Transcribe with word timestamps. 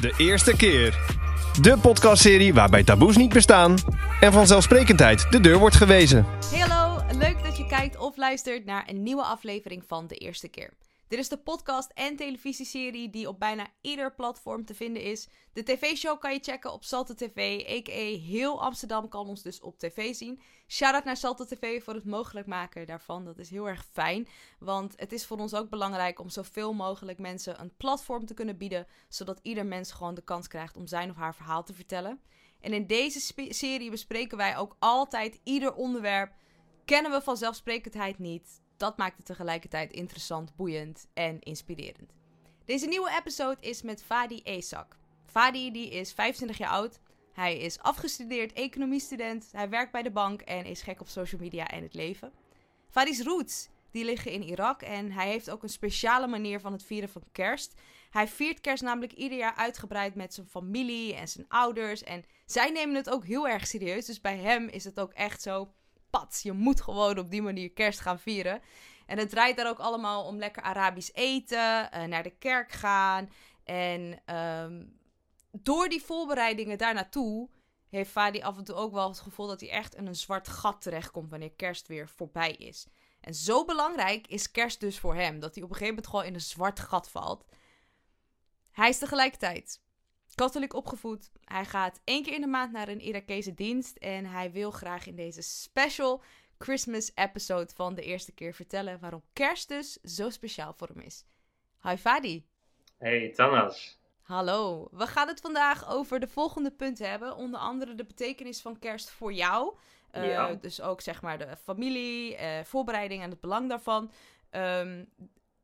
De 0.00 0.14
eerste 0.16 0.56
keer. 0.56 0.98
De 1.60 1.78
podcastserie 1.78 2.54
waarbij 2.54 2.84
taboes 2.84 3.16
niet 3.16 3.32
bestaan 3.32 3.74
en 4.20 4.32
vanzelfsprekendheid 4.32 5.26
de 5.30 5.40
deur 5.40 5.58
wordt 5.58 5.76
gewezen. 5.76 6.26
Hey 6.50 6.58
hallo, 6.58 7.02
leuk 7.18 7.44
dat 7.44 7.56
je 7.56 7.66
kijkt 7.66 7.98
of 7.98 8.16
luistert 8.16 8.64
naar 8.64 8.84
een 8.86 9.02
nieuwe 9.02 9.22
aflevering 9.22 9.82
van 9.86 10.06
De 10.06 10.14
Eerste 10.14 10.48
Keer. 10.48 10.70
Dit 11.08 11.18
is 11.18 11.28
de 11.28 11.38
podcast 11.38 11.90
en 11.94 12.16
televisieserie 12.16 13.10
die 13.10 13.28
op 13.28 13.38
bijna 13.38 13.66
ieder 13.80 14.14
platform 14.14 14.64
te 14.64 14.74
vinden 14.74 15.02
is. 15.02 15.28
De 15.52 15.62
tv-show 15.62 16.20
kan 16.20 16.32
je 16.32 16.38
checken 16.42 16.72
op 16.72 16.84
Salte 16.84 17.14
TV, 17.14 17.64
a.k.a. 17.68 18.18
heel 18.26 18.62
Amsterdam 18.62 19.08
kan 19.08 19.26
ons 19.26 19.42
dus 19.42 19.60
op 19.60 19.78
tv 19.78 20.14
zien. 20.14 20.40
Shout-out 20.68 21.04
naar 21.04 21.16
Salte 21.16 21.46
TV 21.46 21.84
voor 21.84 21.94
het 21.94 22.04
mogelijk 22.04 22.46
maken 22.46 22.86
daarvan, 22.86 23.24
dat 23.24 23.38
is 23.38 23.50
heel 23.50 23.68
erg 23.68 23.86
fijn. 23.92 24.28
Want 24.58 24.92
het 24.96 25.12
is 25.12 25.26
voor 25.26 25.38
ons 25.38 25.54
ook 25.54 25.70
belangrijk 25.70 26.20
om 26.20 26.28
zoveel 26.28 26.72
mogelijk 26.72 27.18
mensen 27.18 27.60
een 27.60 27.76
platform 27.76 28.26
te 28.26 28.34
kunnen 28.34 28.56
bieden, 28.56 28.86
zodat 29.08 29.40
ieder 29.42 29.66
mens 29.66 29.92
gewoon 29.92 30.14
de 30.14 30.24
kans 30.24 30.48
krijgt 30.48 30.76
om 30.76 30.86
zijn 30.86 31.10
of 31.10 31.16
haar 31.16 31.34
verhaal 31.34 31.64
te 31.64 31.74
vertellen. 31.74 32.20
En 32.60 32.72
in 32.72 32.86
deze 32.86 33.32
serie 33.48 33.90
bespreken 33.90 34.36
wij 34.36 34.56
ook 34.56 34.76
altijd 34.78 35.40
ieder 35.44 35.74
onderwerp. 35.74 36.34
Kennen 36.84 37.10
we 37.10 37.22
vanzelfsprekendheid 37.22 38.18
niet, 38.18 38.60
dat 38.76 38.96
maakt 38.96 39.16
het 39.16 39.26
tegelijkertijd 39.26 39.92
interessant, 39.92 40.56
boeiend 40.56 41.06
en 41.14 41.40
inspirerend. 41.40 42.12
Deze 42.64 42.86
nieuwe 42.86 43.16
episode 43.18 43.60
is 43.60 43.82
met 43.82 44.02
Fadi 44.02 44.40
Esak. 44.42 44.96
Fadi 45.24 45.70
die 45.70 45.90
is 45.90 46.12
25 46.12 46.58
jaar 46.58 46.70
oud. 46.70 47.00
Hij 47.32 47.58
is 47.58 47.78
afgestudeerd 47.78 48.52
economiestudent. 48.52 49.48
Hij 49.52 49.68
werkt 49.68 49.92
bij 49.92 50.02
de 50.02 50.10
bank 50.10 50.40
en 50.40 50.64
is 50.64 50.82
gek 50.82 51.00
op 51.00 51.08
social 51.08 51.40
media 51.40 51.66
en 51.66 51.82
het 51.82 51.94
leven. 51.94 52.32
Fadi's 52.90 53.22
roots 53.22 53.68
die 53.90 54.04
liggen 54.04 54.30
in 54.32 54.42
Irak 54.42 54.82
en 54.82 55.12
hij 55.12 55.28
heeft 55.28 55.50
ook 55.50 55.62
een 55.62 55.68
speciale 55.68 56.26
manier 56.26 56.60
van 56.60 56.72
het 56.72 56.84
vieren 56.84 57.08
van 57.08 57.22
kerst. 57.32 57.74
Hij 58.10 58.28
viert 58.28 58.60
kerst 58.60 58.82
namelijk 58.82 59.12
ieder 59.12 59.38
jaar 59.38 59.54
uitgebreid 59.54 60.14
met 60.14 60.34
zijn 60.34 60.46
familie 60.46 61.14
en 61.14 61.28
zijn 61.28 61.48
ouders. 61.48 62.02
En 62.02 62.24
zij 62.46 62.70
nemen 62.70 62.94
het 62.94 63.10
ook 63.10 63.24
heel 63.24 63.48
erg 63.48 63.66
serieus. 63.66 64.06
Dus 64.06 64.20
bij 64.20 64.36
hem 64.36 64.68
is 64.68 64.84
het 64.84 65.00
ook 65.00 65.12
echt 65.12 65.42
zo 65.42 65.72
je 66.42 66.52
moet 66.52 66.80
gewoon 66.80 67.18
op 67.18 67.30
die 67.30 67.42
manier 67.42 67.72
kerst 67.72 68.00
gaan 68.00 68.18
vieren. 68.18 68.60
En 69.06 69.18
het 69.18 69.30
draait 69.30 69.56
daar 69.56 69.68
ook 69.68 69.78
allemaal 69.78 70.24
om 70.24 70.38
lekker 70.38 70.62
Arabisch 70.62 71.10
eten, 71.12 71.88
uh, 71.94 72.04
naar 72.04 72.22
de 72.22 72.36
kerk 72.38 72.72
gaan. 72.72 73.30
En 73.64 74.20
ehm, 74.24 74.84
door 75.50 75.88
die 75.88 76.02
voorbereidingen 76.02 76.78
daar 76.78 76.94
naartoe 76.94 77.48
heeft 77.88 78.10
Fadi 78.10 78.42
af 78.42 78.56
en 78.56 78.64
toe 78.64 78.74
ook 78.74 78.92
wel 78.92 79.08
het 79.08 79.20
gevoel 79.20 79.46
dat 79.46 79.60
hij 79.60 79.70
echt 79.70 79.94
in 79.94 80.06
een 80.06 80.14
zwart 80.14 80.48
gat 80.48 80.82
terechtkomt 80.82 81.30
wanneer 81.30 81.52
kerst 81.52 81.86
weer 81.86 82.08
voorbij 82.08 82.52
is. 82.52 82.86
En 83.20 83.34
zo 83.34 83.64
belangrijk 83.64 84.26
is 84.26 84.50
kerst 84.50 84.80
dus 84.80 84.98
voor 84.98 85.14
hem, 85.14 85.40
dat 85.40 85.54
hij 85.54 85.64
op 85.64 85.70
een 85.70 85.76
gegeven 85.76 85.94
moment 85.94 86.06
gewoon 86.06 86.24
in 86.24 86.34
een 86.34 86.40
zwart 86.40 86.80
gat 86.80 87.10
valt. 87.10 87.44
Hij 88.70 88.88
is 88.88 88.98
tegelijkertijd 88.98 89.80
katholiek 90.36 90.74
opgevoed. 90.74 91.30
Hij 91.44 91.64
gaat 91.64 92.00
één 92.04 92.22
keer 92.22 92.34
in 92.34 92.40
de 92.40 92.46
maand 92.46 92.72
naar 92.72 92.88
een 92.88 93.00
Irakese 93.00 93.54
dienst. 93.54 93.96
En 93.96 94.26
hij 94.26 94.52
wil 94.52 94.70
graag 94.70 95.06
in 95.06 95.16
deze 95.16 95.42
special 95.42 96.22
Christmas 96.58 97.10
episode 97.14 97.72
van 97.74 97.94
de 97.94 98.02
eerste 98.02 98.32
keer 98.32 98.54
vertellen 98.54 99.00
waarom 99.00 99.22
kerst 99.32 99.68
dus 99.68 99.92
zo 99.92 100.30
speciaal 100.30 100.72
voor 100.72 100.88
hem 100.88 101.00
is. 101.00 101.24
Hi 101.82 101.96
Fadi. 101.96 102.46
Hey 102.98 103.32
Tanas. 103.34 103.98
Hallo. 104.22 104.88
We 104.90 105.06
gaan 105.06 105.28
het 105.28 105.40
vandaag 105.40 105.88
over 105.88 106.20
de 106.20 106.28
volgende 106.28 106.70
punten 106.70 107.10
hebben. 107.10 107.36
Onder 107.36 107.60
andere 107.60 107.94
de 107.94 108.04
betekenis 108.04 108.60
van 108.60 108.78
kerst 108.78 109.10
voor 109.10 109.32
jou. 109.32 109.76
Uh, 110.12 110.50
Dus 110.60 110.80
ook 110.80 111.00
zeg 111.00 111.22
maar 111.22 111.38
de 111.38 111.56
familie, 111.56 112.38
uh, 112.38 112.60
voorbereiding 112.64 113.22
en 113.22 113.30
het 113.30 113.40
belang 113.40 113.68
daarvan. 113.68 114.10
Um, 114.50 115.08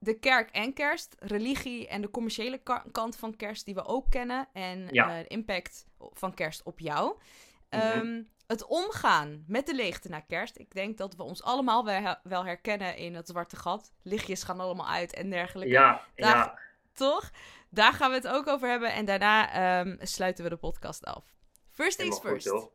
de 0.02 0.18
kerk 0.18 0.50
en 0.50 0.72
kerst, 0.72 1.16
religie 1.18 1.88
en 1.88 2.00
de 2.00 2.10
commerciële 2.10 2.60
kant 2.92 3.16
van 3.16 3.36
kerst 3.36 3.64
die 3.64 3.74
we 3.74 3.84
ook 3.84 4.10
kennen. 4.10 4.48
En 4.52 4.88
eh, 4.88 5.18
de 5.18 5.26
impact 5.26 5.86
van 5.98 6.34
kerst 6.34 6.62
op 6.62 6.78
jou. 6.78 7.16
Mhm. 7.70 7.80
Ehm, 7.80 8.22
het 8.46 8.66
omgaan 8.66 9.44
met 9.46 9.66
de 9.66 9.74
leegte 9.74 10.08
na 10.08 10.20
kerst. 10.20 10.58
Ik 10.58 10.74
denk 10.74 10.98
dat 10.98 11.16
we 11.16 11.22
ons 11.22 11.42
allemaal 11.42 11.84
wel 12.22 12.44
herkennen 12.44 12.96
in 12.96 13.14
het 13.14 13.28
zwarte 13.28 13.56
gat. 13.56 13.92
Lichtjes 14.02 14.42
gaan 14.42 14.60
allemaal 14.60 14.88
uit 14.88 15.14
en 15.14 15.30
dergelijke. 15.30 15.72
Ja, 15.72 16.00
ja. 16.14 16.58
Toch? 16.92 17.30
Daar 17.70 17.92
gaan 17.92 18.10
we 18.10 18.16
het 18.16 18.28
ook 18.28 18.46
over 18.46 18.68
hebben. 18.68 18.92
En 18.92 19.04
daarna 19.04 19.52
ehm, 19.52 19.96
sluiten 20.00 20.44
we 20.44 20.50
de 20.50 20.56
podcast 20.56 21.04
af. 21.04 21.24
First 21.70 21.98
things 21.98 22.20
first. 22.20 22.70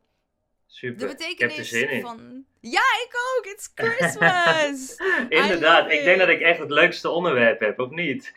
Super. 0.68 0.98
De 0.98 1.06
betekenis 1.06 2.02
van. 2.02 2.44
Ja, 2.60 2.82
ik 3.06 3.10
ook. 3.36 3.46
It's 3.46 3.70
Christmas. 3.74 4.96
Inderdaad. 5.28 5.90
Ik 5.90 6.04
denk 6.04 6.18
dat 6.18 6.28
ik 6.28 6.40
echt 6.40 6.58
het 6.58 6.70
leukste 6.70 7.10
onderwerp 7.10 7.60
heb, 7.60 7.78
of 7.78 7.90
niet? 7.90 8.32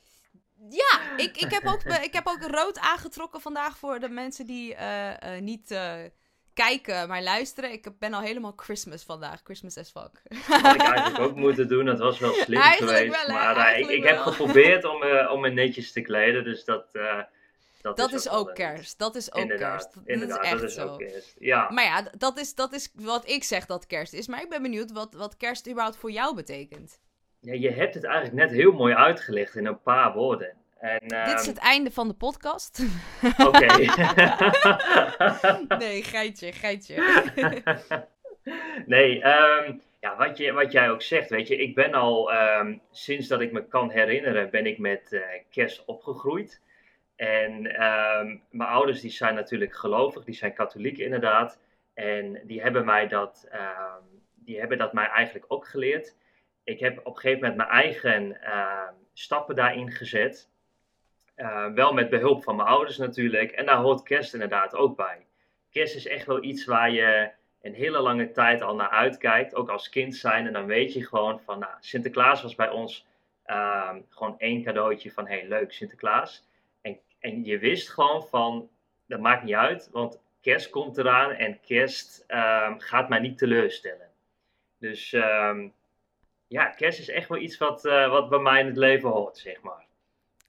ja, 0.82 1.00
ik, 1.16 1.36
ik, 1.36 1.50
heb 1.50 1.66
ook, 1.66 1.82
ik 1.82 2.12
heb 2.12 2.26
ook 2.26 2.42
rood 2.42 2.78
aangetrokken 2.78 3.40
vandaag 3.40 3.78
voor 3.78 3.98
de 4.00 4.08
mensen 4.08 4.46
die 4.46 4.74
uh, 4.74 5.10
uh, 5.10 5.40
niet 5.40 5.70
uh, 5.70 5.94
kijken, 6.54 7.08
maar 7.08 7.22
luisteren. 7.22 7.72
Ik 7.72 7.98
ben 7.98 8.14
al 8.14 8.20
helemaal 8.20 8.52
Christmas 8.56 9.04
vandaag. 9.04 9.40
Christmas 9.44 9.78
as 9.78 9.90
fuck. 9.90 10.22
Dat 10.62 10.74
ik 10.74 10.80
eigenlijk 10.80 11.18
ook 11.18 11.36
moeten 11.36 11.68
doen. 11.68 11.84
Dat 11.84 11.98
was 11.98 12.18
wel 12.18 12.32
slim 12.32 12.60
geweest. 12.72 13.26
Wel, 13.26 13.36
maar 13.36 13.78
ik, 13.78 13.88
ik 13.88 14.04
heb 14.04 14.18
geprobeerd 14.18 14.84
om, 14.84 15.02
om 15.30 15.40
me 15.40 15.50
netjes 15.50 15.92
te 15.92 16.00
kleden. 16.00 16.44
Dus 16.44 16.64
dat 16.64 16.86
dat, 17.94 18.12
is, 18.12 18.28
ook, 18.28 18.54
kerst. 18.54 18.98
Dat 18.98 19.14
is 19.14 19.32
ook 19.32 19.48
kerst. 19.48 19.94
Dat 19.94 20.02
inderdaad, 20.06 20.44
is 20.44 20.50
echt 20.50 20.60
dat 20.60 20.70
is 20.70 20.74
zo. 20.74 20.88
ook 20.88 20.98
kerst. 20.98 21.34
Ja. 21.38 21.70
Maar 21.70 21.84
ja, 21.84 22.10
dat 22.18 22.38
is, 22.38 22.54
dat 22.54 22.72
is 22.72 22.92
wat 22.94 23.28
ik 23.28 23.44
zeg 23.44 23.66
dat 23.66 23.86
kerst 23.86 24.12
is. 24.12 24.26
Maar 24.26 24.42
ik 24.42 24.48
ben 24.48 24.62
benieuwd 24.62 24.92
wat, 24.92 25.14
wat 25.14 25.36
kerst 25.36 25.68
überhaupt 25.68 25.96
voor 25.96 26.10
jou 26.10 26.34
betekent. 26.34 27.00
Ja, 27.40 27.52
je 27.52 27.70
hebt 27.70 27.94
het 27.94 28.04
eigenlijk 28.04 28.34
net 28.34 28.50
heel 28.50 28.72
mooi 28.72 28.94
uitgelegd 28.94 29.56
in 29.56 29.66
een 29.66 29.82
paar 29.82 30.12
woorden. 30.12 30.56
En, 30.78 30.98
Dit 31.00 31.10
is 31.10 31.46
ehm, 31.46 31.48
het 31.48 31.58
einde 31.58 31.90
van 31.90 32.08
de 32.08 32.14
podcast. 32.14 32.82
Oké. 33.38 33.66
nee, 35.78 36.02
geitje, 36.02 36.52
geitje. 36.52 36.94
nee, 38.86 39.24
um, 39.24 39.82
ja, 40.00 40.16
wat, 40.16 40.36
je, 40.36 40.52
wat 40.52 40.72
jij 40.72 40.90
ook 40.90 41.02
zegt, 41.02 41.30
weet 41.30 41.48
je, 41.48 41.56
ik 41.56 41.74
ben 41.74 41.94
al 41.94 42.32
um, 42.34 42.80
sinds 42.90 43.28
dat 43.28 43.40
ik 43.40 43.52
me 43.52 43.68
kan 43.68 43.90
herinneren, 43.90 44.50
ben 44.50 44.66
ik 44.66 44.78
met 44.78 45.08
uh, 45.10 45.22
kerst 45.50 45.84
opgegroeid. 45.84 46.60
En 47.16 47.66
ehm, 47.76 48.36
mijn 48.50 48.70
ouders 48.70 49.00
die 49.00 49.10
zijn 49.10 49.34
natuurlijk 49.34 49.74
gelovig, 49.74 50.24
die 50.24 50.34
zijn 50.34 50.54
katholiek 50.54 50.98
inderdaad. 50.98 51.60
En 51.94 52.40
die 52.44 52.62
hebben 52.62 52.84
mij 52.84 53.08
dat, 53.08 53.46
ehm, 53.50 54.02
die 54.34 54.58
hebben 54.58 54.78
dat 54.78 54.92
mij 54.92 55.06
eigenlijk 55.06 55.44
ook 55.48 55.66
geleerd. 55.66 56.16
Ik 56.64 56.80
heb 56.80 56.98
op 56.98 57.14
een 57.14 57.20
gegeven 57.20 57.40
moment 57.40 57.56
mijn 57.56 57.82
eigen 57.82 58.42
ehm, 58.42 58.94
stappen 59.12 59.56
daarin 59.56 59.90
gezet. 59.90 60.54
wel 61.74 61.92
met 61.92 62.10
behulp 62.10 62.42
van 62.42 62.56
mijn 62.56 62.68
ouders 62.68 62.96
natuurlijk. 62.96 63.50
En 63.50 63.66
daar 63.66 63.76
hoort 63.76 64.02
kerst 64.02 64.34
inderdaad 64.34 64.74
ook 64.74 64.96
bij. 64.96 65.26
Kerst 65.70 65.94
is 65.94 66.06
echt 66.06 66.26
wel 66.26 66.42
iets 66.42 66.64
waar 66.64 66.90
je 66.90 67.30
een 67.62 67.74
hele 67.74 68.00
lange 68.00 68.30
tijd 68.30 68.62
al 68.62 68.74
naar 68.74 68.88
uitkijkt. 68.88 69.54
Ook 69.54 69.68
als 69.68 69.88
kind 69.88 70.16
zijn. 70.16 70.46
En 70.46 70.52
dan 70.52 70.66
weet 70.66 70.92
je 70.92 71.06
gewoon 71.06 71.40
van, 71.40 71.58
nou, 71.58 71.72
Sinterklaas 71.80 72.42
was 72.42 72.54
bij 72.54 72.70
ons 72.70 73.06
gewoon 74.08 74.38
één 74.38 74.62
cadeautje 74.62 75.12
van, 75.12 75.26
hey, 75.26 75.48
leuk 75.48 75.72
Sinterklaas. 75.72 76.45
En 77.26 77.44
je 77.44 77.58
wist 77.58 77.90
gewoon 77.90 78.26
van, 78.28 78.68
dat 79.06 79.20
maakt 79.20 79.44
niet 79.44 79.54
uit, 79.54 79.88
want 79.92 80.20
kerst 80.40 80.70
komt 80.70 80.98
eraan 80.98 81.30
en 81.30 81.60
kerst 81.60 82.24
um, 82.28 82.80
gaat 82.80 83.08
mij 83.08 83.18
niet 83.18 83.38
teleurstellen. 83.38 84.08
Dus 84.78 85.12
um, 85.12 85.72
ja, 86.46 86.64
kerst 86.64 86.98
is 86.98 87.08
echt 87.08 87.28
wel 87.28 87.38
iets 87.38 87.58
wat, 87.58 87.84
uh, 87.84 88.10
wat 88.10 88.28
bij 88.28 88.38
mij 88.38 88.60
in 88.60 88.66
het 88.66 88.76
leven 88.76 89.10
hoort, 89.10 89.38
zeg 89.38 89.60
maar. 89.62 89.84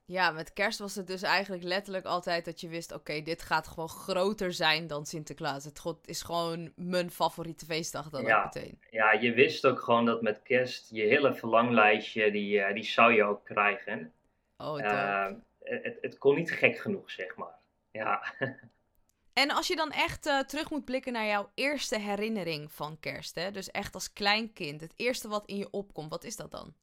Ja, 0.05 0.31
met 0.31 0.53
kerst 0.53 0.79
was 0.79 0.95
het 0.95 1.07
dus 1.07 1.21
eigenlijk 1.21 1.63
letterlijk 1.63 2.05
altijd 2.05 2.45
dat 2.45 2.61
je 2.61 2.67
wist: 2.67 2.93
oké, 2.93 3.21
dit 3.21 3.41
gaat 3.41 3.67
gewoon 3.67 3.89
groter 3.89 4.53
zijn 4.53 4.87
dan 4.87 5.05
Sinterklaas. 5.05 5.65
Het 5.65 5.81
is 6.05 6.21
gewoon 6.21 6.71
mijn 6.75 7.11
favoriete 7.11 7.65
feestdag 7.65 8.09
dan 8.09 8.23
ja, 8.23 8.37
ook 8.37 8.53
meteen. 8.53 8.79
Ja, 8.89 9.11
je 9.11 9.33
wist 9.33 9.65
ook 9.65 9.79
gewoon 9.79 10.05
dat 10.05 10.21
met 10.21 10.41
kerst 10.43 10.89
je 10.89 11.01
hele 11.01 11.33
verlanglijstje, 11.33 12.31
die, 12.31 12.59
uh, 12.59 12.73
die 12.73 12.83
zou 12.83 13.13
je 13.13 13.23
ook 13.23 13.45
krijgen. 13.45 14.11
Oh, 14.57 14.79
uh, 14.79 15.27
het, 15.69 15.97
het 16.01 16.17
kon 16.17 16.35
niet 16.35 16.51
gek 16.51 16.77
genoeg, 16.77 17.11
zeg 17.11 17.35
maar. 17.35 17.55
Ja. 17.91 18.33
En 19.33 19.49
als 19.51 19.67
je 19.67 19.75
dan 19.75 19.91
echt 19.91 20.25
uh, 20.25 20.39
terug 20.39 20.69
moet 20.69 20.85
blikken 20.85 21.13
naar 21.13 21.25
jouw 21.25 21.49
eerste 21.53 21.99
herinnering 21.99 22.71
van 22.71 22.99
kerst, 22.99 23.35
hè? 23.35 23.51
dus 23.51 23.71
echt 23.71 23.93
als 23.93 24.13
klein 24.13 24.53
kind, 24.53 24.81
het 24.81 24.93
eerste 24.95 25.27
wat 25.27 25.45
in 25.45 25.57
je 25.57 25.69
opkomt, 25.71 26.09
wat 26.09 26.23
is 26.23 26.35
dat 26.35 26.51
dan? 26.51 26.73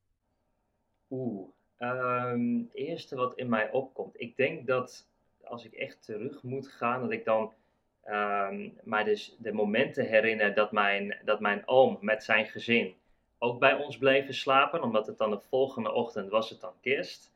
Oeh, 1.10 1.48
um, 1.78 2.58
het 2.58 2.74
eerste 2.74 3.16
wat 3.16 3.38
in 3.38 3.48
mij 3.48 3.70
opkomt. 3.70 4.20
Ik 4.20 4.36
denk 4.36 4.66
dat 4.66 5.08
als 5.44 5.64
ik 5.64 5.72
echt 5.72 6.04
terug 6.04 6.42
moet 6.42 6.68
gaan, 6.68 7.00
dat 7.00 7.10
ik 7.10 7.24
dan 7.24 7.52
um, 8.06 8.78
mij 8.82 9.04
dus 9.04 9.36
de 9.38 9.52
momenten 9.52 10.06
herinner 10.06 10.54
dat 10.54 10.72
mijn, 10.72 11.18
dat 11.24 11.40
mijn 11.40 11.68
oom 11.68 11.98
met 12.00 12.24
zijn 12.24 12.46
gezin 12.46 12.94
ook 13.38 13.58
bij 13.58 13.74
ons 13.74 13.98
bleven 13.98 14.34
slapen, 14.34 14.82
omdat 14.82 15.06
het 15.06 15.18
dan 15.18 15.30
de 15.30 15.40
volgende 15.40 15.92
ochtend 15.92 16.30
was 16.30 16.50
het 16.50 16.60
dan 16.60 16.72
kerst. 16.80 17.33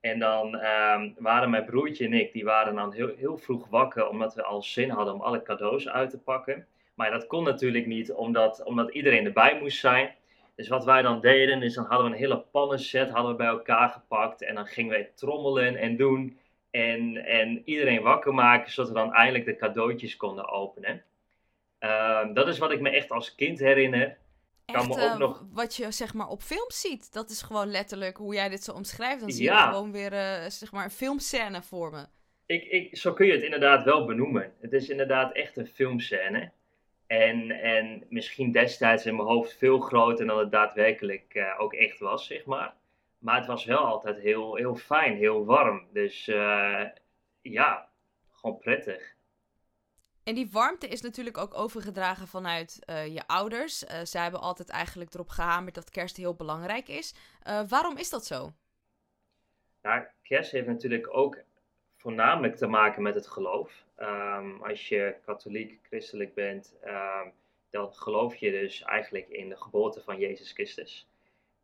En 0.00 0.18
dan 0.18 0.54
um, 0.54 1.14
waren 1.18 1.50
mijn 1.50 1.64
broertje 1.64 2.04
en 2.04 2.12
ik, 2.12 2.32
die 2.32 2.44
waren 2.44 2.74
dan 2.74 2.92
heel, 2.92 3.14
heel 3.16 3.36
vroeg 3.36 3.68
wakker, 3.68 4.08
omdat 4.08 4.34
we 4.34 4.42
al 4.42 4.62
zin 4.62 4.90
hadden 4.90 5.14
om 5.14 5.20
alle 5.20 5.42
cadeaus 5.42 5.88
uit 5.88 6.10
te 6.10 6.18
pakken. 6.18 6.66
Maar 6.94 7.10
dat 7.10 7.26
kon 7.26 7.44
natuurlijk 7.44 7.86
niet, 7.86 8.12
omdat, 8.12 8.64
omdat 8.64 8.90
iedereen 8.90 9.24
erbij 9.24 9.58
moest 9.60 9.78
zijn. 9.78 10.14
Dus 10.54 10.68
wat 10.68 10.84
wij 10.84 11.02
dan 11.02 11.20
deden, 11.20 11.62
is 11.62 11.74
dan 11.74 11.84
hadden 11.84 12.06
we 12.06 12.12
een 12.12 12.18
hele 12.18 12.38
pannenset 12.38 13.10
hadden 13.10 13.30
we 13.30 13.36
bij 13.36 13.46
elkaar 13.46 13.88
gepakt. 13.88 14.42
En 14.42 14.54
dan 14.54 14.66
gingen 14.66 14.98
we 14.98 15.10
trommelen 15.14 15.76
en 15.76 15.96
doen. 15.96 16.38
En, 16.70 17.16
en 17.16 17.62
iedereen 17.64 18.02
wakker 18.02 18.34
maken, 18.34 18.72
zodat 18.72 18.92
we 18.92 18.98
dan 18.98 19.12
eindelijk 19.14 19.44
de 19.44 19.56
cadeautjes 19.56 20.16
konden 20.16 20.48
openen. 20.48 21.02
Ehm, 21.78 22.32
dat 22.32 22.48
is 22.48 22.58
wat 22.58 22.70
ik 22.70 22.80
me 22.80 22.90
echt 22.90 23.10
als 23.10 23.34
kind 23.34 23.58
herinner. 23.58 24.18
Echt, 24.74 25.18
nog... 25.18 25.44
wat 25.52 25.76
je 25.76 25.90
zeg 25.90 26.14
maar 26.14 26.28
op 26.28 26.42
films 26.42 26.80
ziet. 26.80 27.12
Dat 27.12 27.30
is 27.30 27.42
gewoon 27.42 27.70
letterlijk 27.70 28.16
hoe 28.16 28.34
jij 28.34 28.48
dit 28.48 28.64
zo 28.64 28.72
omschrijft. 28.72 29.20
Dan 29.20 29.30
zie 29.30 29.44
je 29.44 29.56
gewoon 29.56 29.92
weer 29.92 30.12
uh, 30.12 30.48
zeg 30.48 30.72
maar 30.72 30.84
een 30.84 30.90
filmscène 30.90 31.62
voor 31.62 31.90
me. 31.90 32.06
Ik, 32.46 32.64
ik, 32.64 32.96
zo 32.96 33.12
kun 33.12 33.26
je 33.26 33.32
het 33.32 33.42
inderdaad 33.42 33.84
wel 33.84 34.04
benoemen. 34.04 34.52
Het 34.60 34.72
is 34.72 34.88
inderdaad 34.88 35.32
echt 35.32 35.56
een 35.56 35.66
filmscène. 35.66 36.50
En, 37.06 37.50
en 37.50 38.04
misschien 38.08 38.52
destijds 38.52 39.06
in 39.06 39.16
mijn 39.16 39.28
hoofd 39.28 39.56
veel 39.56 39.80
groter 39.80 40.26
dan 40.26 40.38
het 40.38 40.50
daadwerkelijk 40.50 41.34
uh, 41.34 41.54
ook 41.58 41.74
echt 41.74 41.98
was, 41.98 42.26
zeg 42.26 42.44
maar. 42.44 42.74
Maar 43.18 43.36
het 43.36 43.46
was 43.46 43.64
wel 43.64 43.84
altijd 43.84 44.18
heel, 44.18 44.56
heel 44.56 44.74
fijn, 44.76 45.16
heel 45.16 45.44
warm. 45.44 45.86
Dus 45.92 46.24
ja, 47.40 47.88
gewoon 48.30 48.58
prettig. 48.58 49.16
En 50.28 50.34
die 50.34 50.50
warmte 50.50 50.88
is 50.88 51.00
natuurlijk 51.00 51.38
ook 51.38 51.54
overgedragen 51.54 52.26
vanuit 52.26 52.78
uh, 52.90 53.06
je 53.06 53.26
ouders. 53.26 53.84
Uh, 53.84 53.90
zij 54.02 54.22
hebben 54.22 54.40
altijd 54.40 54.68
eigenlijk 54.68 55.14
erop 55.14 55.28
gehamerd 55.28 55.74
dat 55.74 55.90
kerst 55.90 56.16
heel 56.16 56.34
belangrijk 56.34 56.88
is. 56.88 57.14
waarom 57.68 57.96
is 57.96 58.10
dat 58.10 58.26
zo? 58.26 58.52
Nou, 59.82 60.04
kerst 60.22 60.50
heeft 60.50 60.66
natuurlijk 60.66 61.16
ook 61.16 61.38
voornamelijk 61.96 62.56
te 62.56 62.66
maken 62.66 63.02
met 63.02 63.14
het 63.14 63.26
geloof. 63.26 63.84
Um, 63.98 64.62
als 64.62 64.88
je 64.88 65.16
katholiek, 65.24 65.78
christelijk 65.82 66.34
bent, 66.34 66.74
um, 66.84 67.32
dan 67.70 67.94
geloof 67.94 68.34
je 68.36 68.50
dus 68.50 68.82
eigenlijk 68.82 69.28
in 69.28 69.48
de 69.48 69.56
geboorte 69.56 70.02
van 70.02 70.18
Jezus 70.18 70.52
Christus. 70.52 71.08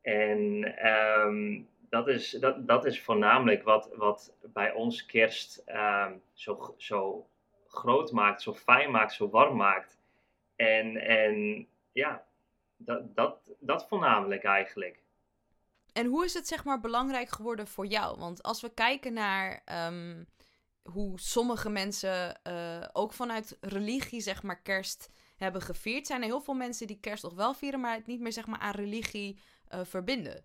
En 0.00 0.64
um, 0.88 1.69
dat, 1.88 2.08
is, 2.08 2.31
dat, 2.31 2.66
dat 2.66 2.84
is 2.84 3.02
voornamelijk 3.02 3.62
wat, 3.62 3.90
wat 3.94 4.37
bij 4.43 4.72
ons 4.72 5.06
kerst 5.06 5.64
zo, 6.32 6.75
zo 6.76 7.26
groot 7.75 8.12
maakt, 8.12 8.43
zo 8.43 8.55
fijn 8.55 8.91
maakt, 8.91 9.12
zo 9.12 9.29
warm 9.29 9.56
maakt. 9.56 9.99
En, 10.56 10.97
en 10.97 11.67
ja, 11.93 12.25
dat, 12.76 13.17
dat, 13.17 13.55
dat 13.61 13.88
voornamelijk 13.88 14.44
eigenlijk. 14.44 15.03
En 15.93 16.06
hoe 16.06 16.25
is 16.25 16.35
het 16.35 16.49
zeg 16.49 16.65
maar 16.65 16.81
belangrijk 16.81 17.29
geworden 17.29 17.67
voor 17.67 17.87
jou? 17.87 18.19
Want 18.19 18.43
als 18.43 18.61
we 18.61 18.75
kijken 18.75 19.12
naar 19.12 19.62
um, 19.87 20.26
hoe 20.82 21.21
sommige 21.21 21.71
mensen 21.71 22.41
uh, 22.47 22.85
ook 22.93 23.12
vanuit 23.12 23.56
religie 23.61 24.21
zeg 24.21 24.43
maar 24.43 24.62
kerst 24.62 25.11
hebben 25.37 25.62
gevierd, 25.62 26.06
zijn 26.06 26.21
er 26.21 26.26
heel 26.26 26.41
veel 26.41 26.55
mensen 26.55 26.87
die 26.87 27.00
kerst 27.00 27.23
nog 27.23 27.35
wel 27.35 27.55
vieren, 27.55 27.81
maar 27.81 27.94
het 27.94 28.06
niet 28.06 28.21
meer 28.21 28.32
zeg 28.32 28.47
maar 28.47 28.59
aan 28.59 28.75
religie 28.75 29.38
uh, 29.75 29.81
verbinden. 29.85 30.44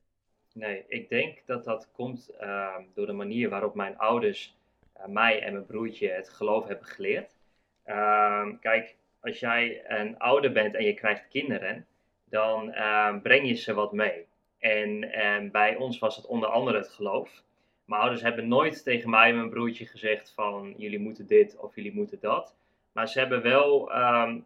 Nee, 0.53 0.85
ik 0.87 1.09
denk 1.09 1.45
dat 1.45 1.63
dat 1.63 1.91
komt 1.91 2.29
uh, 2.41 2.75
door 2.93 3.05
de 3.05 3.13
manier 3.13 3.49
waarop 3.49 3.75
mijn 3.75 3.97
ouders 3.97 4.57
mij 5.07 5.41
en 5.41 5.53
mijn 5.53 5.65
broertje 5.65 6.09
het 6.09 6.29
geloof 6.29 6.67
hebben 6.67 6.85
geleerd. 6.85 7.37
Ehm, 7.83 8.57
kijk, 8.59 8.95
als 9.21 9.39
jij 9.39 9.81
een 9.87 10.17
ouder 10.17 10.51
bent 10.51 10.75
en 10.75 10.83
je 10.83 10.93
krijgt 10.93 11.27
kinderen, 11.27 11.85
dan 12.29 12.71
ehm, 12.71 13.21
breng 13.21 13.47
je 13.47 13.53
ze 13.53 13.73
wat 13.73 13.91
mee. 13.91 14.27
En, 14.59 15.11
en 15.11 15.51
bij 15.51 15.75
ons 15.75 15.99
was 15.99 16.15
het 16.15 16.25
onder 16.25 16.49
andere 16.49 16.77
het 16.77 16.89
geloof. 16.89 17.43
Mijn 17.85 18.01
ouders 18.01 18.21
hebben 18.21 18.47
nooit 18.47 18.83
tegen 18.83 19.09
mij 19.09 19.29
en 19.29 19.35
mijn 19.35 19.49
broertje 19.49 19.85
gezegd 19.85 20.33
van 20.35 20.73
jullie 20.77 20.99
moeten 20.99 21.27
dit 21.27 21.57
of 21.57 21.75
jullie 21.75 21.93
moeten 21.93 22.19
dat. 22.19 22.55
Maar 22.91 23.07
ze 23.07 23.19
hebben 23.19 23.41
wel 23.41 23.91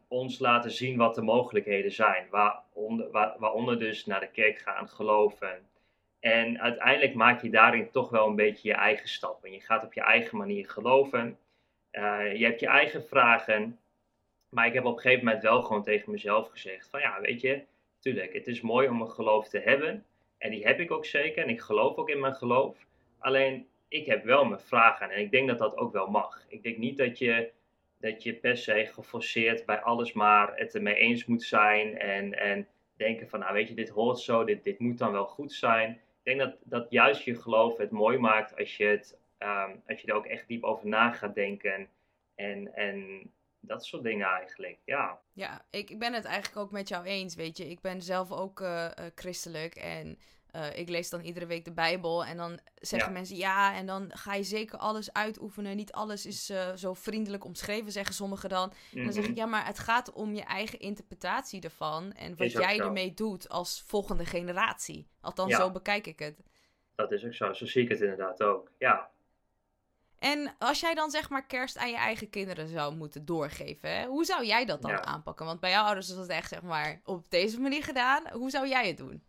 ons 0.08 0.40
laten 0.40 0.72
zien 0.72 0.98
wat 0.98 1.16
de 1.16 1.22
mogelijkheden 1.22 1.92
zijn. 1.92 2.28
Waaronder, 2.30 3.12
waar, 3.12 3.36
waaronder 3.38 3.80
dus 3.80 4.06
naar 4.06 4.20
de 4.20 4.32
kerk 4.32 4.58
gaan, 4.58 4.90
geloven. 4.90 5.68
En 6.24 6.62
uiteindelijk 6.62 7.14
maak 7.14 7.42
je 7.42 7.50
daarin 7.50 7.92
toch 7.92 8.10
wel 8.10 8.28
een 8.28 8.36
beetje 8.36 8.68
je 8.68 8.76
eigen 8.76 9.08
stappen. 9.08 9.52
Je 9.52 9.60
gaat 9.60 9.84
op 9.84 9.94
je 9.94 10.02
eigen 10.02 10.38
manier 10.38 10.70
geloven. 10.70 11.38
Uh, 11.92 12.36
je 12.36 12.46
hebt 12.46 12.60
je 12.60 12.68
eigen 12.68 13.04
vragen. 13.04 13.80
Maar 14.50 14.68
ik 14.68 14.74
heb 14.74 14.86
op 14.86 14.96
een 14.96 15.02
gegeven 15.02 15.26
moment 15.26 15.44
wel 15.44 15.62
gewoon 15.62 15.84
tegen 15.84 16.12
mezelf 16.12 16.50
gezegd: 16.50 16.90
van 16.90 17.00
ja, 17.00 17.22
weet 17.22 17.42
je, 17.42 17.64
tuurlijk, 18.00 18.34
het 18.34 18.48
is 18.48 18.62
mooi 18.62 18.88
om 18.88 19.02
een 19.02 19.10
geloof 19.10 19.50
te 19.50 19.60
hebben. 19.60 20.06
En 20.38 20.52
die 20.52 20.66
heb 20.66 20.80
ik 20.80 20.92
ook 20.92 21.06
zeker. 21.06 21.44
En 21.44 21.50
ik 21.50 21.62
geloof 21.62 21.96
ook 21.96 22.10
in 22.10 22.20
mijn 22.20 22.36
geloof. 22.36 22.78
Alleen, 23.20 23.68
ik 23.88 24.06
heb 24.06 24.24
wel 24.24 24.46
mijn 24.46 24.62
vragen. 24.62 25.10
En 25.10 25.20
ik 25.20 25.32
denk 25.32 25.48
dat 25.48 25.58
dat 25.58 25.78
ook 25.78 25.94
wel 25.94 26.08
mag. 26.08 26.46
Ik 26.48 26.64
denk 26.64 26.78
niet 26.78 26.98
dat 26.98 27.18
je, 27.18 27.52
dat 28.00 28.24
je 28.24 28.34
per 28.34 28.58
se 28.58 28.86
geforceerd 28.86 29.66
bij 29.66 29.82
alles 29.82 30.14
maar 30.14 30.52
het 30.56 30.76
ermee 30.76 30.96
eens 30.96 31.26
moet 31.26 31.44
zijn. 31.44 31.98
En, 31.98 32.40
en 32.40 32.68
denken 32.98 33.30
van, 33.30 33.40
nou 33.40 33.54
weet 33.54 33.68
je, 33.68 33.76
dit 33.76 33.90
hoort 33.90 34.20
zo, 34.20 34.44
dit, 34.44 34.64
dit 34.64 34.80
moet 34.80 34.98
dan 34.98 35.12
wel 35.12 35.26
goed 35.26 35.54
zijn. 35.54 36.02
Ik 36.24 36.38
denk 36.38 36.40
dat, 36.40 36.56
dat 36.64 36.92
juist 36.92 37.24
je 37.24 37.36
geloof 37.36 37.78
het 37.78 37.92
mooi 37.92 38.18
maakt 38.18 38.58
als 38.58 38.78
je, 38.78 38.86
het, 38.86 39.18
um, 39.40 39.82
als 39.88 40.02
je 40.02 40.08
er 40.08 40.14
ook 40.14 40.26
echt 40.26 40.48
diep 40.48 40.64
over 40.64 40.88
na 40.88 41.12
gaat 41.12 41.36
denken. 41.36 41.90
En, 42.36 42.76
en 42.76 43.32
dat 43.60 43.86
soort 43.86 44.04
dingen 44.04 44.28
eigenlijk, 44.28 44.78
ja. 44.86 45.20
Ja, 45.34 45.66
ik, 45.70 45.90
ik 45.90 46.00
ben 46.00 46.14
het 46.14 46.26
eigenlijk 46.26 46.58
ook 46.58 46.72
met 46.72 46.88
jou 46.88 47.06
eens, 47.06 47.36
weet 47.36 47.58
je. 47.58 47.70
Ik 47.70 47.82
ben 47.82 48.02
zelf 48.02 48.32
ook 48.32 48.60
uh, 48.60 48.84
uh, 49.00 49.06
christelijk 49.16 49.76
en 49.76 50.18
uh, 50.56 50.78
ik 50.78 50.90
lees 50.90 51.10
dan 51.10 51.22
iedere 51.22 51.46
week 51.46 51.66
de 51.66 51.72
Bijbel 51.72 52.26
en 52.26 52.38
dan 52.38 52.60
zeggen 52.76 53.08
ja. 53.08 53.14
mensen 53.14 53.36
ja, 53.36 53.76
en 53.76 53.86
dan 53.86 54.12
ga 54.14 54.34
je 54.34 54.44
zeker 54.44 54.78
alles 54.78 55.14
uitoefenen. 55.14 55.76
Niet 55.76 55.92
alles 55.92 56.26
is 56.26 56.50
uh, 56.50 56.74
zo 56.76 56.94
vriendelijk 56.94 57.44
omschreven, 57.46 57.92
zeggen 57.92 58.16
sommigen 58.16 58.50
dan. 58.50 58.68
Mm 58.68 58.74
-hmm. 58.90 58.98
En 59.00 59.04
dan 59.04 59.14
zeg 59.14 59.24
ik 59.24 59.30
Mhm. 59.30 59.40
ja, 59.40 59.46
maar 59.46 59.66
het 59.66 59.80
gaat 59.80 60.12
om 60.12 60.34
je 60.36 60.44
eigen 60.44 60.80
interpretatie 60.80 61.62
ervan 61.62 62.12
en 62.12 62.36
wat 62.38 62.52
jij 62.52 62.76
zo. 62.76 62.84
ermee 62.84 63.14
doet 63.14 63.50
als 63.50 63.84
volgende 63.86 64.26
generatie. 64.26 65.08
Althans, 65.22 65.52
Ja. 65.52 65.58
zo 65.58 65.72
bekijk 65.72 66.08
ik 66.08 66.20
het. 66.20 66.44
Dat 66.96 67.12
is 67.12 67.26
ook 67.26 67.34
zo. 67.34 67.54
Zo 67.54 67.66
zie 67.66 67.84
ik 67.84 67.90
het 67.90 68.02
inderdaad 68.02 68.44
ook. 68.44 68.72
Ja. 68.78 69.12
En 70.20 70.56
als 70.60 70.80
jij 70.80 70.94
dan 70.94 71.10
zeg 71.12 71.30
maar 71.30 71.46
kerst 71.46 71.78
aan 71.78 71.90
je 71.90 71.96
eigen 71.98 72.30
kinderen 72.30 72.68
zou 72.68 72.96
moeten 72.96 73.26
doorgeven, 73.26 73.90
hè, 73.98 74.06
hoe 74.06 74.26
zou 74.26 74.46
jij 74.46 74.66
dat 74.66 74.82
dan 74.82 74.92
Ja. 74.92 75.02
aanpakken? 75.04 75.46
Want 75.46 75.60
bij 75.60 75.70
jouw 75.72 75.84
ouders 75.86 76.10
is 76.10 76.16
dat 76.16 76.28
echt 76.28 76.50
zeg 76.50 76.62
maar 76.62 77.02
op 77.04 77.30
deze 77.30 77.60
manier 77.60 77.84
gedaan. 77.84 78.24
Hoe 78.32 78.50
zou 78.50 78.68
jij 78.68 78.88
het 78.88 78.98
doen? 78.98 79.24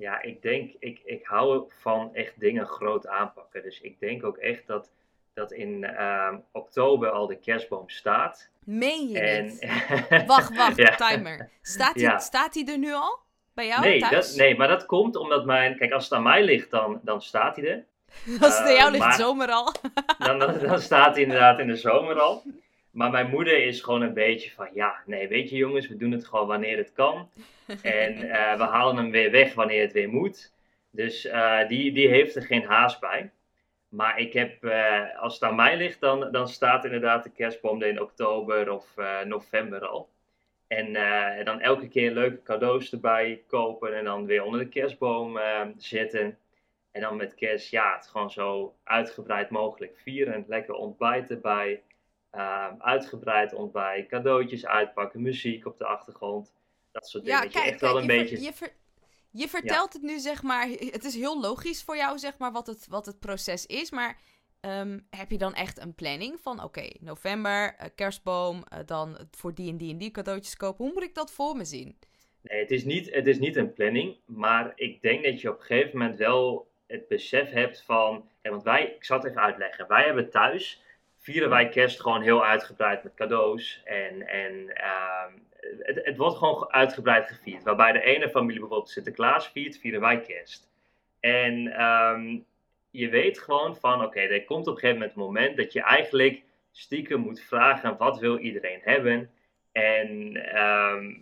Ja, 0.00 0.22
ik 0.22 0.42
denk, 0.42 0.72
ik, 0.78 1.00
ik 1.04 1.26
hou 1.26 1.64
van 1.80 2.14
echt 2.14 2.40
dingen 2.40 2.66
groot 2.66 3.06
aanpakken. 3.06 3.62
Dus 3.62 3.80
ik 3.80 4.00
denk 4.00 4.24
ook 4.24 4.36
echt 4.36 4.66
dat, 4.66 4.90
dat 5.34 5.52
in 5.52 5.84
ehm, 5.84 6.36
oktober 6.52 7.10
al 7.10 7.26
de 7.26 7.36
kerstboom 7.38 7.88
staat. 7.88 8.48
Meen 8.64 9.08
je 9.08 9.20
En, 9.20 9.44
niet? 9.44 10.26
Wacht, 10.26 10.56
wacht, 10.62 10.76
Ja. 10.76 10.94
timer. 10.94 11.50
Staat 11.62 11.94
die, 11.94 12.02
Ja. 12.02 12.18
staat 12.18 12.52
die 12.52 12.70
er 12.72 12.78
nu 12.78 12.92
al? 12.92 13.18
Bij 13.54 13.66
jou 13.66 13.80
nee, 13.80 14.00
thuis? 14.00 14.28
dat, 14.28 14.36
nee, 14.36 14.56
maar 14.56 14.68
dat 14.68 14.86
komt 14.86 15.16
omdat 15.16 15.44
mijn... 15.44 15.76
Kijk, 15.76 15.92
als 15.92 16.04
het 16.04 16.12
aan 16.12 16.22
mij 16.22 16.44
ligt, 16.44 16.70
dan, 16.70 17.00
dan 17.02 17.22
staat 17.22 17.56
hij 17.56 17.68
er. 17.70 17.84
Als 18.40 18.58
het 18.58 18.66
aan 18.66 18.74
jou 18.74 18.84
Eh, 18.86 18.90
ligt, 18.90 19.04
maar- 19.04 19.12
zomer 19.14 19.48
al. 19.50 19.72
Dan, 20.26 20.38
dan, 20.38 20.58
dan 20.58 20.78
staat 20.80 21.14
hij 21.14 21.22
inderdaad 21.22 21.58
in 21.58 21.66
de 21.66 21.76
zomer 21.76 22.20
al. 22.20 22.42
Maar 23.00 23.10
mijn 23.10 23.30
moeder 23.30 23.64
is 23.64 23.80
gewoon 23.80 24.02
een 24.02 24.14
beetje 24.14 24.50
van... 24.50 24.68
Ja, 24.74 25.02
nee, 25.06 25.28
weet 25.28 25.50
je 25.50 25.56
jongens, 25.56 25.88
we 25.88 25.96
doen 25.96 26.10
het 26.10 26.26
gewoon 26.26 26.46
wanneer 26.46 26.76
het 26.76 26.92
kan. 26.92 27.30
En 27.82 28.30
eh, 28.30 28.56
we 28.56 28.62
halen 28.62 28.96
hem 28.96 29.10
weer 29.10 29.30
weg 29.30 29.54
wanneer 29.54 29.82
het 29.82 29.92
weer 29.92 30.08
moet. 30.08 30.52
Dus 30.90 31.24
eh, 31.24 31.68
die, 31.68 31.92
die 31.92 32.08
heeft 32.08 32.36
er 32.36 32.42
geen 32.42 32.64
haast 32.64 33.00
bij. 33.00 33.30
Maar 33.88 34.18
ik 34.18 34.32
heb, 34.32 34.64
eh, 34.64 35.20
als 35.20 35.34
het 35.34 35.42
aan 35.42 35.54
mij 35.54 35.76
ligt, 35.76 36.00
dan, 36.00 36.32
dan 36.32 36.48
staat 36.48 36.84
inderdaad 36.84 37.24
de 37.24 37.30
kerstboom 37.30 37.82
er 37.82 37.88
in 37.88 38.00
oktober 38.00 38.72
of 38.72 38.94
november 39.24 39.86
al. 39.86 40.08
En 40.66 40.92
dan 41.44 41.60
elke 41.60 41.88
keer 41.88 42.10
leuke 42.10 42.42
cadeaus 42.42 42.92
erbij 42.92 43.42
kopen 43.46 43.96
en 43.96 44.04
dan 44.04 44.26
weer 44.26 44.42
onder 44.42 44.60
de 44.60 44.68
kerstboom 44.68 45.38
zetten. 45.76 46.38
En 46.90 47.00
dan 47.00 47.16
met 47.16 47.34
kerst, 47.34 47.70
ja, 47.70 47.94
het 47.96 48.06
gewoon 48.06 48.30
zo 48.30 48.74
uitgebreid 48.84 49.50
mogelijk 49.50 49.98
vieren. 50.02 50.44
Lekker 50.48 50.74
ontbijt 50.74 51.30
erbij. 51.30 51.82
Eh, 52.30 52.72
uitgebreid 52.78 53.52
ontbijt, 53.54 54.08
cadeautjes 54.08 54.66
uitpakken, 54.66 55.22
muziek 55.22 55.66
op 55.66 55.78
de 55.78 55.84
achtergrond. 55.84 56.52
Dat 56.92 57.08
soort 57.08 57.24
dingen. 57.24 57.38
Ja, 57.38 57.44
dat 57.44 57.52
je 57.52 57.58
kijk, 57.58 57.72
echt 57.72 57.80
wel 57.80 57.94
kijk, 57.94 58.04
een 58.04 58.14
je, 58.14 58.20
beetje... 58.20 58.36
ver- 58.36 58.46
je, 58.46 58.52
ver- 58.52 58.74
je 59.30 59.48
vertelt 59.48 59.92
het 59.92 60.02
nu, 60.02 60.18
zeg 60.18 60.42
maar, 60.42 60.68
het 60.68 61.04
is 61.04 61.14
heel 61.14 61.40
logisch 61.40 61.82
voor 61.82 61.96
jou, 61.96 62.18
zeg 62.18 62.38
maar, 62.38 62.52
wat 62.52 62.66
het, 62.66 62.86
wat 62.88 63.06
het 63.06 63.20
proces 63.20 63.66
is. 63.66 63.90
Maar 63.90 64.18
ehm, 64.60 64.98
heb 65.10 65.30
je 65.30 65.38
dan 65.38 65.54
echt 65.54 65.80
een 65.80 65.94
planning 65.94 66.40
van, 66.40 66.62
oké, 66.64 66.88
november, 67.00 67.74
eh, 67.74 67.86
kerstboom, 67.94 68.64
eh, 68.68 68.78
dan 68.86 69.18
voor 69.30 69.54
die 69.54 69.70
en 69.70 69.76
die 69.76 69.92
en 69.92 69.98
die 69.98 70.10
cadeautjes 70.10 70.56
kopen. 70.56 70.84
Hoe 70.84 70.94
moet 70.94 71.02
ik 71.02 71.14
dat 71.14 71.32
voor 71.32 71.56
me 71.56 71.64
zien? 71.64 71.98
Nee, 72.42 72.60
het 72.60 72.70
is, 72.70 72.84
niet, 72.84 73.14
het 73.14 73.26
is 73.26 73.38
niet 73.38 73.56
een 73.56 73.72
planning, 73.72 74.16
maar 74.24 74.72
ik 74.74 75.02
denk 75.02 75.24
dat 75.24 75.40
je 75.40 75.50
op 75.50 75.58
een 75.58 75.64
gegeven 75.64 75.98
moment 75.98 76.18
wel 76.18 76.70
het 76.86 77.08
besef 77.08 77.50
hebt 77.50 77.82
van. 77.82 78.28
Kijk, 78.42 78.54
want 78.54 78.62
wij, 78.62 78.84
ik 78.84 79.04
zal 79.04 79.16
het 79.18 79.26
even 79.26 79.40
uitleggen. 79.42 79.88
Wij 79.88 80.04
hebben 80.04 80.30
thuis, 80.30 80.82
vieren 81.30 81.50
wij 81.50 81.68
kerst 81.68 82.00
gewoon 82.00 82.22
heel 82.22 82.44
uitgebreid 82.44 83.02
met 83.02 83.14
cadeaus. 83.14 83.80
En, 83.84 84.28
en 84.28 84.74
ehm, 84.74 85.32
het, 85.78 86.04
het 86.04 86.16
wordt 86.16 86.36
gewoon 86.36 86.72
uitgebreid 86.72 87.28
gevierd. 87.28 87.62
Waarbij 87.62 87.92
de 87.92 88.02
ene 88.02 88.30
familie 88.30 88.60
bijvoorbeeld 88.60 88.90
Sinterklaas 88.90 89.48
viert, 89.48 89.78
vieren 89.78 90.00
wij 90.00 90.20
kerst. 90.20 90.68
En 91.20 91.72
ehm, 91.72 92.38
je 92.90 93.08
weet 93.08 93.38
gewoon 93.38 93.76
van, 93.76 94.04
oké, 94.04 94.20
er 94.20 94.44
komt 94.44 94.66
op 94.66 94.74
een 94.74 94.80
gegeven 94.80 94.98
moment 94.98 95.16
een 95.16 95.22
moment 95.22 95.56
dat 95.56 95.72
je 95.72 95.82
eigenlijk 95.82 96.42
stiekem 96.72 97.20
moet 97.20 97.40
vragen: 97.40 97.96
wat 97.96 98.18
wil 98.18 98.38
iedereen 98.38 98.80
hebben? 98.82 99.30
En 99.72 100.36
ehm, 100.36 101.14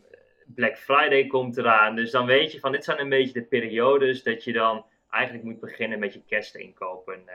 Black 0.46 0.78
Friday 0.78 1.26
komt 1.26 1.56
eraan. 1.56 1.96
Dus 1.96 2.10
dan 2.10 2.26
weet 2.26 2.52
je 2.52 2.60
van 2.60 2.72
dit 2.72 2.84
zijn 2.84 3.00
een 3.00 3.08
beetje 3.08 3.40
de 3.40 3.42
periodes 3.42 4.22
dat 4.22 4.44
je 4.44 4.52
dan 4.52 4.84
eigenlijk 5.10 5.44
moet 5.44 5.60
beginnen 5.60 5.98
met 5.98 6.12
je 6.12 6.22
kerstinkopen 6.26 7.22
eh, 7.26 7.34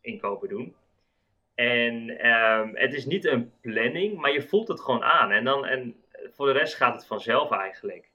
inkopen 0.00 0.48
doen. 0.48 0.74
En 1.60 2.18
ehm, 2.18 2.74
het 2.74 2.92
is 2.94 3.04
niet 3.04 3.24
een 3.24 3.52
planning, 3.60 4.18
maar 4.20 4.32
je 4.32 4.42
voelt 4.42 4.68
het 4.68 4.80
gewoon 4.80 5.02
aan. 5.02 5.30
En, 5.30 5.44
dan, 5.44 5.66
en 5.66 6.04
voor 6.32 6.46
de 6.46 6.52
rest 6.52 6.74
gaat 6.74 6.94
het 6.94 7.06
vanzelf 7.06 7.50
eigenlijk. 7.50 8.10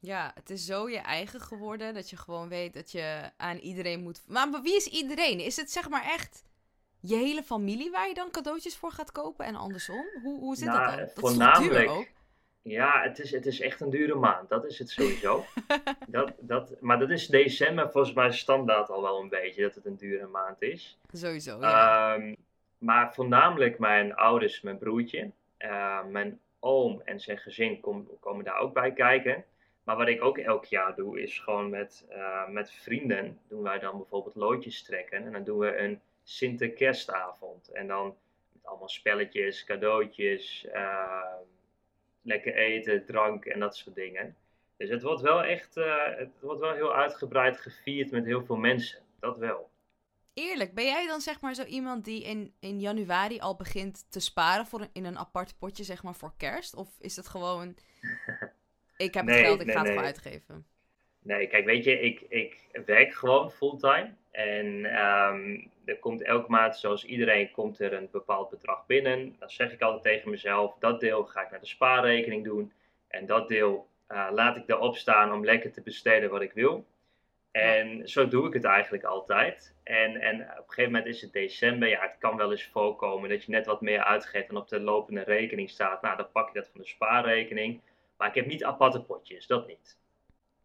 Ja, 0.00 0.32
het 0.34 0.50
is 0.50 0.64
zo 0.64 0.88
je 0.88 0.98
eigen 0.98 1.40
geworden 1.40 1.94
dat 1.94 2.10
je 2.10 2.16
gewoon 2.16 2.48
weet 2.48 2.74
dat 2.74 2.92
je 2.92 3.30
aan 3.36 3.56
iedereen 3.56 4.02
moet. 4.02 4.22
Maar, 4.26 4.62
wie 4.62 4.76
is 4.76 4.86
iedereen? 4.86 5.40
Is 5.40 5.56
het 5.56 5.70
zeg 5.70 5.88
maar 5.88 6.04
echt 6.04 6.44
je 7.00 7.16
hele 7.16 7.42
familie 7.42 7.90
waar 7.90 8.08
je 8.08 8.14
dan 8.14 8.30
cadeautjes 8.30 8.76
voor 8.76 8.92
gaat 8.92 9.12
kopen 9.12 9.44
en 9.46 9.54
andersom? 9.56 10.04
Hoe, 10.22 10.38
hoe 10.40 10.56
zit 10.56 10.66
Nou, 10.66 10.78
dat 10.78 10.88
dan? 10.88 10.98
Dat 10.98 11.06
is 11.06 11.20
voornamelijk- 11.20 11.86
duur 11.86 11.96
ook? 11.96 12.08
Ja, 12.68 13.02
het 13.02 13.18
is, 13.18 13.30
het 13.30 13.46
is 13.46 13.60
echt 13.60 13.80
een 13.80 13.90
dure 13.90 14.14
maand. 14.14 14.48
Dat 14.48 14.64
is 14.64 14.78
het 14.78 14.90
sowieso. 14.90 15.44
dat, 16.08 16.32
dat, 16.38 16.80
maar 16.80 16.98
dat 16.98 17.10
is 17.10 17.26
december 17.26 17.90
volgens 17.90 18.14
mij 18.14 18.32
standaard 18.32 18.88
al 18.90 19.02
wel 19.02 19.20
een 19.20 19.28
beetje, 19.28 19.62
dat 19.62 19.74
het 19.74 19.86
een 19.86 19.96
dure 19.96 20.26
maand 20.26 20.62
is. 20.62 20.98
Sowieso, 21.12 21.60
ja. 21.60 22.14
Ehm, 22.14 22.34
maar 22.78 23.14
voornamelijk 23.14 23.78
mijn 23.78 24.14
ouders, 24.14 24.60
mijn 24.60 24.78
broertje, 24.78 25.30
eh, 25.56 26.04
mijn 26.04 26.40
oom 26.60 27.00
en 27.04 27.20
zijn 27.20 27.38
gezin 27.38 27.80
kom- 27.80 28.10
komen 28.20 28.44
daar 28.44 28.58
ook 28.58 28.72
bij 28.74 28.92
kijken. 28.92 29.44
Maar 29.84 29.96
wat 29.96 30.08
ik 30.08 30.22
ook 30.22 30.38
elk 30.38 30.64
jaar 30.64 30.94
doe, 30.94 31.20
is 31.22 31.38
gewoon 31.38 31.70
met, 31.70 32.04
eh, 32.08 32.48
met 32.48 32.72
vrienden 32.72 33.38
doen 33.48 33.62
wij 33.62 33.78
dan 33.78 33.96
bijvoorbeeld 33.96 34.34
loodjes 34.34 34.82
trekken. 34.82 35.24
En 35.24 35.32
dan 35.32 35.44
doen 35.44 35.58
we 35.58 35.78
een 35.78 36.00
Sinterkerstavond. 36.22 37.68
En 37.68 37.86
dan 37.86 38.14
met 38.52 38.66
allemaal 38.66 38.88
spelletjes, 38.88 39.64
cadeautjes, 39.64 40.66
ehm, 40.72 41.44
lekker 42.26 42.54
eten, 42.54 43.04
drank 43.04 43.44
en 43.44 43.60
dat 43.60 43.76
soort 43.76 43.94
dingen. 43.94 44.36
Dus 44.76 44.88
het 44.88 45.02
wordt 45.02 45.22
wel 45.22 45.44
echt, 45.44 45.76
eh, 45.76 46.16
het 46.16 46.40
wordt 46.40 46.60
wel 46.60 46.74
heel 46.74 46.94
uitgebreid 46.94 47.60
gevierd 47.60 48.10
met 48.10 48.24
heel 48.24 48.44
veel 48.44 48.56
mensen. 48.56 48.98
Dat 49.20 49.38
wel. 49.38 49.70
Eerlijk, 50.34 50.74
ben 50.74 50.84
jij 50.84 51.06
dan 51.06 51.20
zeg 51.20 51.40
maar 51.40 51.54
zo 51.54 51.64
iemand 51.64 52.04
die 52.04 52.24
in, 52.24 52.54
in 52.60 52.80
januari 52.80 53.38
al 53.38 53.56
begint 53.56 54.10
te 54.10 54.20
sparen 54.20 54.66
voor 54.66 54.80
een, 54.80 54.90
in 54.92 55.04
een 55.04 55.18
apart 55.18 55.58
potje 55.58 55.84
zeg 55.84 56.02
maar 56.02 56.14
voor 56.14 56.34
kerst? 56.36 56.74
Of 56.74 56.88
is 57.00 57.16
het 57.16 57.28
gewoon, 57.28 57.68
ik 58.96 59.14
heb 59.14 59.26
het 59.26 59.34
Nee, 59.34 59.44
geld, 59.44 59.60
ik 59.60 59.66
nee, 59.66 59.74
ga 59.74 59.80
het 59.80 59.88
nee. 59.88 59.96
gewoon 59.96 60.04
uitgeven? 60.04 60.66
Nee, 61.22 61.46
kijk, 61.46 61.64
weet 61.64 61.84
je, 61.84 62.00
ik, 62.00 62.20
ik 62.20 62.68
werk 62.86 63.14
gewoon 63.14 63.50
fulltime. 63.50 64.14
En 64.36 64.84
ehm, 64.84 65.60
er 65.84 65.98
komt 65.98 66.22
elke 66.22 66.50
maand, 66.50 66.76
zoals 66.76 67.04
iedereen, 67.04 67.50
komt 67.50 67.80
er 67.80 67.92
een 67.92 68.08
bepaald 68.12 68.50
bedrag 68.50 68.86
binnen. 68.86 69.36
Dan 69.38 69.50
zeg 69.50 69.72
ik 69.72 69.82
altijd 69.82 70.02
tegen 70.02 70.30
mezelf, 70.30 70.76
dat 70.78 71.00
deel 71.00 71.24
ga 71.24 71.42
ik 71.42 71.50
naar 71.50 71.60
de 71.60 71.66
spaarrekening 71.66 72.44
doen. 72.44 72.72
En 73.08 73.26
dat 73.26 73.48
deel 73.48 73.88
eh, 74.06 74.28
laat 74.30 74.56
ik 74.56 74.68
erop 74.68 74.96
staan 74.96 75.32
om 75.32 75.44
lekker 75.44 75.72
te 75.72 75.82
besteden 75.82 76.30
wat 76.30 76.42
ik 76.42 76.52
wil. 76.52 76.86
En 77.50 78.08
zo 78.08 78.28
doe 78.28 78.46
ik 78.46 78.52
het 78.52 78.64
eigenlijk 78.64 79.04
altijd. 79.04 79.74
En, 79.82 80.20
en 80.20 80.40
op 80.40 80.48
een 80.48 80.64
gegeven 80.66 80.92
moment 80.92 81.06
is 81.06 81.20
het 81.20 81.32
december. 81.32 81.88
Ja, 81.88 82.00
het 82.00 82.16
kan 82.18 82.36
wel 82.36 82.50
eens 82.50 82.68
voorkomen 82.72 83.28
dat 83.28 83.44
je 83.44 83.50
net 83.50 83.66
wat 83.66 83.80
meer 83.80 84.04
uitgeeft 84.04 84.48
dan 84.48 84.56
op 84.56 84.68
de 84.68 84.80
lopende 84.80 85.22
rekening 85.22 85.70
staat. 85.70 86.02
Nou, 86.02 86.16
dan 86.16 86.30
pak 86.32 86.48
je 86.48 86.58
dat 86.58 86.68
van 86.68 86.80
de 86.80 86.86
spaarrekening. 86.86 87.80
Maar 88.16 88.28
ik 88.28 88.34
heb 88.34 88.46
niet 88.46 88.64
aparte 88.64 89.02
potjes, 89.02 89.46
dat 89.46 89.66
niet. 89.66 89.98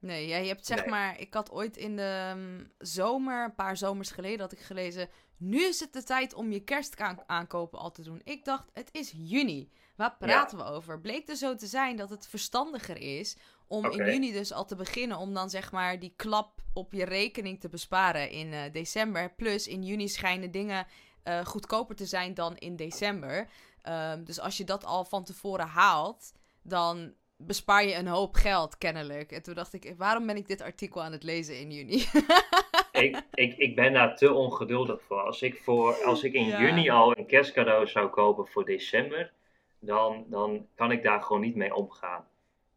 Nee, 0.01 0.27
ja, 0.27 0.38
je 0.38 0.48
hebt 0.48 0.65
zeg 0.65 0.79
Nee. 0.79 0.89
maar, 0.89 1.20
ik 1.20 1.34
had 1.34 1.51
ooit 1.51 1.77
in 1.77 1.96
de 1.96 2.34
mm, 2.36 2.72
zomer, 2.77 3.43
een 3.43 3.55
paar 3.55 3.77
zomers 3.77 4.12
geleden, 4.12 4.39
had 4.39 4.51
ik 4.51 4.60
gelezen, 4.60 5.10
nu 5.38 5.63
is 5.63 5.79
het 5.79 5.93
de 5.93 6.03
tijd 6.03 6.34
om 6.34 6.51
je 6.51 6.63
kerstaankopen 6.63 7.79
al 7.79 7.91
te 7.91 8.01
doen. 8.01 8.22
Ik 8.24 8.46
dacht, 8.46 8.70
het 8.74 8.89
is 8.91 9.13
juni. 9.15 9.72
Waar 9.96 10.15
praten 10.17 10.58
we 10.58 10.63
over? 10.63 11.01
Bleek 11.01 11.29
er 11.29 11.36
zo 11.36 11.55
te 11.55 11.67
zijn 11.67 11.96
dat 11.96 12.10
het 12.10 12.27
verstandiger 12.27 12.98
is 12.98 13.38
om 13.67 13.86
in 13.86 14.05
juni 14.05 14.31
dus 14.31 14.51
al 14.51 14.65
te 14.65 14.75
beginnen 14.75 15.17
om 15.17 15.34
dan 15.34 15.50
zeg 15.50 15.72
maar 15.72 16.00
die 16.00 16.13
klap 16.15 16.62
op 16.74 16.93
je 16.93 17.05
rekening 17.05 17.60
te 17.60 17.70
besparen 17.70 18.29
in 18.29 18.53
eh, 18.53 18.72
december. 18.72 19.34
Plus 19.34 19.67
in 19.67 19.84
juni 19.84 20.08
schijnen 20.08 20.51
dingen 20.51 20.88
eh, 21.24 21.46
goedkoper 21.46 21.96
te 21.96 22.05
zijn 22.05 22.34
dan 22.34 22.58
in 22.58 22.75
december. 22.75 23.48
Ehm, 23.81 24.24
dus 24.24 24.39
als 24.39 24.58
je 24.58 24.63
dat 24.63 24.86
al 24.86 25.05
van 25.05 25.24
tevoren 25.24 25.67
haalt, 25.67 26.31
dan 26.62 27.13
bespaar 27.46 27.86
je 27.86 27.96
een 27.96 28.08
hoop 28.08 28.36
geld, 28.36 28.78
kennelijk. 28.78 29.32
En 29.32 29.44
toen 29.44 29.54
dacht 29.56 29.74
ik, 29.74 29.94
waarom 29.98 30.26
ben 30.26 30.36
ik 30.38 30.48
dit 30.48 30.62
artikel 30.62 31.04
aan 31.04 31.12
het 31.12 31.24
lezen 31.24 31.60
in 31.60 31.72
juni? 31.72 32.04
ik, 32.92 33.22
ik, 33.34 33.58
ik 33.58 33.76
ben 33.76 33.94
daar 33.94 34.16
te 34.16 34.34
ongeduldig 34.34 35.02
voor. 35.02 35.22
Als 35.22 35.42
ik, 35.42 35.60
voor, 35.64 36.04
als 36.04 36.24
ik 36.24 36.34
in 36.34 36.46
Ja. 36.46 36.62
juni 36.62 36.90
al 36.90 37.18
een 37.18 37.26
kerstcadeau 37.26 37.88
zou 37.88 38.10
kopen 38.10 38.48
voor 38.48 38.66
december, 38.66 39.32
dan, 39.80 40.26
dan 40.28 40.68
kan 40.76 40.92
ik 40.92 41.04
daar 41.04 41.22
gewoon 41.22 41.42
niet 41.42 41.56
mee 41.56 41.76
omgaan. 41.76 42.26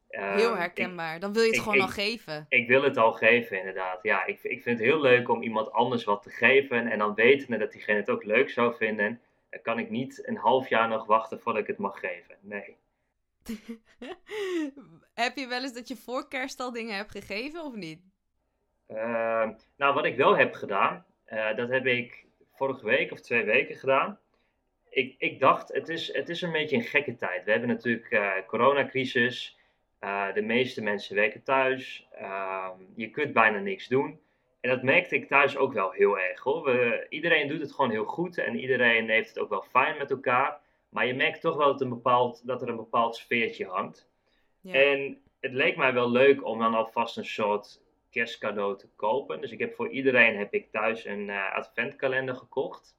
Ehm, 0.09 0.37
Heel 0.37 0.53
ik- 0.53 0.59
herkenbaar. 0.59 1.21
Dan 1.21 1.33
wil 1.33 1.43
je 1.43 1.47
het 1.49 1.57
ik- 1.57 1.63
gewoon 1.63 1.77
ik- 1.79 1.83
al 1.83 1.89
geven. 1.89 2.47
Ik, 2.49 2.69
wil 2.69 2.83
het 2.83 2.97
al 2.97 3.13
geven, 3.13 3.59
inderdaad. 3.59 4.03
Ja, 4.03 4.25
ik, 4.27 4.39
ik 4.43 4.63
vind 4.63 4.79
het 4.79 4.89
heel 4.89 5.01
leuk 5.01 5.29
om 5.29 5.43
iemand 5.43 5.73
anders 5.73 6.05
wat 6.05 6.23
te 6.23 6.31
geven. 6.31 6.87
En 6.91 6.99
dan 6.99 7.15
wetende 7.15 7.59
dat 7.59 7.73
diegene 7.73 7.99
het 7.99 8.11
ook 8.11 8.25
leuk 8.25 8.51
zou 8.51 8.75
vinden, 8.77 9.21
dan 9.51 9.63
kan 9.63 9.79
ik 9.79 9.91
niet 9.91 10.29
een 10.29 10.37
half 10.37 10.69
jaar 10.69 10.89
nog 10.89 11.07
wachten 11.07 11.41
voordat 11.41 11.63
ik 11.63 11.69
het 11.69 11.79
mag 11.79 11.99
geven. 12.01 12.37
Nee. 12.41 12.77
Heb 15.15 15.37
je 15.37 15.47
wel 15.47 15.63
eens 15.63 15.75
dat 15.75 15.89
je 15.89 15.97
voor 15.97 16.29
kerst 16.29 16.61
al 16.61 16.73
dingen 16.73 16.97
hebt 16.97 17.11
gegeven 17.11 17.65
of 17.65 17.75
niet? 17.75 18.01
Ehm, 18.87 19.53
nou, 19.77 19.95
wat 19.95 20.05
ik 20.05 20.17
wel 20.17 20.37
heb 20.37 20.55
gedaan, 20.55 21.05
eh, 21.25 21.57
dat 21.57 21.69
heb 21.69 21.87
ik 21.87 22.27
vorige 22.53 22.85
week 22.85 23.13
of 23.13 23.21
twee 23.21 23.45
weken 23.45 23.77
gedaan. 23.77 24.19
Ik, 24.91 25.15
ik 25.19 25.41
dacht, 25.41 25.73
het 25.73 25.89
is, 25.89 26.13
het 26.13 26.29
is 26.29 26.43
een 26.43 26.53
beetje 26.53 26.77
een 26.77 26.83
gekke 26.83 27.17
tijd. 27.17 27.45
We 27.45 27.51
hebben 27.51 27.69
natuurlijk 27.69 28.11
eh 28.11 28.33
coronacrisis. 28.47 29.59
Eh, 29.99 30.33
de 30.35 30.43
meeste 30.43 30.83
mensen 30.83 31.17
werken 31.17 31.43
thuis. 31.43 32.09
Ehm, 32.13 32.79
je 32.95 33.11
kunt 33.11 33.33
bijna 33.33 33.59
niks 33.59 33.87
doen. 33.87 34.21
En 34.61 34.71
dat 34.71 34.83
merkte 34.83 35.15
ik 35.15 35.29
thuis 35.29 35.57
ook 35.57 35.73
wel 35.73 35.91
heel 35.91 36.19
erg 36.19 36.41
hoor. 36.41 36.65
We, 36.65 37.07
iedereen 37.09 37.49
doet 37.49 37.61
het 37.61 37.73
gewoon 37.73 37.91
heel 37.91 38.05
goed 38.05 38.39
en 38.39 38.59
iedereen 38.59 39.09
heeft 39.09 39.29
het 39.29 39.39
ook 39.39 39.49
wel 39.49 39.63
fijn 39.63 39.99
met 39.99 40.11
elkaar. 40.11 40.61
Maar 40.95 41.07
je 41.07 41.15
merkt 41.15 41.41
toch 41.41 41.57
wel 41.57 41.67
dat, 41.73 41.81
een 41.81 41.89
bepaald, 41.89 42.47
dat 42.47 42.63
er 42.63 42.69
een 42.69 42.77
bepaald 42.77 43.17
sfeertje 43.17 43.67
hangt. 43.67 44.09
Ja. 44.61 44.73
En 44.73 45.23
het 45.41 45.53
leek 45.53 45.77
mij 45.77 45.93
wel 45.93 46.11
leuk 46.11 46.45
om 46.45 46.59
dan 46.59 46.75
alvast 46.75 47.17
een 47.17 47.25
soort 47.25 47.81
kerstcadeau 48.11 48.79
te 48.79 48.89
kopen. 48.97 49.41
Dus 49.41 49.51
ik 49.51 49.59
heb 49.59 49.75
voor 49.75 49.89
iedereen 49.89 50.37
heb 50.37 50.55
ik 50.55 50.71
thuis 50.71 51.05
een 51.05 51.31
eh, 51.31 51.55
adventkalender 51.55 52.35
gekocht. 52.35 52.97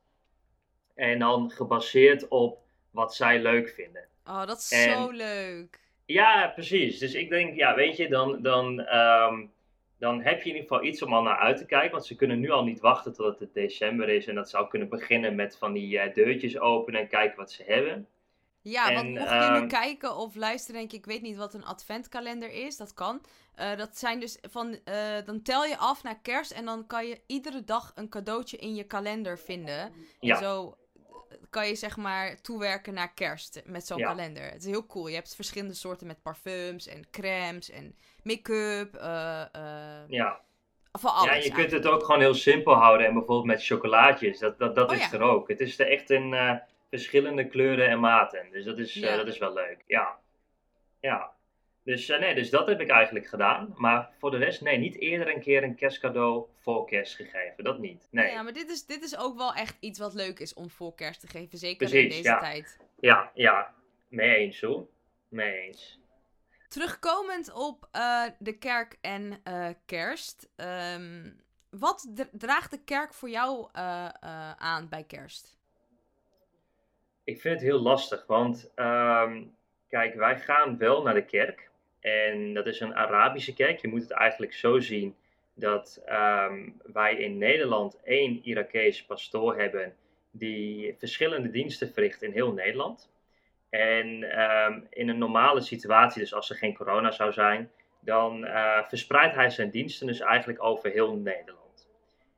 En 0.93 1.19
dan 1.19 1.51
gebaseerd 1.51 2.27
op 2.27 2.59
wat 2.91 3.15
zij 3.15 3.41
leuk 3.41 3.69
vinden. 3.69 4.07
Oh, 4.25 4.45
dat 4.45 4.57
is 4.57 4.71
En- 4.71 4.91
zo 4.91 5.09
leuk. 5.11 5.79
Ja, 6.05 6.47
precies. 6.47 6.99
Dus 6.99 7.13
ik 7.13 7.29
denk, 7.29 7.55
ja, 7.55 7.75
weet 7.75 7.97
je, 7.97 8.09
dan, 8.09 8.41
dan, 8.41 8.79
ehm, 8.79 9.45
dan 9.99 10.21
heb 10.21 10.41
je 10.41 10.49
in 10.49 10.55
ieder 10.55 10.61
geval 10.61 10.83
iets 10.83 11.01
om 11.01 11.13
al 11.13 11.21
naar 11.21 11.37
uit 11.37 11.57
te 11.57 11.65
kijken. 11.65 11.91
Want 11.91 12.05
ze 12.05 12.15
kunnen 12.15 12.39
nu 12.39 12.49
al 12.49 12.63
niet 12.63 12.79
wachten 12.79 13.13
tot 13.13 13.39
het 13.39 13.53
december 13.53 14.09
is. 14.09 14.27
En 14.27 14.35
dat 14.35 14.49
zou 14.49 14.67
kunnen 14.67 14.89
beginnen 14.89 15.35
met 15.35 15.57
van 15.57 15.73
die 15.73 15.99
eh, 15.99 16.13
deurtjes 16.13 16.59
openen 16.59 17.01
en 17.01 17.07
kijken 17.07 17.37
wat 17.37 17.51
ze 17.51 17.63
hebben. 17.63 18.07
Ja, 18.61 18.93
want 18.93 19.05
En, 19.05 19.13
mocht 19.13 19.29
je 19.29 19.35
nu 19.51 19.57
ehm, 19.57 19.67
kijken 19.67 20.15
of 20.15 20.35
luisteren, 20.35 20.79
denk 20.79 20.91
ik, 20.91 20.99
ik 20.99 21.05
weet 21.05 21.21
niet 21.21 21.35
wat 21.37 21.53
een 21.53 21.65
adventkalender 21.65 22.51
is, 22.51 22.77
dat 22.77 22.93
kan. 22.93 23.21
Eh, 23.55 23.77
dat 23.77 23.97
zijn 23.97 24.19
dus 24.19 24.37
van, 24.49 24.77
eh, 24.83 25.17
dan 25.25 25.41
tel 25.41 25.65
je 25.65 25.77
af 25.77 26.03
naar 26.03 26.19
kerst 26.21 26.51
en 26.51 26.65
dan 26.65 26.87
kan 26.87 27.07
je 27.07 27.21
iedere 27.27 27.63
dag 27.63 27.91
een 27.95 28.09
cadeautje 28.09 28.57
in 28.57 28.75
je 28.75 28.83
kalender 28.83 29.39
vinden. 29.39 29.79
En 29.79 29.93
Ja. 30.19 30.35
zo 30.37 30.67
eh, 30.69 30.84
kan 31.49 31.67
je 31.67 31.75
zeg 31.75 31.97
maar 31.97 32.41
toewerken 32.41 32.93
naar 32.93 33.13
kerst 33.13 33.61
met 33.65 33.85
zo'n 33.87 33.97
Ja. 33.97 34.07
kalender. 34.07 34.43
Het 34.43 34.61
is 34.61 34.65
heel 34.65 34.85
cool. 34.85 35.07
Je 35.07 35.15
hebt 35.15 35.35
verschillende 35.35 35.73
soorten 35.73 36.07
met 36.07 36.21
parfums 36.21 36.87
en 36.87 37.09
crèmes 37.11 37.69
en 37.69 37.95
make-up. 38.23 38.95
eh, 38.95 39.43
Ja. 40.07 40.39
van 40.91 41.13
alles. 41.13 41.35
ja, 41.35 41.43
je 41.43 41.51
kunt 41.51 41.71
het 41.71 41.85
ook 41.87 42.03
gewoon 42.03 42.19
heel 42.21 42.33
simpel 42.33 42.73
houden. 42.73 43.07
En 43.07 43.13
bijvoorbeeld 43.13 43.45
met 43.47 43.65
chocolaatjes, 43.65 44.39
dat, 44.39 44.59
dat, 44.59 44.75
dat 44.75 44.89
Oh, 44.89 44.95
is 44.95 45.01
ja. 45.09 45.11
er 45.11 45.21
ook. 45.21 45.47
Het 45.47 45.59
is 45.59 45.79
er 45.79 45.87
echt 45.91 46.09
in 46.09 46.33
eh, 46.33 46.55
verschillende 46.89 47.47
kleuren 47.47 47.87
en 47.89 47.99
maten. 47.99 48.47
Dus 48.51 48.65
dat 48.65 48.77
is, 48.77 48.93
Ja. 48.93 49.15
dat 49.15 49.27
is 49.27 49.37
wel 49.37 49.53
leuk. 49.53 49.83
Ja. 49.87 50.17
Ja. 50.99 51.31
Dus, 51.85 52.09
eh, 52.09 52.19
nee, 52.19 52.35
dus 52.35 52.49
dat 52.49 52.67
heb 52.67 52.79
ik 52.79 52.89
eigenlijk 52.89 53.27
gedaan. 53.27 53.73
Maar 53.77 54.09
voor 54.17 54.31
de 54.31 54.37
rest, 54.37 54.61
nee, 54.61 54.77
niet 54.77 54.99
eerder 54.99 55.27
een 55.35 55.41
keer 55.41 55.63
een 55.63 55.75
kerstcadeau 55.75 56.45
voor 56.59 56.85
kerst 56.85 57.15
gegeven. 57.15 57.63
Dat 57.63 57.79
niet. 57.79 58.07
Nee. 58.11 58.31
Ja, 58.31 58.41
maar 58.41 58.53
dit 58.53 58.69
is, 58.69 58.85
dit 58.85 59.03
is 59.03 59.17
ook 59.17 59.37
wel 59.37 59.53
echt 59.53 59.77
iets 59.79 59.99
wat 59.99 60.13
leuk 60.13 60.39
is 60.39 60.53
om 60.53 60.69
voor 60.69 60.95
kerst 60.95 61.19
te 61.19 61.27
geven. 61.27 61.57
Zeker 61.57 61.93
in 61.95 62.09
deze 62.09 62.23
ja. 62.23 62.39
tijd. 62.39 62.79
Ja, 62.99 63.31
ja. 63.33 63.73
Mee 64.07 64.35
eens 64.35 64.61
hoor. 64.61 64.87
Mee 65.29 65.59
eens. 65.61 65.99
Terugkomend 66.67 67.53
op 67.53 67.87
eh, 67.91 68.23
de 68.39 68.57
kerk 68.57 68.97
en 69.01 69.39
eh, 69.43 69.69
kerst. 69.85 70.49
ehm, 70.55 71.31
wat 71.69 72.11
dra- 72.13 72.29
draagt 72.31 72.71
de 72.71 72.83
kerk 72.83 73.13
voor 73.13 73.29
jou 73.29 73.69
aan 74.57 74.89
bij 74.89 75.03
kerst? 75.03 75.57
Ik 77.23 77.41
vind 77.41 77.53
het 77.53 77.63
heel 77.63 77.79
lastig, 77.79 78.25
want 78.27 78.71
ehm, 78.75 79.43
kijk, 79.87 80.15
wij 80.15 80.39
gaan 80.39 80.77
wel 80.77 81.01
naar 81.03 81.13
de 81.13 81.25
kerk. 81.25 81.73
En 82.05 82.53
dat 82.53 82.65
is 82.65 82.79
een 82.79 82.95
Arabische 82.95 83.53
kerk. 83.53 83.79
Je 83.79 83.87
moet 83.87 84.01
het 84.01 84.11
eigenlijk 84.11 84.53
zo 84.53 84.79
zien 84.79 85.15
dat 85.53 86.01
ehm, 86.05 86.69
wij 86.93 87.15
in 87.15 87.37
Nederland 87.37 87.99
één 88.03 88.39
Irakees 88.43 89.05
pastoor 89.05 89.57
hebben 89.57 89.95
die 90.31 90.95
verschillende 90.97 91.49
diensten 91.49 91.89
verricht 91.93 92.21
in 92.21 92.31
heel 92.31 92.53
Nederland. 92.53 93.11
En 93.69 94.31
ehm, 94.31 94.79
in 94.89 95.09
een 95.09 95.17
normale 95.17 95.61
situatie, 95.61 96.21
dus 96.21 96.33
als 96.33 96.49
er 96.49 96.55
geen 96.55 96.75
corona 96.75 97.11
zou 97.11 97.31
zijn, 97.31 97.71
dan 97.99 98.45
eh, 98.45 98.87
verspreidt 98.87 99.35
hij 99.35 99.49
zijn 99.49 99.69
diensten 99.69 100.07
dus 100.07 100.19
eigenlijk 100.19 100.63
over 100.63 100.91
heel 100.91 101.15
Nederland. 101.15 101.89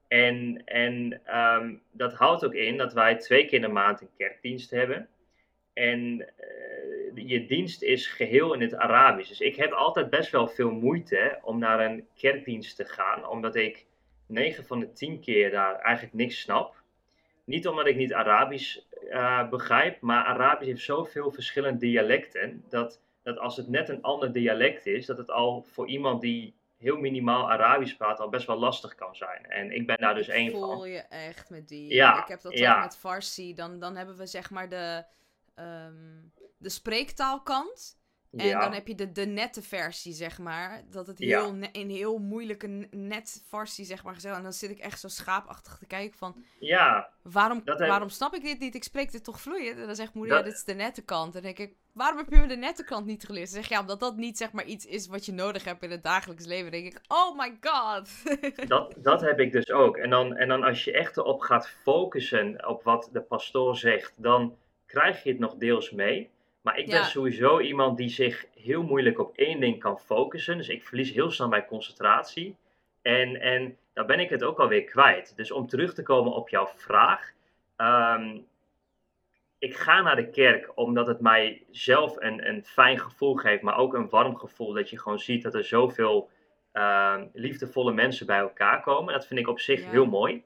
En, 0.07 0.61
en 0.65 1.21
ehm, 1.25 1.75
dat 1.91 2.13
houdt 2.13 2.45
ook 2.45 2.53
in 2.53 2.77
dat 2.77 2.93
wij 2.93 3.15
twee 3.15 3.45
keer 3.45 3.53
in 3.53 3.61
de 3.61 3.67
maand 3.67 4.01
een 4.01 4.15
kerkdienst 4.17 4.71
hebben. 4.71 5.09
En 5.73 5.99
uh, 6.19 6.25
je 7.25 7.45
dienst 7.45 7.81
is 7.81 8.07
geheel 8.07 8.53
in 8.53 8.61
het 8.61 8.75
Arabisch. 8.75 9.29
Dus 9.29 9.39
ik 9.39 9.55
heb 9.55 9.71
altijd 9.71 10.09
best 10.09 10.31
wel 10.31 10.47
veel 10.47 10.71
moeite 10.71 11.39
om 11.41 11.59
naar 11.59 11.79
een 11.79 12.07
kerkdienst 12.15 12.75
te 12.75 12.85
gaan, 12.85 13.27
omdat 13.27 13.55
ik 13.55 13.85
9 14.27 14.65
van 14.65 14.79
de 14.79 14.91
10 14.91 15.19
keer 15.19 15.51
daar 15.51 15.79
eigenlijk 15.79 16.15
niks 16.15 16.39
snap. 16.39 16.75
Niet 17.43 17.67
omdat 17.67 17.87
ik 17.87 17.95
niet 17.95 18.13
Arabisch 18.13 18.77
uh, 19.09 19.49
begrijp, 19.49 20.01
maar 20.01 20.25
Arabisch 20.25 20.69
heeft 20.69 20.83
zoveel 20.83 21.31
verschillende 21.31 21.79
dialecten 21.79 22.63
dat, 22.69 23.01
dat 23.23 23.37
als 23.37 23.57
het 23.57 23.67
net 23.67 23.89
een 23.89 24.01
ander 24.01 24.31
dialect 24.33 24.85
is, 24.85 25.05
dat 25.05 25.17
het 25.17 25.31
al 25.31 25.61
voor 25.61 25.87
iemand 25.87 26.21
die 26.21 26.55
heel 26.77 26.97
minimaal 26.97 27.51
Arabisch 27.51 27.95
praat 27.95 28.19
al 28.19 28.29
best 28.29 28.47
wel 28.47 28.57
lastig 28.57 28.95
kan 28.95 29.15
zijn. 29.15 29.45
En 29.45 29.71
ik 29.71 29.87
ben 29.87 29.97
daar 29.97 30.15
dus 30.15 30.27
één 30.27 30.51
van. 30.51 30.59
voel 30.59 30.85
je 30.85 30.99
echt 31.09 31.49
met 31.49 31.67
die. 31.67 31.93
Ja, 31.93 32.21
ik 32.21 32.27
heb 32.27 32.41
dat 32.41 32.61
ook 32.61 32.79
met 32.79 32.97
Farsi. 32.97 33.53
Dan, 33.53 33.79
dan 33.79 33.95
hebben 33.95 34.17
we 34.17 34.25
zeg 34.25 34.49
maar 34.49 34.69
de, 34.69 35.03
um, 35.59 36.31
de 36.57 36.69
spreektaalkant. 36.69 37.97
En 38.31 38.59
dan 38.59 38.73
heb 38.73 38.87
je 38.87 38.95
de, 38.95 39.11
de 39.11 39.25
nette 39.25 39.61
versie, 39.61 40.13
zeg 40.13 40.39
maar. 40.39 40.83
Dat 40.89 41.07
het 41.07 41.19
heel 41.19 41.55
in 41.71 41.89
heel 41.89 42.17
moeilijke 42.17 42.87
net 42.91 43.43
versie, 43.47 43.85
zeg 43.85 44.03
maar, 44.03 44.13
gezegd. 44.13 44.35
En 44.35 44.43
dan 44.43 44.53
zit 44.53 44.69
ik 44.69 44.79
echt 44.79 44.99
zo 44.99 45.07
schaapachtig 45.07 45.77
te 45.77 45.85
kijken 45.85 46.17
van... 46.17 46.45
Ja. 46.59 47.09
Waarom, 47.21 47.61
waarom 47.63 48.09
snap 48.09 48.33
ik 48.33 48.43
dit 48.43 48.59
niet? 48.59 48.75
Ik 48.75 48.83
spreek 48.83 49.11
dit 49.11 49.23
toch 49.23 49.41
vloeiend? 49.41 49.79
En 49.79 49.85
dan 49.85 49.95
zegt 49.95 50.13
moeder, 50.13 50.37
ja, 50.37 50.43
dit 50.43 50.53
is 50.53 50.63
de 50.63 50.73
nette 50.73 51.01
kant. 51.01 51.35
En 51.35 51.41
dan 51.41 51.41
denk 51.41 51.69
ik, 51.69 51.75
waarom 51.93 52.17
heb 52.17 52.29
je 52.29 52.35
me 52.37 52.47
de 52.47 52.55
nette 52.55 52.83
kant 52.83 53.05
niet 53.05 53.25
geleerd? 53.25 53.53
Dan 53.53 53.63
zeg 53.63 53.71
ja, 53.71 53.79
omdat 53.79 53.99
dat 53.99 54.15
niet, 54.15 54.37
zeg 54.37 54.51
maar, 54.51 54.65
iets 54.65 54.85
is 54.85 55.07
wat 55.07 55.25
je 55.25 55.33
nodig 55.33 55.63
hebt 55.63 55.83
in 55.83 55.91
het 55.91 56.03
dagelijks 56.03 56.45
leven. 56.45 56.71
Dan 56.71 56.81
denk 56.81 56.93
ik, 56.93 57.01
oh 57.07 57.37
my 57.37 57.57
god. 57.61 58.09
dat, 58.69 58.93
dat 58.97 59.21
heb 59.21 59.39
ik 59.39 59.51
dus 59.51 59.71
ook. 59.71 59.97
En 59.97 60.09
dan, 60.09 60.35
en 60.35 60.47
dan 60.47 60.63
als 60.63 60.83
je 60.83 60.91
echt 60.91 61.17
erop 61.17 61.39
gaat 61.39 61.69
focussen 61.69 62.67
op 62.67 62.83
wat 62.83 63.09
de 63.11 63.21
pastoor 63.21 63.75
zegt, 63.75 64.13
dan 64.15 64.57
krijg 64.85 65.23
je 65.23 65.29
het 65.29 65.39
nog 65.39 65.55
deels 65.55 65.91
mee. 65.91 66.29
Maar 66.67 66.77
ik 66.77 66.89
ben 66.89 67.05
sowieso 67.05 67.59
iemand 67.59 67.97
die 67.97 68.09
zich 68.09 68.45
heel 68.55 68.83
moeilijk 68.83 69.19
op 69.19 69.35
één 69.35 69.59
ding 69.59 69.79
kan 69.79 69.99
focussen. 69.99 70.57
Dus 70.57 70.69
ik 70.69 70.83
verlies 70.83 71.11
heel 71.11 71.31
snel 71.31 71.47
mijn 71.47 71.65
concentratie. 71.65 72.55
En, 73.01 73.41
en 73.41 73.77
dan 73.93 74.05
ben 74.05 74.19
ik 74.19 74.29
het 74.29 74.43
ook 74.43 74.59
alweer 74.59 74.83
kwijt. 74.83 75.33
Dus 75.35 75.51
om 75.51 75.67
terug 75.67 75.93
te 75.93 76.03
komen 76.03 76.31
op 76.31 76.49
jouw 76.49 76.67
vraag. 76.67 77.31
Um, 77.77 78.45
ik 79.57 79.75
ga 79.75 80.01
naar 80.01 80.15
de 80.15 80.29
kerk 80.29 80.71
omdat 80.75 81.07
het 81.07 81.19
mij 81.19 81.63
zelf 81.71 82.15
een, 82.19 82.47
een 82.47 82.63
fijn 82.63 82.99
gevoel 82.99 83.35
geeft. 83.35 83.61
Maar 83.61 83.77
ook 83.77 83.93
een 83.93 84.09
warm 84.09 84.37
gevoel. 84.37 84.73
Dat 84.73 84.89
je 84.89 84.99
gewoon 84.99 85.19
ziet 85.19 85.43
dat 85.43 85.53
er 85.53 85.63
zoveel 85.63 86.29
uh, 86.73 87.21
liefdevolle 87.33 87.93
mensen 87.93 88.25
bij 88.25 88.39
elkaar 88.39 88.81
komen. 88.81 89.13
Dat 89.13 89.27
vind 89.27 89.39
ik 89.39 89.47
op 89.47 89.59
zich 89.59 89.91
heel 89.91 90.05
mooi. 90.05 90.43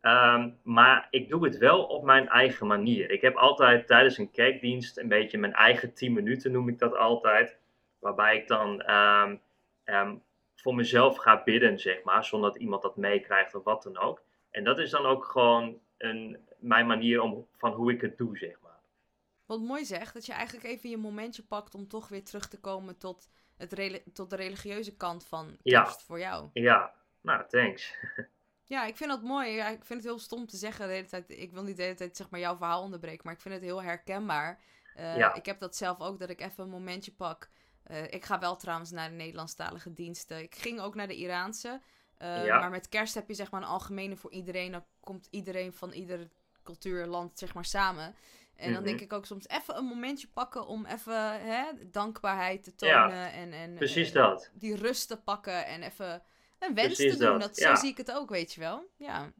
Ehm, 0.00 0.50
maar 0.62 1.08
ik 1.10 1.28
doe 1.28 1.44
het 1.44 1.58
wel 1.58 1.84
op 1.84 2.04
mijn 2.04 2.28
eigen 2.28 2.66
manier. 2.66 3.10
Ik 3.10 3.20
heb 3.20 3.36
altijd 3.36 3.86
tijdens 3.86 4.18
een 4.18 4.30
kerkdienst 4.30 4.98
een 4.98 5.08
beetje 5.08 5.38
mijn 5.38 5.52
eigen 5.52 5.94
10 5.94 6.12
minuten, 6.12 6.52
noem 6.52 6.68
ik 6.68 6.78
dat 6.78 6.96
altijd. 6.96 7.58
Waarbij 7.98 8.36
ik 8.36 8.48
dan 8.48 8.82
ehm, 8.82 9.36
ehm, 9.84 10.16
voor 10.54 10.74
mezelf 10.74 11.16
ga 11.16 11.42
bidden, 11.42 11.78
zeg 11.78 12.02
maar, 12.02 12.24
zonder 12.24 12.50
dat 12.52 12.60
iemand 12.60 12.82
dat 12.82 12.96
meekrijgt 12.96 13.54
of 13.54 13.64
wat 13.64 13.82
dan 13.82 13.98
ook. 13.98 14.22
En 14.50 14.64
dat 14.64 14.78
is 14.78 14.90
dan 14.90 15.06
ook 15.06 15.24
gewoon 15.24 15.78
een, 15.98 16.38
mijn 16.58 16.86
manier 16.86 17.20
om, 17.20 17.46
van 17.56 17.72
hoe 17.72 17.92
ik 17.92 18.00
het 18.00 18.18
doe, 18.18 18.38
zeg 18.38 18.60
maar. 18.62 18.80
Wat 19.46 19.60
mooi 19.60 19.84
zegt, 19.84 20.14
dat 20.14 20.26
je 20.26 20.32
eigenlijk 20.32 20.66
even 20.66 20.90
je 20.90 20.96
momentje 20.96 21.42
pakt 21.42 21.74
om 21.74 21.88
toch 21.88 22.08
weer 22.08 22.24
terug 22.24 22.48
te 22.48 22.60
komen 22.60 22.98
tot, 22.98 23.30
het 23.56 24.02
tot 24.12 24.30
de 24.30 24.36
religieuze 24.36 24.96
kant 24.96 25.26
van 25.26 25.56
kerst 25.62 26.02
voor 26.02 26.18
jou. 26.18 26.48
Ja, 26.52 26.94
nou, 27.20 27.48
thanks. 27.48 27.94
Ja, 28.68 28.84
ik 28.84 28.96
vind 28.96 29.10
dat 29.10 29.22
mooi. 29.22 29.50
Ja, 29.50 29.68
ik 29.68 29.84
vind 29.84 30.00
het 30.00 30.08
heel 30.08 30.18
stom 30.18 30.46
te 30.46 30.56
zeggen 30.56 30.86
de 30.86 30.92
hele 30.92 31.06
tijd. 31.06 31.30
Ik 31.30 31.52
wil 31.52 31.62
niet 31.62 31.76
de 31.76 31.82
hele 31.82 31.94
tijd 31.94 32.16
zeg 32.16 32.30
maar, 32.30 32.40
jouw 32.40 32.56
verhaal 32.56 32.82
onderbreken, 32.82 33.20
maar 33.24 33.34
ik 33.34 33.40
vind 33.40 33.54
het 33.54 33.62
heel 33.62 33.82
herkenbaar. 33.82 34.60
Uh, 34.98 35.34
Ik 35.34 35.46
heb 35.46 35.60
dat 35.60 35.76
zelf 35.76 36.00
ook, 36.00 36.18
dat 36.18 36.30
ik 36.30 36.40
even 36.40 36.64
een 36.64 36.70
momentje 36.70 37.12
pak. 37.12 37.48
Uh, 37.90 38.02
ik 38.02 38.24
ga 38.24 38.38
wel 38.38 38.56
trouwens 38.56 38.90
naar 38.90 39.08
de 39.08 39.14
Nederlandstalige 39.14 39.92
diensten. 39.92 40.42
Ik 40.42 40.54
ging 40.54 40.80
ook 40.80 40.94
naar 40.94 41.06
de 41.06 41.16
Iraanse. 41.16 41.80
Uh, 42.22 42.44
ja. 42.44 42.58
Maar 42.58 42.70
met 42.70 42.88
kerst 42.88 43.14
heb 43.14 43.28
je 43.28 43.34
zeg 43.34 43.50
maar 43.50 43.62
een 43.62 43.68
algemene 43.68 44.16
voor 44.16 44.32
iedereen. 44.32 44.72
Dan 44.72 44.84
komt 45.00 45.28
iedereen 45.30 45.72
van 45.72 45.92
ieder 45.92 46.28
cultuurland 46.62 47.38
zeg 47.38 47.54
maar 47.54 47.64
samen. 47.64 48.14
En 48.56 48.72
dan 48.72 48.82
denk 48.84 48.96
mhm. 48.96 49.04
ik 49.04 49.12
ook 49.12 49.26
soms 49.26 49.48
even 49.48 49.76
een 49.76 49.84
momentje 49.84 50.28
pakken 50.28 50.66
om 50.66 50.86
even 50.86 51.40
hè, 51.40 51.64
dankbaarheid 51.90 52.64
te 52.64 52.74
tonen. 52.74 53.16
Ja, 53.16 53.30
en, 53.30 53.52
en, 53.52 53.74
precies 53.74 54.12
dat. 54.12 54.50
Die 54.52 54.76
rust 54.76 55.08
te 55.08 55.16
pakken 55.16 55.66
en 55.66 55.82
even 55.82 56.22
een 56.58 56.74
wens 56.74 56.96
te 56.96 57.16
doen. 57.16 57.38
Dat. 57.38 57.56
Zo 57.56 57.74
zie 57.74 57.90
ik 57.90 57.96
het 57.96 58.12
ook, 58.12 58.30
weet 58.30 58.52
je 58.52 58.60
wel. 58.60 58.90
Ja. 58.96 59.32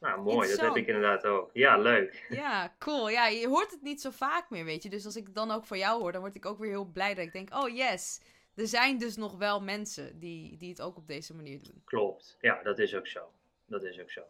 Nou, 0.00 0.22
mooi. 0.22 0.48
Dat 0.48 0.60
heb 0.60 0.76
ik 0.76 0.86
inderdaad 0.86 1.24
ook. 1.24 1.50
Ja, 1.52 1.76
leuk. 1.78 2.26
Ja, 2.28 2.74
cool. 2.78 3.08
Ja, 3.08 3.26
je 3.26 3.48
hoort 3.48 3.70
het 3.70 3.82
niet 3.82 4.00
zo 4.00 4.10
vaak 4.10 4.50
meer, 4.50 4.64
weet 4.64 4.82
je. 4.82 4.88
Dus 4.88 5.04
als 5.04 5.16
ik 5.16 5.26
het 5.26 5.34
dan 5.34 5.50
ook 5.50 5.66
voor 5.66 5.76
jou 5.76 6.00
hoor, 6.00 6.12
dan 6.12 6.20
word 6.20 6.34
ik 6.34 6.46
ook 6.46 6.58
weer 6.58 6.70
heel 6.70 6.84
blij 6.84 7.14
dat 7.14 7.24
ik 7.24 7.32
denk, 7.32 7.54
oh 7.54 7.68
yes, 7.76 8.20
er 8.54 8.66
zijn 8.66 8.98
dus 8.98 9.16
nog 9.16 9.36
wel 9.36 9.62
mensen 9.62 10.18
die, 10.18 10.56
die 10.56 10.68
het 10.68 10.80
ook 10.80 10.96
op 10.96 11.06
deze 11.06 11.34
manier 11.34 11.62
doen. 11.62 11.82
Klopt. 11.84 12.36
Ja, 12.40 12.62
dat 12.62 12.78
is 12.78 12.94
ook 12.94 13.06
zo. 13.06 13.32
Dat 13.66 13.84
is 13.84 14.00
ook 14.00 14.10
zo. 14.10 14.22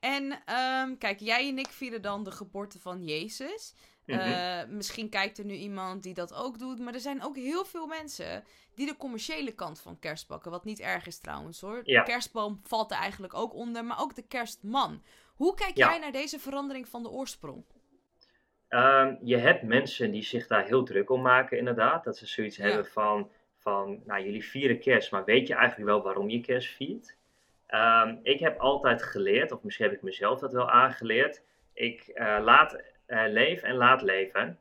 En 0.00 0.32
um, 0.54 0.98
kijk, 0.98 1.20
jij 1.20 1.48
en 1.48 1.58
ik 1.58 1.68
vieren 1.68 2.02
dan 2.02 2.24
de 2.24 2.30
geboorte 2.30 2.80
van 2.80 3.04
Jezus. 3.04 3.74
Mhm. 4.16 4.20
Eh, 4.20 4.68
misschien 4.68 5.08
kijkt 5.08 5.38
er 5.38 5.44
nu 5.44 5.54
iemand 5.54 6.02
die 6.02 6.14
dat 6.14 6.34
ook 6.34 6.58
doet. 6.58 6.78
Maar 6.78 6.94
er 6.94 7.00
zijn 7.00 7.22
ook 7.22 7.36
heel 7.36 7.64
veel 7.64 7.86
mensen 7.86 8.44
die 8.74 8.86
de 8.86 8.96
commerciële 8.96 9.52
kant 9.52 9.80
van 9.80 9.98
kerst 9.98 10.26
pakken. 10.26 10.50
Wat 10.50 10.64
niet 10.64 10.80
erg 10.80 11.06
is 11.06 11.18
trouwens 11.18 11.60
hoor. 11.60 11.84
De 11.84 12.02
kerstboom 12.04 12.60
valt 12.64 12.90
er 12.90 12.96
eigenlijk 12.96 13.34
ook 13.34 13.54
onder. 13.54 13.84
Maar 13.84 14.00
ook 14.00 14.14
de 14.14 14.26
kerstman. 14.26 15.02
Hoe 15.34 15.54
kijk 15.54 15.76
jij 15.76 15.98
naar 15.98 16.12
deze 16.12 16.38
verandering 16.38 16.88
van 16.88 17.02
de 17.02 17.10
oorsprong? 17.10 17.64
Ehm, 18.68 19.14
je 19.22 19.36
hebt 19.36 19.62
mensen 19.62 20.10
die 20.10 20.22
zich 20.22 20.46
daar 20.46 20.64
heel 20.64 20.84
druk 20.84 21.10
om 21.10 21.22
maken, 21.22 21.58
inderdaad. 21.58 22.04
Dat 22.04 22.16
ze 22.16 22.26
zoiets 22.26 22.56
hebben 22.56 22.86
van, 22.86 23.30
van, 23.56 24.02
nou 24.04 24.24
jullie 24.24 24.44
vieren 24.44 24.80
kerst, 24.80 25.10
maar 25.10 25.24
weet 25.24 25.46
je 25.46 25.54
eigenlijk 25.54 25.90
wel 25.90 26.02
waarom 26.02 26.28
je 26.28 26.40
kerst 26.40 26.74
viert? 26.74 27.16
Ehm, 27.66 28.16
ik 28.22 28.40
heb 28.40 28.58
altijd 28.58 29.02
geleerd, 29.02 29.52
of 29.52 29.62
misschien 29.62 29.86
heb 29.86 29.94
ik 29.94 30.02
mezelf 30.02 30.38
dat 30.38 30.52
wel 30.52 30.70
aangeleerd. 30.70 31.42
Ik 31.72 32.10
uh, 32.14 32.38
laat 32.42 32.82
leef 33.08 33.62
en 33.62 33.74
laat 33.74 34.02
leven. 34.02 34.58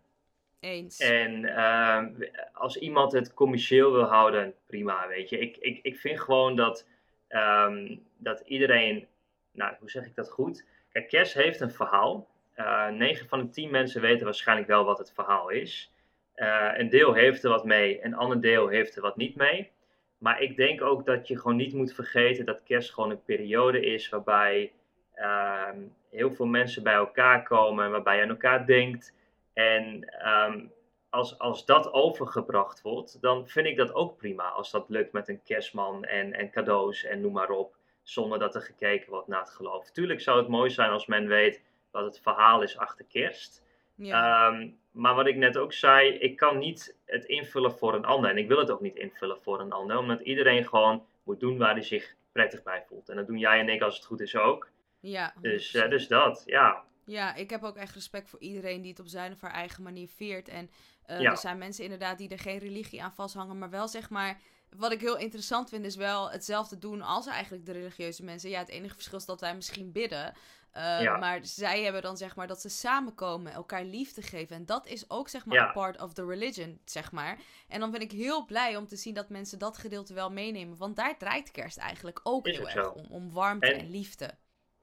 Eens. 0.59 0.99
En 0.99 1.45
ehm, 1.45 2.09
als 2.53 2.77
iemand 2.77 3.11
het 3.11 3.33
commercieel 3.33 3.91
wil 3.91 4.03
houden, 4.03 4.53
prima, 4.67 5.07
weet 5.07 5.29
je. 5.29 5.39
Ik, 5.39 5.57
ik, 5.57 5.79
ik 5.81 5.97
vind 5.97 6.19
gewoon 6.19 6.55
dat, 6.55 6.87
um, 7.29 8.05
dat 8.17 8.39
iedereen, 8.45 9.07
nou, 9.51 9.75
hoe 9.79 9.89
zeg 9.89 10.05
ik 10.05 10.15
dat 10.15 10.29
goed? 10.29 10.65
Kijk, 10.91 11.09
kerst 11.09 11.33
heeft 11.33 11.59
een 11.59 11.71
verhaal. 11.71 12.27
Uh, 12.55 12.87
eh, 12.87 12.93
9 12.93 13.27
van 13.27 13.39
de 13.39 13.49
10 13.49 13.71
mensen 13.71 14.01
weten 14.01 14.25
waarschijnlijk 14.25 14.67
wel 14.67 14.85
wat 14.85 14.97
het 14.97 15.11
verhaal 15.13 15.49
is. 15.49 15.91
Uh, 16.35 16.71
een 16.73 16.89
deel 16.89 17.13
heeft 17.13 17.43
er 17.43 17.49
wat 17.49 17.65
mee, 17.65 18.03
een 18.03 18.15
ander 18.15 18.41
deel 18.41 18.67
heeft 18.67 18.95
er 18.95 19.01
wat 19.01 19.17
niet 19.17 19.35
mee. 19.35 19.71
Maar 20.17 20.41
ik 20.41 20.55
denk 20.55 20.81
ook 20.81 21.05
dat 21.05 21.27
je 21.27 21.37
gewoon 21.37 21.55
niet 21.55 21.73
moet 21.73 21.93
vergeten 21.93 22.45
dat 22.45 22.63
kerst 22.63 22.93
gewoon 22.93 23.09
een 23.09 23.23
periode 23.23 23.79
is 23.79 24.09
waarbij 24.09 24.71
Ehm, 25.17 25.77
heel 26.09 26.31
veel 26.31 26.45
mensen 26.45 26.83
bij 26.83 26.93
elkaar 26.93 27.43
komen, 27.43 27.91
waarbij 27.91 28.15
je 28.15 28.21
aan 28.21 28.29
elkaar 28.29 28.65
denkt. 28.65 29.13
En 29.53 30.03
ehm, 30.03 30.65
als, 31.09 31.39
als 31.39 31.65
dat 31.65 31.93
overgebracht 31.93 32.81
wordt, 32.81 33.21
dan 33.21 33.47
vind 33.47 33.67
ik 33.67 33.77
dat 33.77 33.93
ook 33.93 34.17
prima. 34.17 34.43
Als 34.43 34.71
dat 34.71 34.89
lukt 34.89 35.11
met 35.11 35.27
een 35.27 35.43
kerstman 35.43 36.03
en, 36.03 36.33
en 36.33 36.51
cadeaus 36.51 37.03
en 37.03 37.21
noem 37.21 37.33
maar 37.33 37.49
op. 37.49 37.75
Zonder 38.03 38.39
dat 38.39 38.55
er 38.55 38.61
gekeken 38.61 39.09
wordt 39.09 39.27
naar 39.27 39.39
het 39.39 39.49
geloof. 39.49 39.91
Tuurlijk 39.91 40.21
zou 40.21 40.37
het 40.37 40.47
mooi 40.47 40.69
zijn 40.69 40.89
als 40.89 41.05
men 41.05 41.27
weet 41.27 41.61
wat 41.91 42.05
het 42.05 42.19
verhaal 42.19 42.61
is 42.61 42.77
achter 42.77 43.05
kerst. 43.05 43.63
Ja. 43.95 44.49
Ehm, 44.49 44.69
maar 44.91 45.15
wat 45.15 45.27
ik 45.27 45.35
net 45.35 45.57
ook 45.57 45.73
zei, 45.73 46.09
ik 46.09 46.37
kan 46.37 46.57
niet 46.57 46.97
het 47.05 47.25
invullen 47.25 47.71
voor 47.71 47.93
een 47.93 48.05
ander. 48.05 48.29
En 48.29 48.37
ik 48.37 48.47
wil 48.47 48.57
het 48.57 48.71
ook 48.71 48.81
niet 48.81 48.95
invullen 48.95 49.39
voor 49.39 49.59
een 49.59 49.71
ander. 49.71 49.97
Omdat 49.97 50.19
iedereen 50.19 50.65
gewoon 50.67 51.05
moet 51.23 51.39
doen 51.39 51.57
waar 51.57 51.73
hij 51.73 51.81
zich 51.81 52.15
prettig 52.31 52.63
bij 52.63 52.83
voelt. 52.87 53.09
En 53.09 53.15
dat 53.15 53.27
doen 53.27 53.39
jij 53.39 53.59
en 53.59 53.69
ik 53.69 53.81
als 53.81 53.95
het 53.95 54.05
goed 54.05 54.21
is 54.21 54.35
ook. 54.35 54.69
Ja. 54.99 55.33
Dus, 55.41 55.73
uh, 55.73 55.89
dus 55.89 56.07
dat, 56.07 56.43
ja. 56.45 56.85
Ja, 57.05 57.35
ik 57.35 57.49
heb 57.49 57.63
ook 57.63 57.75
echt 57.75 57.93
respect 57.93 58.29
voor 58.29 58.39
iedereen 58.39 58.81
die 58.81 58.91
het 58.91 58.99
op 58.99 59.07
zijn 59.07 59.33
of 59.33 59.41
haar 59.41 59.51
eigen 59.51 59.83
manier 59.83 60.07
veert. 60.07 60.47
En 60.47 60.69
uh, 61.09 61.25
er 61.25 61.37
zijn 61.37 61.57
mensen 61.57 61.83
inderdaad 61.83 62.17
die 62.17 62.29
er 62.29 62.39
geen 62.39 62.57
religie 62.57 63.03
aan 63.03 63.13
vasthangen, 63.13 63.57
maar 63.57 63.69
wel 63.69 63.87
zeg 63.87 64.09
maar. 64.09 64.39
Wat 64.75 64.91
ik 64.91 65.01
heel 65.01 65.17
interessant 65.17 65.69
vind, 65.69 65.85
is 65.85 65.95
wel 65.95 66.31
hetzelfde 66.31 66.77
doen 66.77 67.01
als 67.01 67.27
eigenlijk 67.27 67.65
de 67.65 67.71
religieuze 67.71 68.23
mensen. 68.23 68.49
Ja, 68.49 68.59
het 68.59 68.69
enige 68.69 68.93
verschil 68.93 69.17
is 69.17 69.25
dat 69.25 69.41
wij 69.41 69.55
misschien 69.55 69.91
bidden. 69.91 70.33
Uh, 70.77 71.01
ja. 71.01 71.17
Maar 71.17 71.39
zij 71.41 71.83
hebben 71.83 72.01
dan 72.01 72.17
zeg 72.17 72.35
maar 72.35 72.47
dat 72.47 72.61
ze 72.61 72.69
samenkomen, 72.69 73.51
elkaar 73.51 73.83
liefde 73.83 74.21
geven. 74.21 74.55
En 74.55 74.65
dat 74.65 74.87
is 74.87 75.09
ook 75.09 75.29
zeg 75.29 75.45
maar 75.45 75.57
ja. 75.57 75.71
part 75.71 76.01
of 76.01 76.13
the 76.13 76.25
religion, 76.25 76.79
zeg 76.85 77.11
maar. 77.11 77.39
En 77.67 77.79
dan 77.79 77.91
ben 77.91 78.01
ik 78.01 78.11
heel 78.11 78.45
blij 78.45 78.75
om 78.75 78.87
te 78.87 78.95
zien 78.95 79.13
dat 79.13 79.29
mensen 79.29 79.59
dat 79.59 79.77
gedeelte 79.77 80.13
wel 80.13 80.31
meenemen. 80.31 80.77
Want 80.77 80.95
daar 80.95 81.17
draait 81.17 81.51
kerst 81.51 81.77
eigenlijk 81.77 82.19
ook 82.23 82.47
heel 82.47 82.69
erg 82.69 82.93
om. 82.93 83.05
Om 83.09 83.31
warmte 83.31 83.73
en 83.73 83.89
liefde. 83.89 84.37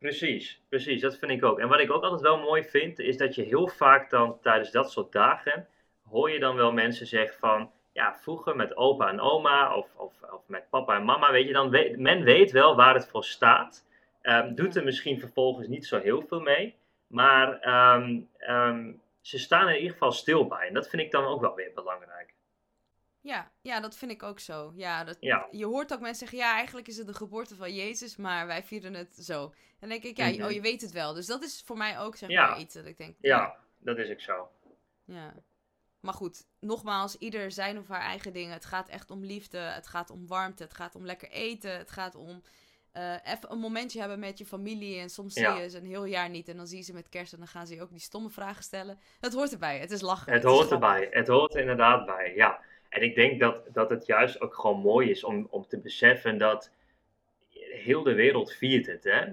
Precies, 0.05 0.61
precies, 0.69 1.01
dat 1.01 1.19
vind 1.19 1.31
ik 1.31 1.45
ook. 1.45 1.59
En 1.59 1.69
wat 1.69 1.81
ik 1.81 1.91
ook 1.91 2.03
altijd 2.03 2.21
wel 2.21 2.39
mooi 2.39 2.65
vind, 2.65 2.99
is 2.99 3.17
dat 3.17 3.35
je 3.35 3.43
heel 3.43 3.69
vaak 3.69 4.11
dan 4.11 4.41
tijdens 4.41 4.71
dat 4.71 4.93
soort 4.93 5.13
dagen, 5.13 5.69
hoor 6.09 6.31
je 6.31 6.39
dan 6.39 6.57
wel 6.57 6.73
mensen 6.73 7.07
zeggen 7.07 7.39
van, 7.39 7.71
ja, 7.93 8.15
vroeger 8.15 8.57
met 8.57 8.77
opa 8.77 9.09
en 9.09 9.21
oma 9.21 9.77
of, 9.77 9.95
of, 9.97 10.13
of 10.23 10.43
met 10.47 10.71
papa 10.71 10.97
en 10.97 11.05
mama, 11.05 11.33
weet 11.33 11.47
je, 11.47 11.53
dan 11.53 11.71
weet, 11.71 11.99
men 11.99 12.23
weet 12.23 12.51
wel 12.51 12.77
waar 12.77 12.95
het 12.95 13.09
voor 13.09 13.25
staat. 13.25 13.87
Ehm, 14.23 14.55
doet 14.55 14.77
er 14.77 14.85
misschien 14.85 15.21
vervolgens 15.21 15.69
niet 15.69 15.87
zo 15.87 15.99
heel 15.99 16.23
veel 16.23 16.41
mee. 16.41 16.77
Maar 17.07 17.61
ehm, 17.61 18.21
ehm, 18.39 18.93
ze 19.21 19.39
staan 19.39 19.67
er 19.67 19.75
in 19.75 19.81
ieder 19.81 19.93
geval 19.93 20.13
stil 20.13 20.47
bij. 20.47 20.69
En 20.69 20.75
dat 20.75 20.89
vind 20.89 21.03
ik 21.03 21.11
dan 21.11 21.25
ook 21.25 21.41
wel 21.41 21.55
weer 21.55 21.73
belangrijk. 21.75 22.34
Ja, 23.25 23.51
ja, 23.61 23.81
dat 23.81 23.97
vind 23.97 24.11
ik 24.11 24.23
ook 24.23 24.41
zo. 24.41 24.73
Ja, 24.77 25.05
dat, 25.05 25.17
Ja. 25.21 25.47
Je 25.51 25.65
hoort 25.67 25.93
ook 25.93 26.01
mensen 26.01 26.19
zeggen, 26.29 26.39
ja, 26.39 26.55
eigenlijk 26.55 26.89
is 26.89 26.97
het 26.97 27.07
de 27.07 27.15
geboorte 27.15 27.55
van 27.57 27.75
Jezus, 27.75 28.17
maar 28.17 28.47
wij 28.47 28.63
vieren 28.63 28.95
het 28.95 29.17
zo. 29.17 29.43
En 29.45 29.53
dan 29.81 29.89
denk 29.89 30.03
ik, 30.03 30.17
ja, 30.17 30.29
Mhm. 30.29 30.43
oh, 30.45 30.51
je 30.51 30.61
weet 30.61 30.81
het 30.81 30.93
wel. 30.93 31.15
Dus 31.15 31.27
dat 31.27 31.43
is 31.43 31.63
voor 31.67 31.77
mij 31.77 31.99
ook, 31.99 32.17
zeg 32.17 32.29
Ja. 32.29 32.47
maar, 32.49 32.59
iets 32.59 32.75
dat 32.75 32.85
ik 32.87 32.97
denk, 32.97 33.17
Ja, 33.21 33.57
dat 33.79 33.99
is 33.99 34.11
ook 34.11 34.21
zo. 34.21 34.49
Ja. 35.05 35.35
Maar 36.01 36.15
goed, 36.15 36.45
nogmaals, 36.61 37.17
ieder 37.19 37.51
zijn 37.53 37.79
of 37.79 37.89
haar 37.89 38.01
eigen 38.01 38.33
dingen. 38.33 38.53
Het 38.53 38.65
gaat 38.65 38.89
echt 38.89 39.11
om 39.11 39.25
liefde, 39.25 39.59
het 39.59 39.87
gaat 39.87 40.11
om 40.11 40.27
warmte, 40.27 40.63
het 40.63 40.75
gaat 40.75 40.95
om 40.95 41.05
lekker 41.07 41.31
eten, 41.31 41.77
het 41.79 41.91
gaat 41.91 42.15
om 42.15 42.43
eh, 42.93 43.15
even 43.25 43.53
een 43.53 43.59
momentje 43.59 43.99
hebben 44.01 44.19
met 44.19 44.39
je 44.39 44.47
familie. 44.47 44.99
En 45.01 45.11
soms 45.11 45.35
zie 45.35 45.49
je 45.49 45.69
ze 45.71 45.79
een 45.79 45.87
heel 45.87 46.05
jaar 46.05 46.29
niet 46.29 46.49
en 46.49 46.57
dan 46.57 46.67
zie 46.67 46.79
je 46.79 46.85
ze 46.85 46.93
met 46.93 47.09
kerst 47.09 47.33
en 47.33 47.39
dan 47.39 47.49
gaan 47.49 47.67
ze 47.67 47.75
je 47.75 47.83
ook 47.83 47.91
die 47.91 48.01
stomme 48.01 48.31
vragen 48.31 48.63
stellen. 48.63 48.99
Het 49.21 49.35
hoort 49.35 49.53
erbij, 49.53 49.79
het 49.79 49.91
is 49.91 50.01
lachen. 50.01 50.33
Het 50.33 50.45
is 50.45 50.51
hoort 50.51 50.71
erbij. 50.71 51.09
Het 51.11 51.29
hoort 51.29 51.55
er 51.55 51.61
inderdaad 51.61 52.07
bij, 52.07 52.33
ja. 52.35 52.61
En 52.95 53.03
ik 53.03 53.15
denk 53.15 53.41
dat, 53.41 53.67
dat 53.73 53.91
het 53.91 54.07
juist 54.07 54.41
ook 54.41 54.55
gewoon 54.55 54.81
mooi 54.81 55.11
is 55.11 55.25
om, 55.25 55.47
om 55.51 55.67
te 55.67 55.79
beseffen 55.81 56.39
dat 56.39 56.71
heel 57.71 58.03
de 58.03 58.15
wereld 58.15 58.53
viert 58.53 58.87
het, 58.87 59.05
hè. 59.05 59.25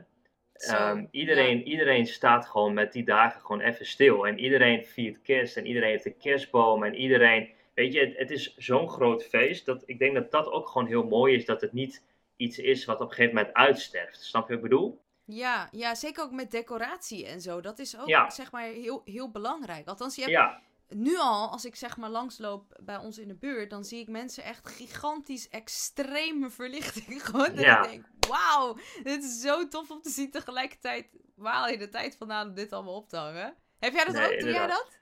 Ehm, 0.53 1.05
iedereen, 1.11 1.63
iedereen 1.63 2.07
staat 2.07 2.45
gewoon 2.45 2.73
met 2.73 2.93
die 2.93 3.03
dagen 3.03 3.41
gewoon 3.41 3.61
even 3.61 3.85
stil. 3.85 4.27
En 4.27 4.39
iedereen 4.39 4.85
viert 4.85 5.21
kerst 5.21 5.57
en 5.57 5.65
iedereen 5.65 5.89
heeft 5.89 6.05
een 6.05 6.17
kerstboom. 6.17 6.83
En 6.83 6.95
iedereen, 6.95 7.49
weet 7.73 7.93
je, 7.93 7.99
het, 7.99 8.17
het 8.17 8.31
is 8.31 8.55
zo'n 8.57 8.89
groot 8.89 9.23
feest. 9.23 9.65
Dat 9.65 9.83
ik 9.85 9.99
denk 9.99 10.13
dat 10.13 10.31
dat 10.31 10.51
ook 10.51 10.67
gewoon 10.67 10.87
heel 10.87 11.03
mooi 11.03 11.35
is. 11.35 11.45
Dat 11.45 11.61
het 11.61 11.73
niet 11.73 12.03
iets 12.35 12.59
is 12.59 12.85
wat 12.85 12.99
op 13.01 13.09
een 13.09 13.15
gegeven 13.15 13.35
moment 13.35 13.53
uitsterft. 13.53 14.23
Snap 14.23 14.41
je 14.47 14.55
wat 14.55 14.63
ik 14.63 14.69
bedoel? 14.69 15.01
Ja, 15.25 15.69
ja, 15.71 15.95
zeker 15.95 16.23
ook 16.23 16.31
met 16.31 16.51
decoratie 16.51 17.25
en 17.25 17.41
zo. 17.41 17.61
Dat 17.61 17.79
is 17.79 17.99
ook, 17.99 18.07
Ja. 18.07 18.29
zeg 18.29 18.51
maar, 18.51 18.63
heel, 18.63 19.01
heel 19.05 19.31
belangrijk. 19.31 19.87
Althans, 19.87 20.15
je 20.15 20.21
hebt 20.21 20.33
Ja, 20.33 20.61
nu 20.95 21.17
al, 21.17 21.49
als 21.49 21.65
ik 21.65 21.75
zeg 21.75 21.97
maar 21.97 22.09
langsloop 22.09 22.79
bij 22.83 22.97
ons 22.97 23.17
in 23.17 23.27
de 23.27 23.35
buurt, 23.35 23.69
dan 23.69 23.83
zie 23.83 23.99
ik 23.99 24.07
mensen 24.07 24.43
echt 24.43 24.67
gigantisch 24.69 25.49
extreme 25.49 26.49
verlichting. 26.49 27.23
Gewoon 27.25 27.55
dat 27.55 27.65
Ja. 27.65 27.83
ik 27.83 27.89
denk, 27.89 28.05
wauw, 28.27 28.77
dit 29.03 29.23
is 29.23 29.41
zo 29.41 29.67
tof 29.67 29.91
om 29.91 30.01
te 30.01 30.09
zien. 30.09 30.31
Tegelijkertijd, 30.31 31.07
waar 31.35 31.53
haal 31.53 31.67
je 31.69 31.77
de 31.77 31.89
tijd 31.89 32.17
vandaan 32.17 32.47
om 32.47 32.53
dit 32.55 32.73
allemaal 32.73 32.95
op 32.95 33.09
te 33.09 33.17
hangen? 33.17 33.55
Heb 33.79 33.93
jij 33.93 34.05
dat 34.05 34.13
Nee, 34.13 34.33
ook? 34.33 34.39
Doe 34.39 34.49
jij 34.49 34.67
dat? 34.67 34.97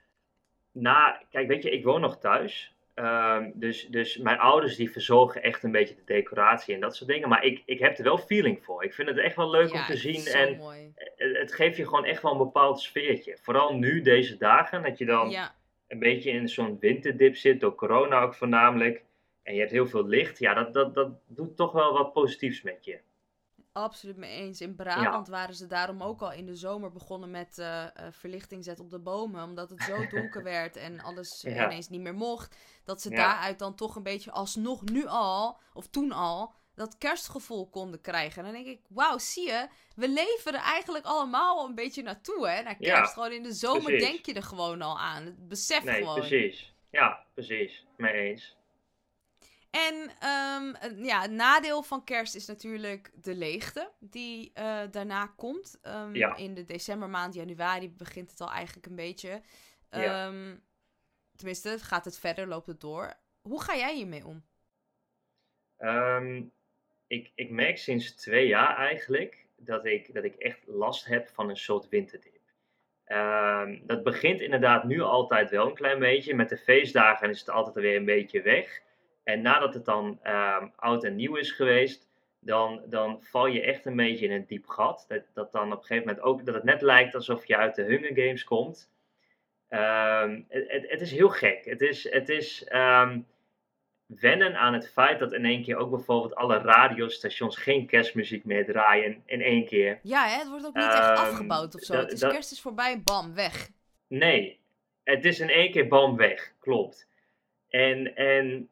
Nou, 0.72 1.14
kijk, 1.30 1.48
weet 1.48 1.62
je, 1.62 1.70
ik 1.70 1.84
woon 1.84 2.00
nog 2.00 2.18
thuis. 2.18 2.74
Ehm, 2.94 3.50
dus, 3.54 3.86
dus 3.86 4.16
mijn 4.16 4.38
ouders 4.38 4.76
die 4.76 4.90
verzorgen 4.90 5.42
echt 5.42 5.62
een 5.62 5.72
beetje 5.72 5.94
de 5.94 6.04
decoratie 6.04 6.74
en 6.74 6.80
dat 6.80 6.96
soort 6.96 7.10
dingen. 7.10 7.28
Maar 7.28 7.44
ik, 7.44 7.62
ik 7.64 7.78
heb 7.78 7.98
er 7.98 8.04
wel 8.04 8.18
feeling 8.18 8.64
voor. 8.64 8.84
Ik 8.84 8.94
vind 8.94 9.08
het 9.08 9.18
echt 9.18 9.36
wel 9.36 9.50
leuk 9.50 9.72
ja, 9.72 9.80
om 9.80 9.86
te 9.86 9.96
zien. 9.96 10.26
En 10.26 10.56
mooi. 10.56 10.92
het, 10.94 11.36
het 11.36 11.52
geeft 11.54 11.76
je 11.76 11.84
gewoon 11.84 12.04
echt 12.04 12.22
wel 12.22 12.32
een 12.32 12.38
bepaald 12.38 12.80
sfeertje. 12.80 13.38
Vooral 13.42 13.74
nu, 13.74 14.00
deze 14.02 14.36
dagen, 14.36 14.82
dat 14.82 14.98
je 14.98 15.04
dan 15.04 15.30
Ja, 15.30 15.54
een 15.90 15.98
beetje 15.98 16.30
in 16.30 16.48
zo'n 16.48 16.78
winterdip 16.78 17.36
zit, 17.36 17.60
door 17.60 17.74
corona 17.74 18.20
ook 18.22 18.34
voornamelijk. 18.34 19.04
En 19.42 19.54
je 19.54 19.60
hebt 19.60 19.72
heel 19.72 19.86
veel 19.86 20.06
licht. 20.06 20.38
Ja, 20.38 20.54
dat, 20.54 20.74
dat, 20.74 20.94
dat 20.94 21.10
doet 21.26 21.56
toch 21.56 21.72
wel 21.72 21.92
wat 21.92 22.12
positiefs 22.12 22.62
met 22.62 22.84
je. 22.84 23.00
absoluut 23.72 24.16
mee 24.16 24.36
eens. 24.36 24.60
In 24.60 24.74
Brabant 24.74 25.28
waren 25.28 25.54
ze 25.54 25.66
daarom 25.66 26.02
ook 26.02 26.20
al 26.22 26.32
in 26.32 26.46
de 26.46 26.54
zomer 26.54 26.92
begonnen 26.92 27.30
met 27.30 27.58
eh, 27.58 27.84
eh, 27.84 27.90
verlichting 28.10 28.64
zetten 28.64 28.84
op 28.84 28.90
de 28.90 28.98
bomen. 28.98 29.44
Omdat 29.44 29.70
het 29.70 29.82
zo 29.82 30.06
donker 30.16 30.42
werd 30.42 30.76
en 30.76 31.00
alles 31.00 31.42
Ja. 31.42 31.64
ineens 31.66 31.88
niet 31.88 32.00
meer 32.00 32.14
mocht. 32.14 32.56
Dat 32.84 33.00
ze 33.00 33.10
Ja. 33.10 33.16
daaruit 33.16 33.58
dan 33.58 33.74
toch 33.74 33.96
een 33.96 34.02
beetje 34.02 34.30
alsnog 34.30 34.84
nu 34.84 35.06
al, 35.06 35.60
of 35.72 35.86
toen 35.88 36.12
al, 36.12 36.54
dat 36.80 36.98
kerstgevoel 36.98 37.68
konden 37.68 38.00
krijgen. 38.00 38.38
En 38.44 38.52
dan 38.52 38.62
denk 38.62 38.78
ik, 38.78 38.84
wauw, 38.88 39.18
zie 39.18 39.46
je, 39.46 39.68
we 39.96 40.08
leven 40.08 40.54
er 40.54 40.60
eigenlijk 40.60 41.04
allemaal 41.04 41.66
een 41.68 41.74
beetje 41.74 42.02
naartoe, 42.02 42.48
hè? 42.48 42.62
Naar 42.62 42.76
Ja, 42.78 42.94
kerst. 42.94 43.12
gewoon 43.12 43.32
in 43.32 43.42
de 43.42 43.52
zomer 43.52 43.82
precies. 43.82 44.08
denk 44.10 44.26
je 44.26 44.34
er 44.34 44.42
gewoon 44.42 44.82
al 44.82 44.98
aan. 44.98 45.24
Het 45.24 45.48
besef 45.48 45.84
Nee, 45.84 45.94
gewoon. 45.98 46.18
precies. 46.18 46.74
Ja, 46.90 47.26
precies. 47.34 47.86
Mee 47.96 48.12
eens. 48.12 48.56
En 49.70 50.10
ehm, 50.18 51.04
ja, 51.04 51.20
het 51.20 51.30
nadeel 51.30 51.82
van 51.82 52.04
kerst 52.04 52.34
is 52.34 52.46
natuurlijk 52.46 53.10
de 53.14 53.34
leegte 53.34 53.92
die 53.98 54.50
eh, 54.54 54.80
daarna 54.90 55.26
komt. 55.26 55.78
Ehm, 55.82 56.14
Ja. 56.14 56.36
In 56.36 56.54
de 56.54 56.64
decembermaand, 56.64 57.34
januari 57.34 57.90
begint 57.90 58.30
het 58.30 58.40
al 58.40 58.50
eigenlijk 58.50 58.86
een 58.86 58.96
beetje. 58.96 59.42
Ja. 59.90 60.26
Ehm, 60.26 60.56
Tenminste, 61.36 61.78
gaat 61.78 62.04
het 62.04 62.18
verder, 62.18 62.46
loopt 62.46 62.66
het 62.66 62.80
door. 62.80 63.14
Hoe 63.42 63.62
ga 63.62 63.76
jij 63.76 63.94
hiermee 63.94 64.26
om? 64.26 64.44
Ehm, 65.76 66.42
ik, 67.10 67.30
ik 67.34 67.50
merk 67.50 67.78
sinds 67.78 68.14
twee 68.14 68.46
jaar 68.46 68.76
eigenlijk 68.76 69.46
dat 69.56 69.84
ik, 69.84 70.14
dat 70.14 70.24
ik 70.24 70.34
echt 70.34 70.66
last 70.66 71.06
heb 71.06 71.28
van 71.28 71.48
een 71.48 71.56
soort 71.56 71.88
winterdip. 71.88 72.40
Ehm, 73.04 73.78
dat 73.82 74.02
begint 74.02 74.40
inderdaad 74.40 74.84
nu 74.84 75.00
altijd 75.00 75.50
wel 75.50 75.66
een 75.66 75.74
klein 75.74 75.98
beetje. 75.98 76.34
Met 76.34 76.48
de 76.48 76.56
feestdagen 76.56 77.30
is 77.30 77.40
het 77.40 77.50
altijd 77.50 77.74
weer 77.74 77.96
een 77.96 78.04
beetje 78.04 78.42
weg. 78.42 78.82
En 79.24 79.42
nadat 79.42 79.74
het 79.74 79.84
dan 79.84 80.18
ehm, 80.22 80.68
oud 80.76 81.04
en 81.04 81.16
nieuw 81.16 81.36
is 81.36 81.52
geweest, 81.52 82.08
dan, 82.40 82.82
dan 82.86 83.22
val 83.22 83.46
je 83.46 83.62
echt 83.62 83.86
een 83.86 83.96
beetje 83.96 84.24
in 84.24 84.32
een 84.32 84.46
diep 84.46 84.66
gat. 84.66 85.04
Dat, 85.08 85.22
dat 85.34 85.52
dan 85.52 85.72
op 85.72 85.78
een 85.78 85.84
gegeven 85.84 86.06
moment 86.06 86.24
ook, 86.24 86.44
dat 86.44 86.54
het 86.54 86.64
net 86.64 86.82
lijkt 86.82 87.14
alsof 87.14 87.46
je 87.46 87.56
uit 87.56 87.74
de 87.74 87.82
Hunger 87.82 88.14
Games 88.14 88.44
komt. 88.44 88.90
Ehm, 89.68 90.40
het, 90.48 90.90
het, 90.90 91.00
is 91.00 91.12
heel 91.12 91.28
gek. 91.28 91.64
Het 91.64 91.80
is, 91.80 92.10
het 92.10 92.28
is 92.28 92.64
wennen 94.18 94.56
aan 94.56 94.72
het 94.74 94.90
feit 94.92 95.18
dat 95.18 95.32
in 95.32 95.44
één 95.44 95.62
keer 95.62 95.76
ook 95.76 95.90
bijvoorbeeld 95.90 96.34
alle 96.34 96.58
radiostations 96.58 97.56
geen 97.56 97.86
kerstmuziek 97.86 98.44
meer 98.44 98.64
draaien 98.66 99.22
in 99.26 99.40
één 99.42 99.66
keer. 99.66 100.00
Ja, 100.02 100.26
hè? 100.26 100.36
het 100.38 100.48
wordt 100.48 100.66
ook 100.66 100.74
niet 100.74 100.84
echt 100.84 100.94
Ehm, 101.08 101.16
afgebouwd 101.16 101.74
of 101.74 101.80
zo. 101.82 101.92
dat- 101.94 102.02
het 102.02 102.12
is 102.12 102.20
dat- 102.20 102.32
kerst 102.32 102.52
is 102.52 102.60
voorbij, 102.60 103.00
bam, 103.02 103.34
weg. 103.34 103.68
Nee, 104.06 104.60
het 105.04 105.24
is 105.24 105.40
in 105.40 105.48
één 105.48 105.70
keer 105.70 105.88
bam 105.88 106.16
weg, 106.16 106.52
klopt. 106.58 107.08
En, 107.68 108.16
en 108.16 108.68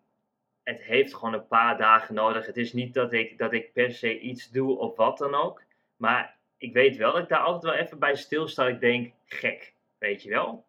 het 0.65 0.83
heeft 0.83 1.15
gewoon 1.15 1.35
een 1.35 1.47
paar 1.47 1.79
dagen 1.79 2.15
nodig. 2.15 2.47
Het 2.47 2.57
is 2.57 2.73
niet 2.73 2.95
dat 2.95 3.13
ik, 3.13 3.39
dat 3.39 3.53
ik 3.53 3.73
per 3.73 3.93
se 3.93 4.21
iets 4.21 4.51
doe 4.51 4.79
of 4.79 4.97
wat 4.97 5.19
dan 5.19 5.35
ook. 5.35 5.63
Maar 5.97 6.37
ik 6.59 6.73
weet 6.73 6.97
wel 6.97 7.13
dat 7.13 7.23
ik 7.23 7.29
daar 7.29 7.39
altijd 7.41 7.73
wel 7.75 7.83
even 7.85 7.99
bij 7.99 8.15
stilsta. 8.17 8.67
Ik 8.69 8.81
denk, 8.81 9.13
gek, 9.25 9.73
weet 9.99 10.23
je 10.23 10.31
wel. 10.31 10.67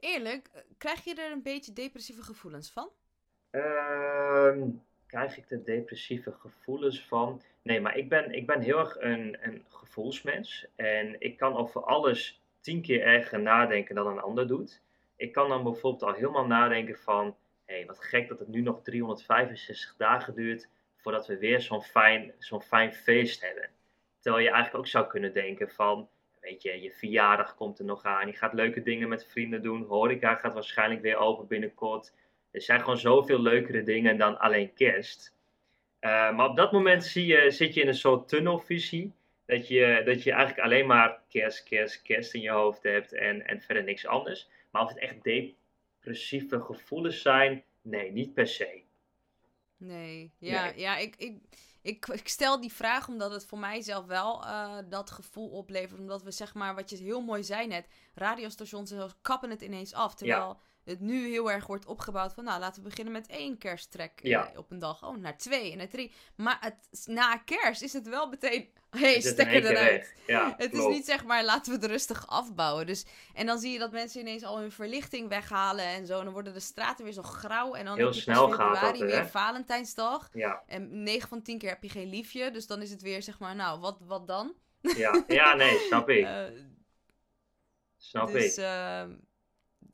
Eerlijk, 0.00 0.48
eh, 0.52 0.60
krijg 0.78 1.04
je 1.04 1.14
er 1.14 1.32
een 1.32 1.42
beetje 1.42 1.72
depressieve 1.72 2.22
gevoelens 2.22 2.72
van? 2.72 2.88
Ehm, 3.50 4.68
krijg 5.06 5.36
ik 5.36 5.50
er 5.50 5.64
depressieve 5.64 6.32
gevoelens 6.32 7.04
van? 7.04 7.42
Nee, 7.62 7.80
maar 7.80 7.96
ik 7.96 8.08
ben, 8.08 8.32
ik 8.32 8.46
ben 8.46 8.60
heel 8.60 8.78
erg 8.78 8.96
een, 9.00 9.36
een 9.40 9.64
gevoelsmens. 9.68 10.66
En 10.76 11.20
ik 11.20 11.36
kan 11.36 11.56
over 11.56 11.84
alles 11.84 12.40
tien 12.60 12.82
keer 12.82 13.02
erger 13.02 13.40
nadenken 13.40 13.94
dan 13.94 14.06
een 14.06 14.20
ander 14.20 14.46
doet. 14.46 14.82
Ik 15.16 15.32
kan 15.32 15.48
dan 15.48 15.62
bijvoorbeeld 15.62 16.02
al 16.02 16.14
helemaal 16.14 16.46
nadenken 16.46 16.98
van... 16.98 17.36
Hé, 17.64 17.76
hey, 17.76 17.86
wat 17.86 18.04
gek 18.04 18.28
dat 18.28 18.38
het 18.38 18.48
nu 18.48 18.60
nog 18.60 18.82
365 18.82 19.94
dagen 19.96 20.34
duurt... 20.34 20.68
voordat 20.96 21.26
we 21.26 21.38
weer 21.38 21.60
zo'n 21.60 21.82
fijn, 21.82 22.32
zo'n 22.38 22.62
fijn 22.62 22.94
feest 22.94 23.40
hebben. 23.40 23.68
Terwijl 24.20 24.44
je 24.44 24.50
eigenlijk 24.50 24.78
ook 24.84 24.90
zou 24.90 25.06
kunnen 25.06 25.32
denken 25.32 25.70
van... 25.70 26.08
Weet 26.40 26.62
je, 26.62 26.80
je 26.80 26.92
verjaardag 26.92 27.54
komt 27.54 27.78
er 27.78 27.84
nog 27.84 28.04
aan. 28.04 28.26
Je 28.26 28.32
gaat 28.32 28.52
leuke 28.52 28.82
dingen 28.82 29.08
met 29.08 29.26
vrienden 29.26 29.62
doen. 29.62 29.84
Horeca 29.84 30.34
gaat 30.34 30.54
waarschijnlijk 30.54 31.02
weer 31.02 31.16
open 31.16 31.46
binnenkort. 31.46 32.12
Er 32.50 32.62
zijn 32.62 32.80
gewoon 32.80 32.98
zoveel 32.98 33.40
leukere 33.40 33.82
dingen 33.82 34.18
dan 34.18 34.38
alleen 34.38 34.74
kerst. 34.74 35.34
Eh, 35.98 36.10
maar 36.10 36.48
op 36.48 36.56
dat 36.56 36.72
moment 36.72 37.04
zie 37.04 37.26
je, 37.26 37.50
zit 37.50 37.74
je 37.74 37.80
in 37.80 37.88
een 37.88 37.94
soort 37.94 38.28
tunnelvisie. 38.28 39.12
Dat 39.46 39.68
je, 39.68 40.02
dat 40.04 40.22
je 40.22 40.32
eigenlijk 40.32 40.64
alleen 40.64 40.86
maar 40.86 41.22
kerst, 41.28 41.62
kerst, 41.62 42.02
kerst 42.02 42.34
in 42.34 42.40
je 42.40 42.50
hoofd 42.50 42.82
hebt 42.82 43.12
en, 43.12 43.46
en 43.46 43.60
verder 43.60 43.84
niks 43.84 44.06
anders. 44.06 44.48
Maar 44.70 44.82
of 44.82 44.88
het 44.88 44.98
echt 44.98 45.22
depressieve 45.22 46.60
gevoelens 46.60 47.22
zijn, 47.22 47.64
nee, 47.82 48.12
niet 48.12 48.34
per 48.34 48.46
se. 48.46 48.82
Nee, 49.76 50.32
ja, 50.38 50.64
Nee. 50.64 50.80
ja 50.80 50.96
ik, 50.96 51.16
ik, 51.16 51.38
ik, 51.82 52.06
ik 52.06 52.28
stel 52.28 52.60
die 52.60 52.72
vraag 52.72 53.08
omdat 53.08 53.32
het 53.32 53.46
voor 53.46 53.58
mij 53.58 53.82
zelf 53.82 54.06
wel 54.06 54.44
eh, 54.44 54.78
dat 54.88 55.10
gevoel 55.10 55.48
oplevert. 55.48 56.00
Omdat 56.00 56.22
we, 56.22 56.30
zeg 56.30 56.54
maar, 56.54 56.74
wat 56.74 56.90
je 56.90 56.96
heel 56.96 57.20
mooi 57.20 57.42
zei 57.42 57.66
net, 57.66 57.88
radiostations 58.14 58.94
kappen 59.22 59.50
het 59.50 59.62
ineens 59.62 59.94
af. 59.94 60.14
Terwijl 60.14 60.60
het 60.90 61.00
nu 61.00 61.28
heel 61.28 61.50
erg 61.50 61.66
wordt 61.66 61.86
opgebouwd 61.86 62.34
van, 62.34 62.44
nou, 62.44 62.60
laten 62.60 62.82
we 62.82 62.88
beginnen 62.88 63.12
met 63.12 63.26
één 63.26 63.58
kersttrek 63.58 64.20
eh, 64.22 64.30
Ja. 64.30 64.52
op 64.56 64.70
een 64.70 64.78
dag. 64.78 65.04
Oh, 65.04 65.16
naar 65.16 65.36
twee 65.38 65.72
en 65.72 65.78
naar 65.78 65.88
drie. 65.88 66.12
Maar 66.36 66.56
het, 66.60 67.02
na 67.06 67.36
kerst 67.36 67.82
is 67.82 67.92
het 67.92 68.08
wel 68.08 68.28
meteen, 68.28 68.68
hey, 68.90 69.20
stekker 69.20 69.66
eruit. 69.66 70.14
Ja, 70.26 70.54
Het 70.58 70.72
is 70.72 70.86
niet 70.86 71.04
zeg 71.04 71.24
maar, 71.24 71.44
laten 71.44 71.72
we 71.72 71.78
het 71.78 71.90
rustig 71.90 72.26
afbouwen. 72.26 72.86
Dus, 72.86 73.06
en 73.34 73.46
dan 73.46 73.58
zie 73.58 73.72
je 73.72 73.78
dat 73.78 73.92
mensen 73.92 74.20
ineens 74.20 74.42
al 74.44 74.58
hun 74.58 74.72
verlichting 74.72 75.28
weghalen 75.28 75.84
en 75.84 76.06
zo. 76.06 76.18
En 76.18 76.24
dan 76.24 76.32
worden 76.32 76.52
de 76.52 76.60
straten 76.60 77.04
weer 77.04 77.12
zo 77.14 77.22
grauw. 77.22 77.74
En 77.74 77.84
dan 77.84 77.96
Heel 77.96 78.12
snel 78.12 78.48
februari 78.48 78.98
dat, 78.98 79.10
weer 79.10 79.26
Valentijnsdag. 79.26 80.28
Ja, 80.32 80.62
En 80.66 81.02
9 81.02 81.28
van 81.28 81.42
10 81.42 81.58
keer 81.58 81.68
heb 81.68 81.82
je 81.82 81.88
geen 81.88 82.08
liefje. 82.08 82.50
Dus 82.50 82.66
dan 82.66 82.82
is 82.82 82.90
het 82.90 83.02
weer 83.02 83.22
zeg 83.22 83.38
maar, 83.38 83.54
nou, 83.54 83.80
wat, 83.80 83.98
wat 84.00 84.26
dan? 84.26 84.54
ja, 84.80 85.24
ja, 85.26 85.54
nee, 85.54 85.78
snap 85.78 86.08
ik. 86.08 86.24
Eh, 86.26 86.44
snap 87.96 88.32
dus 88.32 88.56
ik. 88.56 88.64
ehm, 88.64 89.14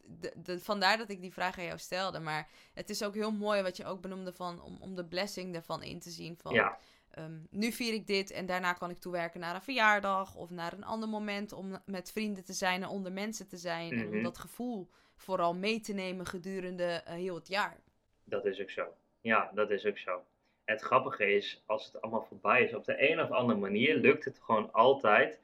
de, 0.04 0.32
de, 0.36 0.60
vandaar 0.60 0.96
dat 0.98 1.10
ik 1.10 1.20
die 1.20 1.32
vraag 1.32 1.58
aan 1.58 1.64
jou 1.64 1.78
stelde. 1.78 2.18
Maar 2.18 2.48
het 2.74 2.90
is 2.90 3.02
ook 3.04 3.14
heel 3.14 3.30
mooi 3.32 3.62
wat 3.62 3.76
je 3.76 3.84
ook 3.84 4.00
benoemde 4.00 4.32
van, 4.32 4.62
om, 4.62 4.76
om 4.80 4.94
de 4.94 5.04
blessing 5.04 5.54
ervan 5.54 5.82
in 5.82 6.00
te 6.00 6.10
zien. 6.10 6.36
Van, 6.38 6.52
Ja, 6.52 6.78
ehm, 7.10 7.38
nu 7.50 7.72
vier 7.72 7.92
ik 7.94 8.06
dit 8.06 8.30
en 8.30 8.46
daarna 8.46 8.72
kan 8.72 8.90
ik 8.90 8.98
toewerken 8.98 9.40
naar 9.40 9.54
een 9.54 9.62
verjaardag 9.62 10.34
of 10.34 10.50
naar 10.50 10.72
een 10.72 10.84
ander 10.84 11.08
moment 11.08 11.52
om 11.52 11.78
met 11.86 12.12
vrienden 12.12 12.44
te 12.44 12.52
zijn 12.52 12.82
en 12.82 12.88
onder 12.88 13.12
mensen 13.12 13.48
te 13.48 13.56
zijn. 13.56 13.92
En 13.92 14.06
om 14.06 14.14
Mhm. 14.14 14.22
dat 14.22 14.38
gevoel 14.38 14.90
vooral 15.16 15.54
mee 15.54 15.80
te 15.80 15.92
nemen 15.92 16.26
gedurende 16.26 16.84
eh, 16.84 17.14
heel 17.14 17.34
het 17.34 17.48
jaar. 17.48 17.80
Dat 18.24 18.44
is 18.44 18.60
ook 18.60 18.70
zo. 18.70 18.86
Ja, 19.20 19.50
dat 19.54 19.70
is 19.70 19.84
ook 19.86 19.98
zo. 19.98 20.24
Het 20.64 20.80
grappige 20.80 21.34
is, 21.34 21.62
als 21.66 21.84
het 21.86 22.00
allemaal 22.00 22.24
voorbij 22.24 22.62
is, 22.62 22.74
op 22.74 22.84
de 22.84 23.10
een 23.10 23.20
of 23.20 23.30
andere 23.30 23.58
manier 23.58 23.96
lukt 23.96 24.24
het 24.24 24.38
gewoon 24.42 24.72
altijd. 24.72 25.38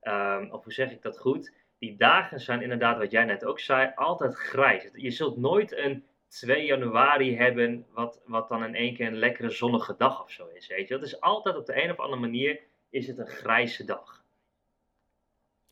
ehm, 0.00 0.48
of 0.50 0.64
hoe 0.64 0.72
zeg 0.72 0.90
ik 0.90 1.02
dat 1.02 1.18
goed? 1.18 1.52
Die 1.78 1.96
dagen 1.96 2.40
zijn 2.40 2.62
inderdaad, 2.62 2.98
wat 2.98 3.10
jij 3.10 3.24
net 3.24 3.44
ook 3.44 3.60
zei, 3.60 3.92
altijd 3.94 4.34
grijs. 4.34 4.88
Je 4.92 5.10
zult 5.10 5.36
nooit 5.36 5.76
een 5.76 6.04
2 6.28 6.64
januari 6.64 7.36
hebben, 7.36 7.86
wat, 7.90 8.20
wat 8.24 8.48
dan 8.48 8.64
in 8.64 8.74
één 8.74 8.94
keer 8.94 9.06
een 9.06 9.18
lekkere 9.18 9.50
zonnige 9.50 9.94
dag 9.96 10.22
of 10.22 10.30
zo 10.30 10.46
is. 10.46 10.66
Weet 10.66 10.88
je? 10.88 10.94
Dat 10.94 11.06
is 11.06 11.20
altijd 11.20 11.56
op 11.56 11.66
de 11.66 11.82
een 11.82 11.90
of 11.90 11.98
andere 11.98 12.20
manier 12.20 12.60
is 12.90 13.06
het 13.06 13.18
een 13.18 13.26
grijze 13.26 13.84
dag. 13.84 14.24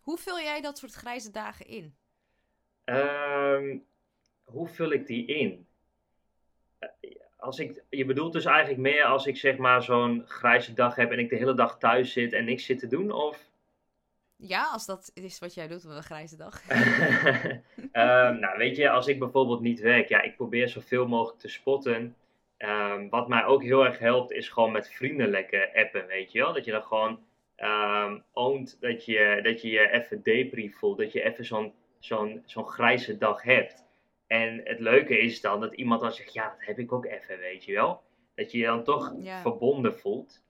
Hoe 0.00 0.18
vul 0.18 0.40
jij 0.40 0.60
dat 0.60 0.78
soort 0.78 0.92
grijze 0.92 1.30
dagen 1.30 1.66
in? 1.66 1.96
Ehm, 2.84 3.78
hoe 4.44 4.68
vul 4.68 4.90
ik 4.90 5.06
die 5.06 5.26
in? 5.26 5.66
Als 7.36 7.58
ik, 7.58 7.82
je 7.90 8.04
bedoelt 8.04 8.32
dus 8.32 8.44
eigenlijk 8.44 8.80
meer 8.80 9.04
als 9.04 9.26
ik 9.26 9.36
zeg 9.36 9.56
maar 9.56 9.82
zo'n 9.82 10.24
grijze 10.26 10.72
dag 10.72 10.94
heb 10.94 11.10
en 11.10 11.18
ik 11.18 11.30
de 11.30 11.36
hele 11.36 11.54
dag 11.54 11.78
thuis 11.78 12.12
zit 12.12 12.32
en 12.32 12.44
niks 12.44 12.64
zit 12.64 12.78
te 12.78 12.86
doen? 12.86 13.12
Of? 13.12 13.48
Ja, 14.36 14.70
als 14.72 14.86
dat 14.86 15.10
is 15.14 15.38
wat 15.38 15.54
jij 15.54 15.68
doet 15.68 15.84
op 15.84 15.90
een 15.90 16.02
grijze 16.02 16.36
dag. 16.36 16.62
Ehm, 17.92 18.38
nou, 18.38 18.58
weet 18.58 18.76
je, 18.76 18.90
als 18.90 19.06
ik 19.06 19.18
bijvoorbeeld 19.18 19.60
niet 19.60 19.80
werk, 19.80 20.08
ja, 20.08 20.22
ik 20.22 20.36
probeer 20.36 20.68
zoveel 20.68 21.06
mogelijk 21.08 21.38
te 21.40 21.48
spotten. 21.48 22.16
Ehm, 22.56 23.08
wat 23.08 23.28
mij 23.28 23.44
ook 23.44 23.62
heel 23.62 23.84
erg 23.84 23.98
helpt, 23.98 24.30
is 24.30 24.48
gewoon 24.48 24.72
met 24.72 24.90
vrienden 24.92 25.28
lekker 25.28 25.70
appen, 25.74 26.06
weet 26.06 26.32
je 26.32 26.38
wel? 26.38 26.52
Dat 26.52 26.64
je 26.64 26.70
dan 26.70 26.82
gewoon 26.82 27.24
ehm 27.56 28.18
oont 28.32 28.80
dat 28.80 29.04
je, 29.04 29.40
dat 29.42 29.62
je 29.62 29.68
je 29.70 29.90
even 29.90 30.22
depri 30.22 30.70
voelt, 30.72 30.98
dat 30.98 31.12
je 31.12 31.22
even 31.22 31.44
zo'n 31.44 31.74
zo'n 31.98 32.42
zo'n 32.46 32.66
grijze 32.66 33.18
dag 33.18 33.42
hebt. 33.42 33.84
En 34.26 34.60
het 34.64 34.80
leuke 34.80 35.18
is 35.18 35.40
dan 35.40 35.60
dat 35.60 35.74
iemand 35.74 36.00
dan 36.00 36.12
zegt, 36.12 36.32
ja, 36.32 36.48
dat 36.48 36.66
heb 36.66 36.78
ik 36.78 36.92
ook 36.92 37.06
even, 37.06 37.38
weet 37.38 37.64
je 37.64 37.72
wel? 37.74 38.02
Dat 38.34 38.52
je 38.52 38.58
je 38.58 38.64
dan 38.64 38.84
toch 38.84 39.14
Ja. 39.22 39.40
verbonden 39.40 39.98
voelt. 39.98 40.44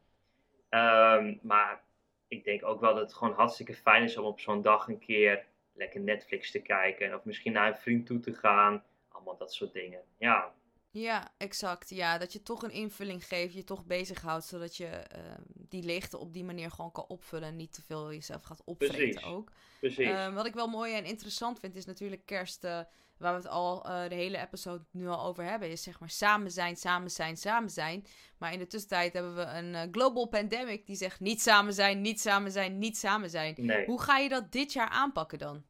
Maar 1.42 1.83
ik 2.28 2.44
denk 2.44 2.64
ook 2.64 2.80
wel 2.80 2.94
dat 2.94 3.02
het 3.02 3.14
gewoon 3.14 3.34
hartstikke 3.34 3.74
fijn 3.74 4.02
is 4.02 4.16
om 4.16 4.24
op 4.24 4.40
zo'n 4.40 4.62
dag 4.62 4.88
een 4.88 4.98
keer 4.98 5.46
lekker 5.72 6.00
Netflix 6.00 6.50
te 6.50 6.62
kijken. 6.62 7.14
Of 7.14 7.24
misschien 7.24 7.52
naar 7.52 7.68
een 7.68 7.76
vriend 7.76 8.06
toe 8.06 8.20
te 8.20 8.34
gaan. 8.34 8.84
Allemaal 9.08 9.36
dat 9.36 9.54
soort 9.54 9.72
dingen. 9.72 10.00
Ja, 10.18 10.54
Ja, 10.98 11.28
exact. 11.37 11.90
Ja, 11.90 12.18
dat 12.18 12.32
je 12.32 12.42
toch 12.42 12.62
een 12.62 12.70
invulling 12.70 13.24
geeft, 13.24 13.54
je 13.54 13.64
toch 13.64 13.85
bezighoudt, 13.85 14.44
zodat 14.44 14.76
je 14.76 14.87
ehm, 14.87 15.40
die 15.46 15.82
leegte 15.82 16.18
op 16.18 16.32
die 16.32 16.44
manier 16.44 16.70
gewoon 16.70 16.92
kan 16.92 17.04
opvullen 17.09 17.48
en 17.48 17.56
niet 17.56 17.72
te 17.72 17.82
veel 17.82 18.12
jezelf 18.12 18.42
gaat 18.42 18.62
opvreten 18.64 19.22
ook. 19.22 19.50
precies. 19.80 20.06
Ehm, 20.06 20.35
wat 20.35 20.46
ik 20.46 20.54
wel 20.54 20.66
mooi 20.66 20.94
en 20.94 21.04
interessant 21.04 21.61
vind, 21.61 21.76
is 21.76 21.85
natuurlijk 21.85 22.26
kerst, 22.26 22.64
eh, 22.64 22.80
waar 23.18 23.32
we 23.32 23.38
het 23.38 23.48
al 23.48 23.85
eh, 23.85 24.09
de 24.09 24.14
hele 24.14 24.38
episode 24.38 24.85
nu 24.90 25.09
al 25.09 25.24
over 25.24 25.44
hebben, 25.44 25.70
is 25.70 25.82
zeg 25.82 26.00
maar 26.00 26.11
samen 26.11 26.50
zijn, 26.50 26.76
samen 26.76 27.11
zijn, 27.11 27.37
samen 27.37 27.70
zijn. 27.70 28.04
Maar 28.38 28.52
in 28.52 28.59
de 28.59 28.66
tussentijd 28.66 29.12
hebben 29.12 29.37
we 29.37 29.42
een 29.42 29.74
eh, 29.74 29.82
global 29.90 30.26
pandemic 30.26 30.87
die 30.87 30.96
zegt 30.96 31.20
niet 31.20 31.40
samen 31.40 31.72
zijn, 31.72 32.00
niet 32.00 32.20
samen 32.20 32.50
zijn, 32.50 32.78
niet 32.78 32.96
samen 32.96 33.30
zijn. 33.30 33.54
nee. 33.56 33.87
Hoe 33.87 34.00
ga 34.00 34.18
je 34.18 34.28
dat 34.28 34.52
dit 34.52 34.72
jaar 34.72 34.88
aanpakken 34.88 35.38
dan? 35.38 35.64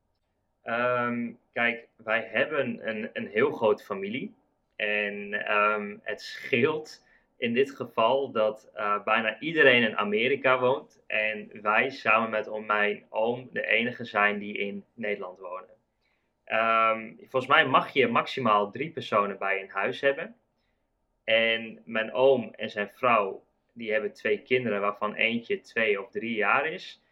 Ehm, 0.62 1.32
kijk, 1.52 1.88
wij 1.96 2.28
hebben 2.32 2.88
een, 2.88 3.10
een 3.12 3.26
heel 3.26 3.52
grote 3.52 3.84
familie. 3.84 4.34
En 4.76 5.32
ehm, 5.46 5.96
het 6.02 6.20
scheelt 6.20 7.04
in 7.36 7.54
dit 7.54 7.70
geval 7.70 8.30
dat 8.30 8.70
eh, 8.74 9.02
bijna 9.04 9.38
iedereen 9.38 9.82
in 9.82 9.96
Amerika 9.96 10.58
woont. 10.58 11.02
En 11.06 11.50
wij 11.62 11.90
samen 11.90 12.30
met 12.30 12.66
mijn 12.66 13.06
oom 13.08 13.48
de 13.52 13.66
enige 13.66 14.04
zijn 14.04 14.38
die 14.38 14.58
in 14.58 14.84
Nederland 14.94 15.38
wonen. 15.38 15.74
Ehm, 16.44 17.12
volgens 17.16 17.46
mij 17.46 17.66
mag 17.66 17.92
je 17.92 18.08
maximaal 18.08 18.70
drie 18.70 18.90
personen 18.90 19.38
bij 19.38 19.62
een 19.62 19.70
huis 19.70 20.00
hebben. 20.00 20.36
En 21.24 21.82
mijn 21.84 22.12
oom 22.12 22.52
en 22.56 22.70
zijn 22.70 22.90
vrouw, 22.94 23.44
die 23.72 23.92
hebben 23.92 24.12
twee 24.12 24.42
kinderen, 24.42 24.80
waarvan 24.80 25.14
eentje 25.14 25.60
twee 25.60 26.02
of 26.02 26.10
drie 26.10 26.34
jaar 26.34 26.66
is. 26.66 27.02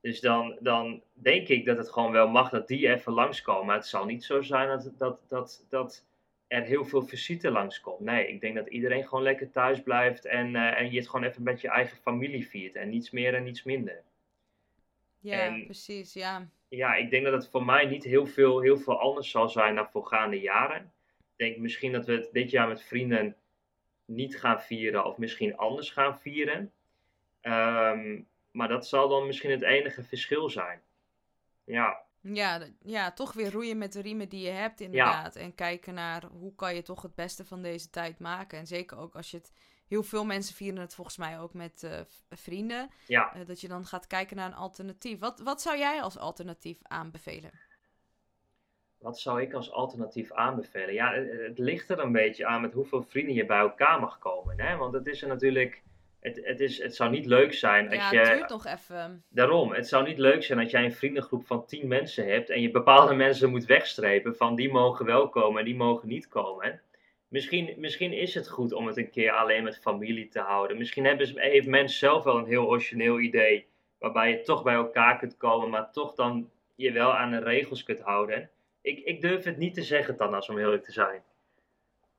Dus 0.00 0.20
dan, 0.20 0.56
dan 0.60 1.02
denk 1.12 1.48
ik 1.48 1.64
dat 1.64 1.76
het 1.76 1.90
gewoon 1.90 2.12
wel 2.12 2.28
mag 2.28 2.50
dat 2.50 2.68
die 2.68 2.88
even 2.88 3.12
langskomen. 3.12 3.74
Het 3.74 3.86
zal 3.86 4.04
niet 4.04 4.24
zo 4.24 4.42
zijn 4.42 4.68
dat, 4.68 4.92
dat, 4.98 5.20
dat, 5.28 5.66
dat 5.68 6.06
er 6.54 6.62
heel 6.62 6.84
veel 6.84 7.02
visite 7.02 7.50
langskomt. 7.50 8.00
Nee, 8.00 8.28
ik 8.28 8.40
denk 8.40 8.54
dat 8.54 8.68
iedereen 8.68 9.06
gewoon 9.06 9.24
lekker 9.24 9.50
thuis 9.50 9.82
blijft 9.82 10.24
en, 10.24 10.56
eh, 10.56 10.80
en 10.80 10.90
je 10.90 10.98
het 10.98 11.08
gewoon 11.08 11.26
even 11.26 11.42
met 11.42 11.60
je 11.60 11.68
eigen 11.68 11.96
familie 11.96 12.48
viert. 12.48 12.74
En 12.74 12.88
niets 12.88 13.10
meer 13.10 13.34
en 13.34 13.44
niets 13.44 13.62
minder. 13.62 14.02
Ja, 15.20 15.38
En- 15.38 15.64
precies, 15.64 16.12
ja. 16.12 16.48
Ja, 16.68 16.94
ik 16.94 17.10
denk 17.10 17.24
dat 17.24 17.32
het 17.32 17.50
voor 17.50 17.64
mij 17.64 17.84
niet 17.86 18.04
heel 18.04 18.26
veel, 18.26 18.60
heel 18.60 18.78
veel 18.78 19.00
anders 19.00 19.30
zal 19.30 19.48
zijn 19.48 19.74
dan 19.74 19.90
voorgaande 19.90 20.40
jaren. 20.40 20.92
Ik 21.18 21.36
denk 21.36 21.56
misschien 21.56 21.92
dat 21.92 22.06
we 22.06 22.12
het 22.12 22.28
dit 22.32 22.50
jaar 22.50 22.68
met 22.68 22.82
vrienden 22.82 23.36
niet 24.04 24.40
gaan 24.40 24.60
vieren 24.60 25.04
of 25.04 25.18
misschien 25.18 25.56
anders 25.56 25.90
gaan 25.90 26.18
vieren. 26.18 26.72
Ehm, 27.40 28.20
maar 28.50 28.68
dat 28.68 28.86
zal 28.86 29.08
dan 29.08 29.26
misschien 29.26 29.50
het 29.50 29.62
enige 29.62 30.02
verschil 30.02 30.50
zijn. 30.50 30.80
Ja, 31.64 32.02
Ja, 32.32 32.66
ja, 32.82 33.12
toch 33.12 33.32
weer 33.32 33.52
roeien 33.52 33.78
met 33.78 33.92
de 33.92 34.00
riemen 34.00 34.28
die 34.28 34.44
je 34.44 34.50
hebt 34.50 34.80
inderdaad. 34.80 35.36
En 35.36 35.54
kijken 35.54 35.94
naar 35.94 36.24
hoe 36.24 36.54
kan 36.54 36.74
je 36.74 36.82
toch 36.82 37.02
het 37.02 37.14
beste 37.14 37.44
van 37.44 37.62
deze 37.62 37.90
tijd 37.90 38.18
maken. 38.18 38.58
En 38.58 38.66
zeker 38.66 38.98
ook 38.98 39.14
als 39.14 39.30
je 39.30 39.36
het... 39.36 39.52
Heel 39.88 40.02
veel 40.02 40.24
mensen 40.24 40.54
vieren 40.54 40.80
het 40.80 40.94
volgens 40.94 41.16
mij 41.16 41.40
ook 41.40 41.54
met 41.54 41.82
eh, 41.82 42.00
vrienden. 42.30 42.90
ja. 43.06 43.34
eh, 43.34 43.46
dat 43.46 43.60
je 43.60 43.68
dan 43.68 43.86
gaat 43.86 44.06
kijken 44.06 44.36
naar 44.36 44.46
een 44.46 44.56
alternatief. 44.56 45.18
Wat, 45.18 45.40
wat 45.40 45.62
zou 45.62 45.78
jij 45.78 46.02
als 46.02 46.18
alternatief 46.18 46.78
aanbevelen? 46.82 47.50
Wat 48.98 49.20
zou 49.20 49.42
ik 49.42 49.52
als 49.52 49.70
alternatief 49.70 50.32
aanbevelen? 50.32 50.94
Ja, 50.94 51.12
het, 51.12 51.40
het 51.40 51.58
ligt 51.58 51.90
er 51.90 51.98
een 51.98 52.12
beetje 52.12 52.46
aan 52.46 52.60
met 52.60 52.72
hoeveel 52.72 53.02
vrienden 53.02 53.34
je 53.34 53.46
bij 53.46 53.58
elkaar 53.58 54.00
mag 54.00 54.18
komen. 54.18 54.60
Hè? 54.60 54.76
Want 54.76 54.94
het 54.94 55.06
is 55.06 55.22
er 55.22 55.28
natuurlijk. 55.28 55.82
Het, 56.24 56.40
het, 56.44 56.60
is, 56.60 56.82
het 56.82 56.94
zou 56.94 57.10
niet 57.10 57.26
leuk 57.26 57.54
zijn 57.54 57.86
als 57.86 57.96
ja, 57.96 58.10
je. 58.10 58.18
het 58.18 58.36
duurt 58.36 58.48
nog 58.50 58.66
even. 58.66 59.24
Daarom, 59.28 59.72
het 59.72 59.88
zou 59.88 60.06
niet 60.06 60.18
leuk 60.18 60.42
zijn 60.42 60.58
als 60.58 60.70
jij 60.70 60.84
een 60.84 60.92
vriendengroep 60.92 61.46
van 61.46 61.66
10 61.66 61.88
mensen 61.88 62.28
hebt 62.28 62.50
en 62.50 62.60
je 62.60 62.70
bepaalde 62.70 63.14
mensen 63.14 63.50
moet 63.50 63.64
wegstrepen 63.64 64.36
van 64.36 64.54
die 64.54 64.72
mogen 64.72 65.04
wel 65.04 65.28
komen 65.28 65.58
en 65.58 65.64
die 65.64 65.76
mogen 65.76 66.08
niet 66.08 66.28
komen. 66.28 66.80
Misschien, 67.28 67.74
misschien 67.76 68.12
is 68.12 68.34
het 68.34 68.48
goed 68.48 68.72
om 68.72 68.86
het 68.86 68.96
een 68.96 69.10
keer 69.10 69.32
alleen 69.32 69.64
met 69.64 69.78
familie 69.78 70.28
te 70.28 70.40
houden. 70.40 70.78
Misschien 70.78 71.04
hebben 71.04 71.26
ze, 71.26 71.40
heeft 71.40 71.66
mens 71.66 71.98
zelf 71.98 72.24
wel 72.24 72.38
een 72.38 72.46
heel 72.46 72.66
origineel 72.66 73.20
idee 73.20 73.66
waarbij 73.98 74.30
je 74.30 74.40
toch 74.40 74.62
bij 74.62 74.74
elkaar 74.74 75.18
kunt 75.18 75.36
komen, 75.36 75.70
maar 75.70 75.92
toch 75.92 76.14
dan 76.14 76.50
je 76.74 76.92
wel 76.92 77.14
aan 77.14 77.30
de 77.30 77.38
regels 77.38 77.82
kunt 77.82 78.00
houden. 78.00 78.50
Ik, 78.80 78.98
ik 78.98 79.20
durf 79.20 79.44
het 79.44 79.56
niet 79.56 79.74
te 79.74 79.82
zeggen, 79.82 80.16
Tannas, 80.16 80.48
om 80.48 80.56
heel 80.56 80.64
eerlijk 80.64 80.84
te 80.84 80.92
zijn. 80.92 81.22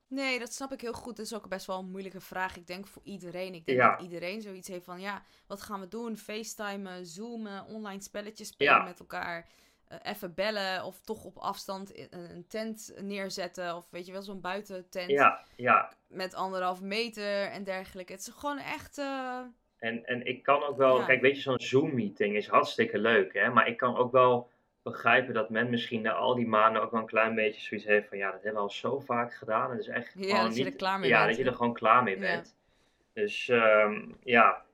Nee, 0.08 0.38
dat 0.38 0.52
snap 0.52 0.72
ik 0.72 0.80
heel 0.80 0.92
goed. 0.92 1.16
Dat 1.16 1.26
is 1.26 1.34
ook 1.34 1.48
best 1.48 1.66
wel 1.66 1.78
een 1.78 1.90
moeilijke 1.90 2.20
vraag. 2.20 2.56
Ik 2.56 2.66
denk 2.66 2.86
voor 2.86 3.02
iedereen. 3.04 3.54
Ik 3.54 3.66
denk 3.66 3.78
Ja. 3.78 3.90
dat 3.90 4.00
iedereen 4.02 4.40
zoiets 4.42 4.68
heeft 4.68 4.84
van... 4.84 5.00
Ja, 5.00 5.22
wat 5.46 5.62
gaan 5.62 5.80
we 5.80 5.88
doen? 5.88 6.16
FaceTimen, 6.16 7.06
zoomen, 7.06 7.64
online 7.64 8.00
spelletjes 8.02 8.48
spelen 8.48 8.74
Ja. 8.74 8.82
met 8.84 9.00
elkaar. 9.00 9.48
eh, 9.88 9.98
even 10.02 10.34
bellen 10.34 10.84
of 10.84 11.00
toch 11.00 11.24
op 11.24 11.36
afstand 11.38 12.12
een, 12.12 12.44
tent 12.48 12.92
neerzetten. 13.00 13.76
Of 13.76 13.86
weet 13.90 14.06
je 14.06 14.12
wel, 14.12 14.22
zo'n 14.22 14.40
buitentent 14.40 15.10
Ja, 15.10 15.44
ja. 15.56 15.92
met 16.06 16.34
anderhalf 16.34 16.80
meter 16.80 17.44
en 17.44 17.64
dergelijke. 17.64 18.12
Het 18.12 18.20
is 18.20 18.32
gewoon 18.36 18.58
echt... 18.58 18.98
eh, 18.98 19.40
En, 19.78 20.04
en 20.06 20.26
ik 20.26 20.42
kan 20.42 20.62
ook 20.62 20.76
wel, 20.76 20.98
Ja. 20.98 21.04
kijk, 21.06 21.20
weet 21.20 21.36
je, 21.36 21.42
zo'n 21.42 21.60
Zoom-meeting 21.60 22.36
is 22.36 22.46
hartstikke 22.48 22.98
leuk, 22.98 23.32
hè. 23.32 23.50
Maar 23.50 23.68
ik 23.68 23.76
kan 23.76 23.96
ook 23.96 24.12
wel 24.12 24.50
begrijpen 24.90 25.34
dat 25.34 25.50
men 25.50 25.70
misschien 25.70 26.02
na 26.02 26.12
al 26.12 26.34
die 26.34 26.46
maanden 26.46 26.82
ook 26.82 26.90
wel 26.90 27.00
een 27.00 27.06
klein 27.06 27.34
beetje 27.34 27.60
zoiets 27.60 27.86
heeft 27.86 28.08
van, 28.08 28.18
ja, 28.18 28.30
dat 28.30 28.42
hebben 28.42 28.52
we 28.62 28.68
al 28.68 28.70
zo 28.74 28.98
vaak 29.00 29.34
gedaan. 29.34 29.70
Het 29.70 29.80
is 29.80 29.86
echt 29.88 30.12
Ja, 30.14 30.26
gewoon 30.28 30.44
dat 30.44 30.56
je 30.56 30.62
niet, 30.64 30.72
er 30.72 30.78
klaar 30.78 30.98
mee 30.98 31.08
ja, 31.08 31.16
bent. 31.24 31.28
dat 31.36 31.44
je 31.44 31.50
er 31.50 31.56
gewoon 31.56 31.74
klaar 31.74 32.02
mee 32.02 32.14
Ja. 32.14 32.20
bent. 32.20 32.56
Dus 33.12 33.48
ehm, 33.48 34.12
ja, 34.24 34.64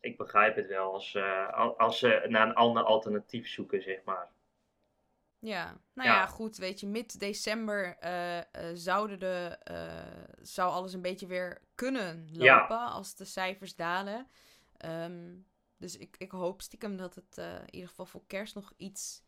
ik 0.00 0.16
begrijp 0.16 0.56
het 0.56 0.66
wel 0.66 0.92
als, 0.92 1.14
eh, 1.14 1.52
al- 1.52 1.78
als 1.78 1.98
ze 1.98 2.24
naar 2.28 2.46
een 2.46 2.54
ander 2.54 2.82
alternatief 2.82 3.48
zoeken, 3.48 3.82
zeg 3.82 3.98
maar. 4.04 4.28
Ja, 5.38 5.64
nou 5.94 6.08
Ja. 6.08 6.14
ja, 6.14 6.26
goed, 6.26 6.56
weet 6.56 6.80
je, 6.80 6.86
mid-december 6.86 7.96
eh, 7.98 8.38
eh, 8.38 8.44
zouden 8.74 9.18
de, 9.18 9.58
zou 10.42 10.70
alles 10.70 10.92
een 10.92 11.02
beetje 11.02 11.26
weer 11.26 11.60
kunnen 11.74 12.28
lopen 12.32 12.78
als 12.78 13.14
de 13.14 13.24
cijfers 13.24 13.74
dalen. 13.76 14.26
Ehm, 14.76 15.34
dus 15.82 15.96
ik, 15.96 16.14
ik 16.18 16.30
hoop 16.30 16.62
stiekem 16.62 16.96
dat 16.96 17.14
het 17.14 17.38
eh, 17.38 17.54
in 17.54 17.74
ieder 17.74 17.88
geval 17.88 18.06
voor 18.06 18.22
kerst 18.26 18.54
nog 18.54 18.72
iets 18.76 19.22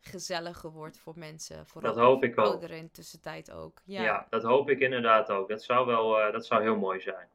gezelliger 0.00 0.70
wordt 0.70 0.98
voor 0.98 1.18
mensen. 1.18 1.66
Vooral 1.66 1.94
Dat 1.94 2.02
hoop 2.04 2.24
ik 2.24 2.38
ook. 2.38 2.46
ouderen 2.46 2.76
in 2.76 2.90
tussentijd 2.90 3.50
ook. 3.50 3.80
Ja. 3.84 4.02
Ja, 4.02 4.26
dat 4.30 4.42
hoop 4.42 4.70
ik 4.70 4.80
inderdaad 4.80 5.30
ook. 5.30 5.48
Dat 5.48 5.62
zou 5.62 5.86
wel, 5.86 6.20
eh, 6.20 6.32
dat 6.32 6.46
zou 6.46 6.62
heel 6.62 6.76
mooi 6.76 7.00
zijn. 7.00 7.28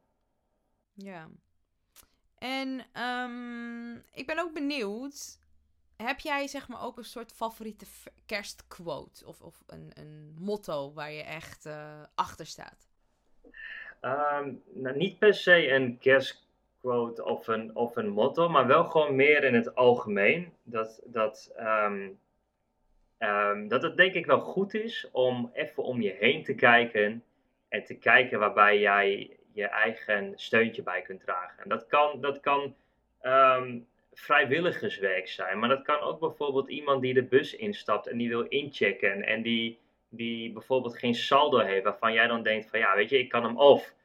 ja. 0.94 1.30
En 2.38 2.86
ehm, 2.94 3.96
ik 3.96 4.26
ben 4.26 4.40
ook 4.40 4.54
benieuwd, 4.54 5.40
heb 5.96 6.20
jij 6.20 6.48
zeg 6.48 6.68
maar 6.68 6.82
ook 6.84 6.98
een 6.98 7.04
soort 7.06 7.32
favoriete 7.32 7.86
kerstquote? 8.26 9.26
Of, 9.26 9.42
of 9.42 9.64
een, 9.68 9.92
een 9.94 10.36
motto 10.40 10.94
waar 10.94 11.12
je 11.12 11.24
echt 11.24 11.66
eh, 11.66 12.02
achter 12.16 12.46
staat? 12.46 12.88
Ehm, 14.02 14.54
nou, 14.74 14.98
niet 14.98 15.20
per 15.20 15.34
se 15.34 15.70
een 15.70 15.98
kerstquote 15.98 16.46
of 17.24 17.48
een, 17.48 17.76
of 17.76 17.96
een 17.96 18.10
motto, 18.10 18.50
maar 18.50 18.68
wel 18.68 18.84
gewoon 18.84 19.16
meer 19.16 19.44
in 19.44 19.54
het 19.54 19.76
algemeen. 19.76 20.54
Dat, 20.64 21.02
dat, 21.06 21.54
ehm, 21.56 22.10
ehm, 23.18 23.68
dat 23.68 23.82
het 23.82 23.98
denk 23.98 24.14
ik 24.14 24.26
wel 24.26 24.40
goed 24.40 24.74
is 24.74 25.08
om 25.12 25.52
even 25.54 25.84
om 25.84 26.02
je 26.02 26.16
heen 26.20 26.44
te 26.44 26.56
kijken 26.56 27.24
en 27.70 27.84
te 27.84 27.98
kijken 27.98 28.40
waarbij 28.40 28.80
jij 28.80 29.38
je 29.54 29.66
eigen 29.68 30.34
steuntje 30.36 30.84
bij 30.84 31.02
kunt 31.02 31.22
dragen. 31.22 31.64
En 31.64 31.70
dat 31.70 31.88
kan, 31.88 32.22
dat 32.22 32.40
kan 32.40 32.76
ehm, 33.22 33.80
vrijwilligerswerk 34.14 35.28
zijn, 35.28 35.60
maar 35.60 35.70
dat 35.70 35.82
kan 35.82 36.00
ook 36.00 36.20
bijvoorbeeld 36.20 36.70
iemand 36.70 37.02
die 37.02 37.14
de 37.14 37.24
bus 37.24 37.56
instapt 37.56 38.08
en 38.08 38.18
die 38.18 38.30
wil 38.30 38.42
inchecken 38.42 39.24
en 39.24 39.42
die, 39.42 39.80
die 40.10 40.52
bijvoorbeeld 40.52 40.98
geen 40.98 41.16
saldo 41.16 41.60
heeft, 41.60 41.84
waarvan 41.84 42.14
jij 42.14 42.28
dan 42.28 42.44
denkt 42.44 42.70
van 42.70 42.80
ja, 42.80 42.96
weet 42.96 43.10
je, 43.10 43.20
ik 43.20 43.30
kan 43.30 43.44
hem 43.44 43.58
of 43.58 43.96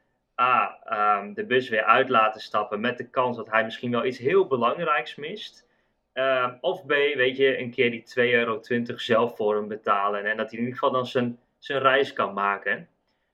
A, 0.40 0.78
ehm, 0.84 1.32
de 1.32 1.44
bus 1.44 1.68
weer 1.68 1.84
uit 1.84 2.08
laten 2.08 2.40
stappen 2.40 2.80
met 2.80 2.98
de 2.98 3.08
kans 3.08 3.36
dat 3.36 3.50
hij 3.50 3.64
misschien 3.64 3.90
wel 3.90 4.04
iets 4.04 4.18
heel 4.18 4.46
belangrijks 4.46 5.14
mist. 5.14 5.66
Ehm, 6.12 6.54
of 6.60 6.86
B, 6.86 6.88
weet 6.90 7.36
je, 7.36 7.58
een 7.58 7.70
keer 7.70 7.90
die 7.90 8.02
2,20 8.02 8.32
euro 8.32 8.60
zelf 8.96 9.36
voor 9.36 9.54
hem 9.54 9.68
betalen 9.68 10.24
en 10.24 10.36
dat 10.36 10.50
hij 10.50 10.58
in 10.58 10.64
ieder 10.64 10.78
geval 10.78 10.92
dan 10.94 11.06
zijn, 11.06 11.38
zijn 11.58 11.82
reis 11.82 12.12
kan 12.12 12.34
maken. 12.34 12.88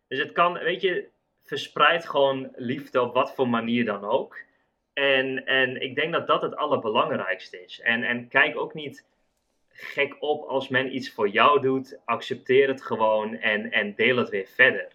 Dus 0.08 0.18
het 0.18 0.32
kan, 0.32 0.52
weet 0.52 0.80
je, 0.80 1.08
verspreid 1.42 2.08
gewoon 2.08 2.52
liefde 2.56 3.00
op 3.00 3.14
wat 3.14 3.34
voor 3.34 3.48
manier 3.48 3.84
dan 3.84 4.04
ook. 4.04 4.38
En, 4.92 5.46
en 5.46 5.82
ik 5.82 5.94
denk 5.94 6.12
dat 6.12 6.26
dat 6.26 6.42
het 6.42 6.56
allerbelangrijkste 6.56 7.64
is. 7.64 7.80
En, 7.80 8.02
en 8.02 8.28
kijk 8.28 8.56
ook 8.56 8.74
niet 8.74 9.06
gek 9.68 10.16
op 10.22 10.44
als 10.44 10.68
men 10.68 10.94
iets 10.94 11.12
voor 11.12 11.28
jou 11.28 11.61
doet. 11.61 11.98
Accepteer 12.04 12.68
het 12.68 12.82
gewoon 12.82 13.37
en, 13.37 13.70
en 13.72 13.94
deel 13.94 14.16
het 14.16 14.28
weer 14.28 14.46
verder. 14.46 14.88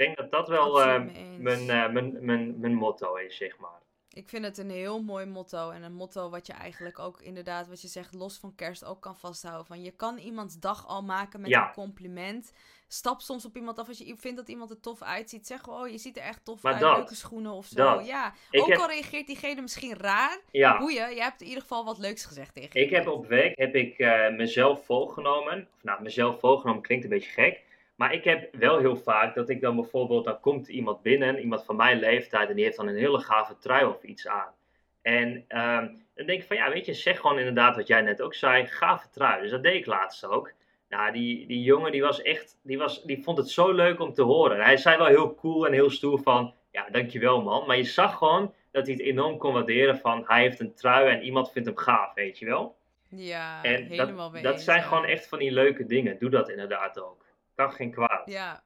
Ik 0.00 0.06
denk 0.06 0.16
dat 0.16 0.30
dat 0.30 0.48
wel 0.48 0.80
uh, 0.80 1.02
mijn, 1.38 1.60
uh, 1.60 1.90
mijn, 1.90 2.24
mijn, 2.24 2.60
mijn 2.60 2.74
motto 2.74 3.14
is, 3.14 3.36
zeg 3.36 3.58
maar. 3.58 3.80
Ik 4.12 4.28
vind 4.28 4.44
het 4.44 4.58
een 4.58 4.70
heel 4.70 5.02
mooi 5.02 5.26
motto. 5.26 5.70
En 5.70 5.82
een 5.82 5.94
motto 5.94 6.30
wat 6.30 6.46
je 6.46 6.52
eigenlijk 6.52 6.98
ook 6.98 7.20
inderdaad, 7.20 7.68
wat 7.68 7.82
je 7.82 7.88
zegt, 7.88 8.14
los 8.14 8.38
van 8.38 8.54
kerst 8.54 8.84
ook 8.84 9.00
kan 9.00 9.16
vasthouden. 9.16 9.66
Van 9.66 9.82
je 9.82 9.90
kan 9.90 10.18
iemands 10.18 10.58
dag 10.58 10.88
al 10.88 11.02
maken 11.02 11.40
met 11.40 11.52
een 11.52 11.72
compliment. 11.72 12.52
Stap 12.88 13.20
soms 13.20 13.44
op 13.44 13.56
iemand 13.56 13.78
af 13.78 13.88
als 13.88 13.98
je 13.98 14.16
vindt 14.16 14.36
dat 14.36 14.48
iemand 14.48 14.70
er 14.70 14.80
tof 14.80 15.02
uitziet. 15.02 15.46
Zeg 15.46 15.60
gewoon, 15.60 15.80
oh, 15.80 15.88
je 15.88 15.98
ziet 15.98 16.16
er 16.16 16.22
echt 16.22 16.44
tof 16.44 16.64
uit. 16.64 16.80
leuke 16.80 17.14
schoenen 17.14 17.52
of 17.52 17.66
zo. 17.66 18.00
Ja, 18.00 18.34
ook 18.50 18.76
al 18.76 18.88
reageert 18.88 19.26
diegene 19.26 19.60
misschien 19.60 19.96
raar. 19.96 20.38
Ja. 20.50 20.78
Boeien, 20.78 21.14
je 21.14 21.22
hebt 21.22 21.40
in 21.40 21.46
ieder 21.46 21.62
geval 21.62 21.84
wat 21.84 21.98
leuks 21.98 22.24
gezegd 22.24 22.54
tegen 22.54 22.80
Ik 22.80 22.90
heb 22.90 23.08
op 23.08 23.26
werk 23.26 23.58
heb 23.58 23.74
ik, 23.74 23.98
uh, 23.98 24.30
mezelf 24.30 24.84
volgenomen. 24.84 25.68
Of 25.74 25.82
nou, 25.82 26.02
mezelf 26.02 26.40
volgenomen 26.40 26.82
klinkt 26.82 27.04
een 27.04 27.10
beetje 27.10 27.30
gek. 27.30 27.68
Maar 28.00 28.14
ik 28.14 28.24
heb 28.24 28.54
wel 28.54 28.78
heel 28.78 28.96
vaak 28.96 29.34
dat 29.34 29.48
ik 29.48 29.60
dan 29.60 29.76
bijvoorbeeld, 29.76 30.24
dan 30.24 30.40
komt 30.40 30.68
iemand 30.68 31.02
binnen, 31.02 31.38
iemand 31.38 31.64
van 31.64 31.76
mijn 31.76 31.98
leeftijd, 31.98 32.48
en 32.48 32.54
die 32.54 32.64
heeft 32.64 32.76
dan 32.76 32.88
een 32.88 32.96
hele 32.96 33.18
gave 33.18 33.58
trui 33.58 33.84
of 33.84 34.02
iets 34.02 34.26
aan. 34.26 34.54
En 35.02 35.28
um, 35.48 36.04
dan 36.14 36.26
denk 36.26 36.40
ik 36.40 36.46
van, 36.46 36.56
ja, 36.56 36.70
weet 36.70 36.86
je, 36.86 36.94
zeg 36.94 37.20
gewoon 37.20 37.38
inderdaad 37.38 37.76
wat 37.76 37.86
jij 37.86 38.00
net 38.00 38.22
ook 38.22 38.34
zei, 38.34 38.66
gave 38.66 39.08
trui. 39.10 39.42
Dus 39.42 39.50
dat 39.50 39.62
deed 39.62 39.74
ik 39.74 39.86
laatst 39.86 40.24
ook. 40.24 40.52
Nou, 40.88 41.12
die, 41.12 41.46
die 41.46 41.62
jongen 41.62 41.92
die 41.92 42.02
was 42.02 42.22
echt, 42.22 42.58
die, 42.62 42.78
was, 42.78 43.02
die 43.02 43.22
vond 43.22 43.38
het 43.38 43.50
zo 43.50 43.72
leuk 43.72 44.00
om 44.00 44.12
te 44.12 44.22
horen. 44.22 44.64
Hij 44.64 44.76
zei 44.76 44.96
wel 44.96 45.06
heel 45.06 45.34
cool 45.34 45.66
en 45.66 45.72
heel 45.72 45.90
stoer 45.90 46.18
van, 46.18 46.54
ja, 46.70 46.88
dankjewel 46.90 47.42
man. 47.42 47.66
Maar 47.66 47.76
je 47.76 47.84
zag 47.84 48.16
gewoon 48.16 48.54
dat 48.70 48.86
hij 48.86 48.94
het 48.94 49.02
enorm 49.02 49.38
kon 49.38 49.52
waarderen 49.52 49.98
van, 49.98 50.24
hij 50.26 50.42
heeft 50.42 50.60
een 50.60 50.74
trui 50.74 51.08
en 51.08 51.22
iemand 51.22 51.52
vindt 51.52 51.68
hem 51.68 51.76
gaaf, 51.76 52.14
weet 52.14 52.38
je 52.38 52.46
wel. 52.46 52.76
Ja, 53.08 53.62
en 53.62 53.84
helemaal 53.84 54.30
dat, 54.30 54.42
dat 54.42 54.60
zijn 54.60 54.82
gewoon 54.82 55.04
echt 55.04 55.28
van 55.28 55.38
die 55.38 55.52
leuke 55.52 55.86
dingen. 55.86 56.18
Doe 56.18 56.30
dat 56.30 56.48
inderdaad 56.48 57.00
ook 57.00 57.28
kan 57.66 57.72
geen 57.72 57.90
kwaad. 57.90 58.26
Ja, 58.26 58.64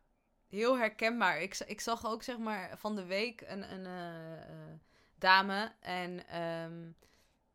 heel 0.48 0.78
herkenbaar. 0.78 1.40
Ik, 1.40 1.58
ik 1.66 1.80
zag 1.80 2.06
ook 2.06 2.22
zeg 2.22 2.38
maar 2.38 2.78
van 2.78 2.96
de 2.96 3.04
week 3.04 3.40
een, 3.46 3.72
een 3.72 3.86
uh, 3.86 4.78
dame 5.18 5.72
en 5.80 6.40
um, 6.42 6.96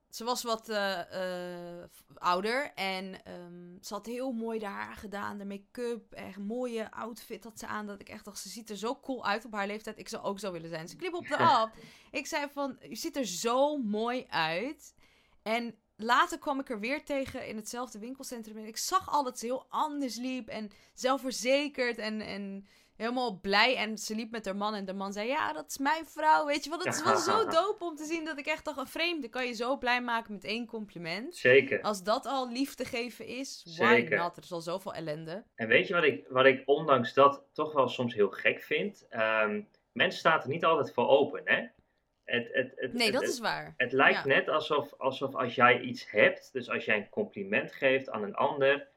ze 0.09 0.23
was 0.23 0.43
wat 0.43 0.69
uh, 0.69 0.99
ouder 2.13 2.71
en 2.75 3.31
um, 3.33 3.77
ze 3.81 3.93
had 3.93 4.05
heel 4.05 4.31
mooi 4.31 4.59
de 4.59 4.65
haar 4.65 4.95
gedaan, 4.95 5.37
de 5.37 5.45
make-up, 5.45 6.13
echt 6.13 6.37
mooie 6.37 6.91
outfit 6.91 7.43
had 7.43 7.59
ze 7.59 7.67
aan. 7.67 7.85
Dat 7.85 7.99
ik 7.99 8.09
echt 8.09 8.25
dacht, 8.25 8.39
ze 8.39 8.49
ziet 8.49 8.69
er 8.69 8.77
zo 8.77 8.99
cool 8.99 9.25
uit 9.25 9.45
op 9.45 9.53
haar 9.53 9.67
leeftijd. 9.67 9.99
Ik 9.99 10.09
zou 10.09 10.23
ook 10.23 10.39
zo 10.39 10.51
willen 10.51 10.69
zijn. 10.69 10.87
Ze 10.87 10.95
knip 10.95 11.13
op 11.13 11.27
de 11.27 11.37
af. 11.57 11.71
ik 12.11 12.27
zei 12.27 12.47
van, 12.53 12.77
je 12.81 12.95
ziet 12.95 13.15
er 13.15 13.25
zo 13.25 13.77
mooi 13.77 14.25
uit. 14.29 14.93
En 15.41 15.75
later 15.99 16.39
kwam 16.39 16.59
ik 16.59 16.69
er 16.69 16.79
weer 16.79 17.03
tegen 17.03 17.47
in 17.47 17.55
hetzelfde 17.55 17.99
winkelcentrum. 17.99 18.57
En 18.57 18.65
ik 18.65 18.77
zag 18.77 19.09
al 19.09 19.23
dat 19.23 19.39
ze 19.39 19.45
heel 19.45 19.65
anders 19.69 20.15
liep. 20.15 20.47
En 20.47 20.69
zelfverzekerd 20.93 21.97
en, 21.97 22.21
en 22.21 22.67
helemaal 22.95 23.39
blij. 23.39 23.75
En 23.75 23.97
ze 23.97 24.15
liep 24.15 24.31
met 24.31 24.45
haar 24.45 24.55
man. 24.55 24.73
En 24.73 24.85
de 24.85 24.93
man 24.93 25.13
zei: 25.13 25.27
Ja, 25.27 25.53
dat 25.53 25.65
is 25.69 25.77
mijn 25.77 26.05
vrouw. 26.05 26.45
Weet 26.45 26.63
je 26.63 26.69
wat? 26.69 26.83
Het 26.83 27.03
was 27.03 27.23
zo 27.23 27.45
dope 27.59 27.83
om 27.83 27.95
te 27.95 28.05
zien 28.05 28.25
dat 28.25 28.37
ik 28.37 28.45
echt 28.45 28.65
dacht: 28.65 28.77
een 28.77 28.87
vreemde 28.87 29.29
kan 29.29 29.45
je 29.45 29.53
zo 29.53 29.77
blij 29.77 30.01
maken 30.01 30.33
met 30.33 30.43
één 30.43 30.65
compliment. 30.65 31.35
Zeker. 31.35 31.81
Als 31.81 32.03
dat 32.03 32.25
al 32.25 32.51
liefde 32.51 32.85
geven 32.85 33.25
is, 33.25 33.61
Zeker. 33.65 34.09
why 34.09 34.15
not? 34.15 34.37
Er 34.37 34.43
is 34.43 34.51
al 34.51 34.61
zoveel 34.61 34.93
ellende. 34.93 35.43
En 35.55 35.67
weet 35.67 35.87
je 35.87 35.93
wat 35.93 36.03
ik, 36.03 36.25
wat 36.29 36.45
ik 36.45 36.61
ondanks 36.65 37.13
dat 37.13 37.43
toch 37.53 37.73
wel 37.73 37.87
soms 37.87 38.13
heel 38.13 38.29
gek 38.29 38.61
vind? 38.61 39.07
Um, 39.11 39.67
mensen 39.91 40.19
staan 40.19 40.41
er 40.41 40.47
niet 40.47 40.65
altijd 40.65 40.93
voor 40.93 41.07
open, 41.07 41.41
hè? 41.45 41.67
Het, 42.29 42.49
het, 42.51 42.71
het, 42.75 42.93
nee, 42.93 43.11
dat 43.11 43.23
is 43.23 43.39
waar. 43.39 43.73
Het 43.77 43.91
lijkt 43.91 44.25
net 44.25 44.49
alsof, 44.49 44.93
alsof 44.97 45.35
als 45.35 45.55
jij 45.55 45.79
iets 45.79 46.11
hebt, 46.11 46.49
dus 46.53 46.69
als 46.69 46.85
jij 46.85 46.97
een 46.97 47.09
compliment 47.09 47.71
geeft 47.71 48.09
aan 48.09 48.23
een 48.23 48.35
ander, 48.35 48.87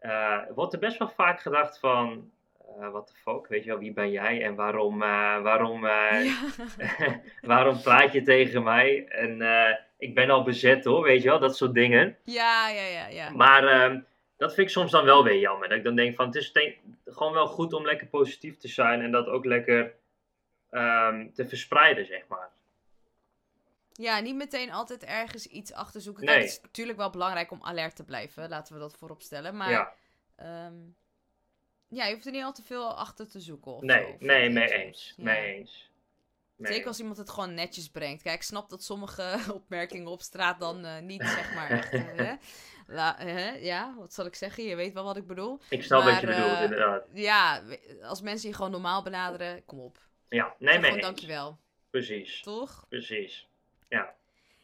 uh, 0.00 0.38
wordt 0.54 0.72
er 0.72 0.78
best 0.78 0.98
wel 0.98 1.08
vaak 1.08 1.40
gedacht 1.40 1.78
van, 1.78 2.30
uh, 2.78 2.90
what 2.90 3.06
the 3.06 3.14
fuck, 3.14 3.46
weet 3.46 3.64
je 3.64 3.70
wel, 3.70 3.78
wie 3.78 3.92
ben 3.92 4.10
jij 4.10 4.44
en 4.44 4.54
waarom, 4.54 5.02
uh, 5.02 5.42
waarom, 5.42 5.80
waarom 7.40 7.80
praat 7.80 8.12
je 8.12 8.22
tegen 8.22 8.62
mij? 8.62 9.06
En 9.08 9.42
ik 9.98 10.14
ben 10.14 10.30
al 10.30 10.42
bezet 10.42 10.84
hoor, 10.84 11.02
weet 11.02 11.22
je 11.22 11.28
wel, 11.28 11.38
dat 11.38 11.56
soort 11.56 11.74
dingen. 11.74 12.16
Ja, 12.24 12.68
ja, 12.68 12.86
ja. 12.86 13.06
ja. 13.08 13.30
Maar 13.30 13.66
ehm, 13.66 14.00
dat 14.36 14.54
vind 14.54 14.66
ik 14.66 14.72
soms 14.72 14.90
dan 14.90 15.04
wel 15.04 15.24
weer 15.24 15.38
jammer. 15.38 15.68
Dat 15.68 15.78
ik 15.78 15.84
dan 15.84 15.96
denk 15.96 16.16
van, 16.16 16.26
het 16.26 16.34
is 16.34 16.52
gewoon 17.04 17.32
wel 17.32 17.46
goed 17.46 17.72
om 17.72 17.84
lekker 17.84 18.06
positief 18.06 18.56
te 18.56 18.68
zijn 18.68 19.00
en 19.00 19.10
dat 19.10 19.26
ook 19.26 19.44
lekker 19.44 19.94
um, 20.70 21.32
te 21.34 21.48
verspreiden, 21.48 22.06
zeg 22.06 22.26
maar. 22.28 22.50
Ja, 23.92 24.20
niet 24.20 24.34
meteen 24.34 24.72
altijd 24.72 25.04
ergens 25.04 25.46
iets 25.46 25.72
achter 25.72 26.00
zoeken. 26.00 26.24
Nee. 26.24 26.34
het 26.34 26.44
is 26.44 26.60
natuurlijk 26.60 26.98
wel 26.98 27.10
belangrijk 27.10 27.50
om 27.50 27.62
alert 27.62 27.96
te 27.96 28.04
blijven. 28.04 28.48
Laten 28.48 28.74
we 28.74 28.80
dat 28.80 28.96
voorop 28.96 29.22
stellen. 29.22 29.56
Maar 29.56 29.70
ja, 29.70 29.92
ehm, 30.36 30.74
ja 31.88 32.06
je 32.06 32.12
hoeft 32.14 32.26
er 32.26 32.32
niet 32.32 32.42
al 32.42 32.52
te 32.52 32.62
veel 32.62 32.94
achter 32.94 33.28
te 33.28 33.40
zoeken. 33.40 33.72
Of 33.72 33.82
nee, 33.82 34.16
nee, 34.18 34.50
mee 34.50 34.72
eens. 34.72 35.14
Mee 35.16 35.54
eens. 35.54 35.90
Zeker 36.56 36.86
als 36.86 36.98
iemand 36.98 37.16
het 37.16 37.30
gewoon 37.30 37.54
netjes 37.54 37.88
brengt. 37.88 38.22
Kijk, 38.22 38.34
ik 38.34 38.42
snap 38.42 38.70
dat 38.70 38.84
sommige 38.84 39.38
opmerkingen 39.54 40.10
op 40.10 40.22
straat 40.22 40.60
dan 40.60 40.84
uh, 40.84 40.98
niet, 40.98 41.22
zeg 41.22 41.54
maar, 41.54 41.70
echt, 41.70 41.90
hè? 42.22 42.34
La, 42.86 43.16
hè? 43.18 43.50
Ja, 43.50 43.94
wat 43.98 44.14
zal 44.14 44.26
ik 44.26 44.34
zeggen? 44.34 44.64
Je 44.64 44.76
weet 44.76 44.92
wel 44.92 45.04
wat 45.04 45.16
ik 45.16 45.26
bedoel. 45.26 45.60
Ik 45.68 45.82
snap 45.82 46.04
wat 46.04 46.20
je 46.20 46.26
bedoelt, 46.26 46.60
inderdaad. 46.60 47.04
Ja, 47.12 47.62
als 48.02 48.20
mensen 48.20 48.48
je 48.48 48.54
gewoon 48.54 48.70
normaal 48.70 49.02
benaderen, 49.02 49.64
kom 49.64 49.80
op. 49.80 49.98
Ja, 50.28 50.54
nee, 50.58 50.78
nee. 50.78 51.00
Dankjewel. 51.00 51.58
Precies. 51.90 52.42
Toch? 52.42 52.86
Precies. 52.88 53.48
Ja. 53.92 54.14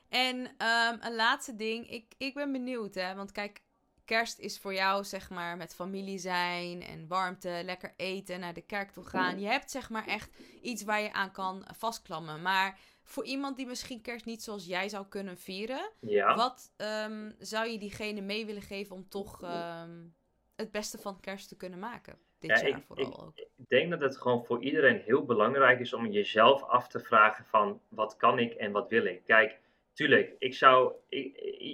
En 0.08 0.36
um, 0.36 0.98
een 1.00 1.14
laatste 1.14 1.56
ding. 1.56 1.90
Ik, 1.90 2.14
ik 2.18 2.34
ben 2.34 2.52
benieuwd, 2.52 2.94
hè. 2.94 3.14
Want 3.14 3.32
kijk, 3.32 3.62
kerst 4.04 4.38
is 4.38 4.58
voor 4.58 4.74
jou, 4.74 5.04
zeg 5.04 5.30
maar, 5.30 5.56
met 5.56 5.74
familie 5.74 6.18
zijn 6.18 6.82
en 6.82 7.06
warmte, 7.08 7.60
lekker 7.64 7.94
eten, 7.96 8.40
naar 8.40 8.54
de 8.54 8.60
kerk 8.60 8.90
toe 8.90 9.04
gaan. 9.04 9.40
Je 9.40 9.46
hebt, 9.46 9.70
zeg 9.70 9.90
maar, 9.90 10.06
echt 10.06 10.30
iets 10.62 10.82
waar 10.82 11.00
je 11.00 11.12
aan 11.12 11.32
kan 11.32 11.66
vastklammen. 11.76 12.42
Maar 12.42 12.78
voor 13.02 13.24
iemand 13.24 13.56
die 13.56 13.66
misschien 13.66 14.00
kerst 14.00 14.24
niet 14.24 14.42
zoals 14.42 14.66
jij 14.66 14.88
zou 14.88 15.06
kunnen 15.06 15.38
vieren, 15.38 15.90
ja. 16.00 16.34
wat 16.34 16.72
um, 16.76 17.34
zou 17.38 17.68
je 17.68 17.78
diegene 17.78 18.20
mee 18.20 18.46
willen 18.46 18.62
geven 18.62 18.96
om 18.96 19.08
toch 19.08 19.42
um, 19.42 20.14
het 20.56 20.70
beste 20.70 20.98
van 20.98 21.20
kerst 21.20 21.48
te 21.48 21.56
kunnen 21.56 21.78
maken? 21.78 22.18
Dit 22.40 22.50
ja, 22.50 22.66
jaar 22.66 22.78
ik, 22.78 22.84
vooral 22.86 23.32
ik, 23.34 23.48
denk 23.68 23.90
dat 23.90 24.00
het 24.00 24.16
gewoon 24.16 24.44
voor 24.44 24.62
iedereen 24.62 25.00
heel 25.04 25.24
belangrijk 25.24 25.80
is 25.80 25.92
om 25.92 26.06
jezelf 26.06 26.62
af 26.62 26.88
te 26.88 27.00
vragen 27.00 27.44
van 27.44 27.80
wat 27.88 28.16
kan 28.16 28.38
ik 28.38 28.52
en 28.52 28.72
wat 28.72 28.88
wil 28.88 29.04
ik. 29.04 29.20
Kijk, 29.24 29.58
tuurlijk, 29.92 30.32
ik 30.38 30.54
zou, 30.54 30.92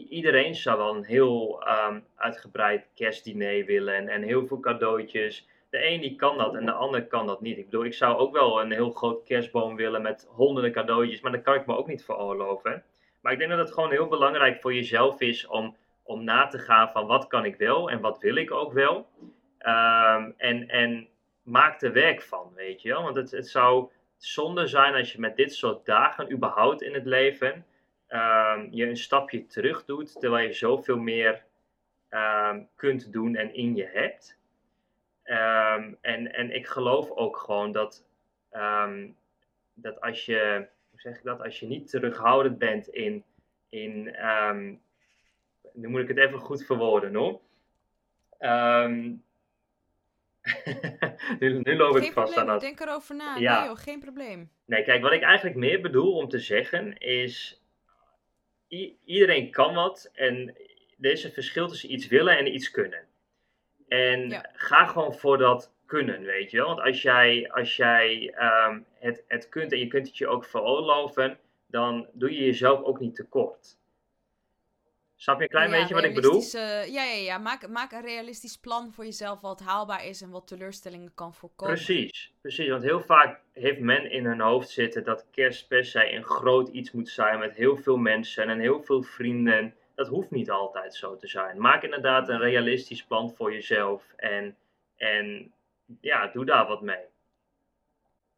iedereen 0.08 0.54
zou 0.54 0.78
wel 0.78 0.94
een 0.94 1.04
heel 1.04 1.62
um, 1.88 2.04
uitgebreid 2.14 2.88
kerstdiner 2.94 3.64
willen 3.64 3.94
en, 3.94 4.08
en 4.08 4.22
heel 4.22 4.46
veel 4.46 4.60
cadeautjes. 4.60 5.48
De 5.70 5.86
een 5.86 6.00
die 6.00 6.16
kan 6.16 6.38
dat 6.38 6.54
en 6.54 6.66
de 6.66 6.72
ander 6.72 7.06
kan 7.06 7.26
dat 7.26 7.40
niet. 7.40 7.58
Ik 7.58 7.64
bedoel, 7.64 7.84
ik 7.84 7.94
zou 7.94 8.16
ook 8.16 8.32
wel 8.32 8.60
een 8.60 8.72
heel 8.72 8.90
groot 8.90 9.24
kerstboom 9.24 9.76
willen 9.76 10.02
met 10.02 10.28
honderden 10.30 10.72
cadeautjes, 10.72 11.20
maar 11.20 11.32
dat 11.32 11.42
kan 11.42 11.54
ik 11.54 11.66
me 11.66 11.76
ook 11.76 11.88
niet 11.88 12.04
veroorloven. 12.04 12.82
Maar 13.20 13.32
ik 13.32 13.38
denk 13.38 13.50
dat 13.50 13.58
het 13.58 13.72
gewoon 13.72 13.90
heel 13.90 14.08
belangrijk 14.08 14.60
voor 14.60 14.74
jezelf 14.74 15.20
is 15.20 15.46
om, 15.46 15.76
om 16.02 16.24
na 16.24 16.46
te 16.46 16.58
gaan 16.58 16.90
van 16.90 17.06
wat 17.06 17.26
kan 17.26 17.44
ik 17.44 17.56
wel 17.56 17.90
en 17.90 18.00
wat 18.00 18.18
wil 18.18 18.36
ik 18.36 18.50
ook 18.50 18.72
wel. 18.72 19.06
Um, 19.66 20.34
en, 20.36 20.68
en 20.68 21.08
maak 21.42 21.82
er 21.82 21.92
werk 21.92 22.22
van, 22.22 22.52
weet 22.54 22.82
je 22.82 22.88
wel. 22.88 23.02
Want 23.02 23.16
het, 23.16 23.30
het 23.30 23.48
zou 23.48 23.90
zonde 24.16 24.66
zijn 24.66 24.94
als 24.94 25.12
je 25.12 25.20
met 25.20 25.36
dit 25.36 25.54
soort 25.54 25.86
dagen 25.86 26.32
überhaupt 26.32 26.82
in 26.82 26.94
het 26.94 27.04
leven 27.04 27.66
um, 28.08 28.68
je 28.70 28.86
een 28.86 28.96
stapje 28.96 29.46
terug 29.46 29.84
doet, 29.84 30.20
terwijl 30.20 30.46
je 30.46 30.52
zoveel 30.52 30.98
meer 30.98 31.44
um, 32.10 32.68
kunt 32.74 33.12
doen 33.12 33.36
en 33.36 33.54
in 33.54 33.74
je 33.74 33.86
hebt. 33.92 34.38
en, 36.00 36.32
en 36.32 36.54
ik 36.54 36.66
geloof 36.66 37.10
ook 37.10 37.36
gewoon 37.36 37.72
dat, 37.72 38.06
dat 39.74 40.00
als 40.00 40.24
je 40.24 40.68
hoe 40.94 41.02
zeg 41.02 41.16
ik 41.16 41.24
dat? 41.24 41.42
Als 41.42 41.60
je 41.60 41.66
niet 41.66 41.90
terughoudend 41.90 42.58
bent 42.58 42.88
in, 42.88 43.24
in 43.68 44.14
ehm, 44.14 44.74
nu 45.72 45.88
moet 45.88 46.00
ik 46.00 46.08
het 46.08 46.18
even 46.18 46.38
goed 46.38 46.64
verwoorden 46.64 47.14
hoor. 47.14 47.40
Nu, 51.38 51.60
nu 51.62 51.76
loop 51.76 51.92
Geen 51.94 52.02
ik 52.02 52.12
vast 52.12 52.32
probleem, 52.32 52.38
aan 52.38 52.46
dat. 52.46 52.60
denk 52.60 52.80
erover 52.80 53.14
na. 53.14 53.36
Ja. 53.36 53.58
Nee 53.58 53.68
joh, 53.68 53.78
geen 53.78 54.00
probleem. 54.00 54.50
Nee, 54.66 54.82
kijk, 54.82 55.02
wat 55.02 55.12
ik 55.12 55.22
eigenlijk 55.22 55.56
meer 55.56 55.80
bedoel 55.80 56.12
om 56.12 56.28
te 56.28 56.38
zeggen 56.38 56.98
is: 56.98 57.62
iedereen 59.04 59.50
kan 59.50 59.74
wat 59.74 60.10
en 60.14 60.56
er 61.00 61.10
is 61.10 61.24
een 61.24 61.32
verschil 61.32 61.68
tussen 61.68 61.92
iets 61.92 62.06
willen 62.06 62.38
en 62.38 62.54
iets 62.54 62.70
kunnen. 62.70 63.04
En 63.88 64.28
Ja. 64.28 64.50
ga 64.52 64.86
gewoon 64.86 65.14
voor 65.14 65.38
dat 65.38 65.72
kunnen, 65.86 66.22
weet 66.22 66.50
je 66.50 66.56
wel. 66.56 66.66
Want 66.66 66.80
als 66.80 67.02
jij, 67.02 67.50
als 67.52 67.76
jij 67.76 68.32
ehm, 68.34 68.80
het, 68.98 69.24
het 69.28 69.48
kunt 69.48 69.72
en 69.72 69.78
je 69.78 69.86
kunt 69.86 70.06
het 70.06 70.16
je 70.18 70.26
ook 70.26 70.44
veroorloven, 70.44 71.38
dan 71.66 72.08
doe 72.12 72.32
je 72.32 72.44
jezelf 72.44 72.82
ook 72.82 73.00
niet 73.00 73.14
tekort. 73.14 73.78
Snap 75.16 75.36
je 75.36 75.42
een 75.42 75.48
klein 75.48 75.70
Ja, 75.70 75.78
beetje 75.78 75.94
wat 75.94 76.04
ik 76.04 76.14
bedoel? 76.14 76.30
realistische- 76.30 76.92
Ja, 76.92 77.02
ja, 77.04 77.14
ja. 77.22 77.38
Maak, 77.38 77.68
maak 77.68 77.92
een 77.92 78.00
realistisch 78.02 78.56
plan 78.56 78.92
voor 78.92 79.04
jezelf 79.04 79.40
wat 79.40 79.60
haalbaar 79.60 80.04
is 80.06 80.22
en 80.22 80.30
wat 80.30 80.46
teleurstellingen 80.46 81.14
kan 81.14 81.34
voorkomen. 81.34 81.74
Precies, 81.74 82.32
precies. 82.40 82.68
Want 82.68 82.82
heel 82.82 83.00
vaak 83.00 83.40
heeft 83.52 83.80
men 83.80 84.10
in 84.10 84.24
hun 84.24 84.40
hoofd 84.40 84.68
zitten 84.68 85.04
dat 85.04 85.26
kerst 85.30 85.68
per 85.68 85.84
se 85.84 86.12
een 86.12 86.24
groot 86.24 86.68
iets 86.68 86.92
moet 86.92 87.08
zijn 87.08 87.38
met 87.38 87.54
heel 87.54 87.76
veel 87.76 87.96
mensen 87.96 88.48
en 88.48 88.58
heel 88.58 88.82
veel 88.82 89.02
vrienden. 89.02 89.74
Dat 89.94 90.08
hoeft 90.08 90.30
niet 90.30 90.50
altijd 90.50 90.94
zo 90.94 91.16
te 91.16 91.26
zijn. 91.28 91.60
Maak 91.60 91.82
inderdaad 91.82 92.28
een 92.28 92.38
realistisch 92.38 93.04
plan 93.04 93.34
voor 93.36 93.52
jezelf 93.52 94.12
en, 94.16 94.56
en 94.96 95.52
ja, 96.00 96.26
doe 96.26 96.44
daar 96.44 96.66
wat 96.66 96.82
mee. 96.82 97.04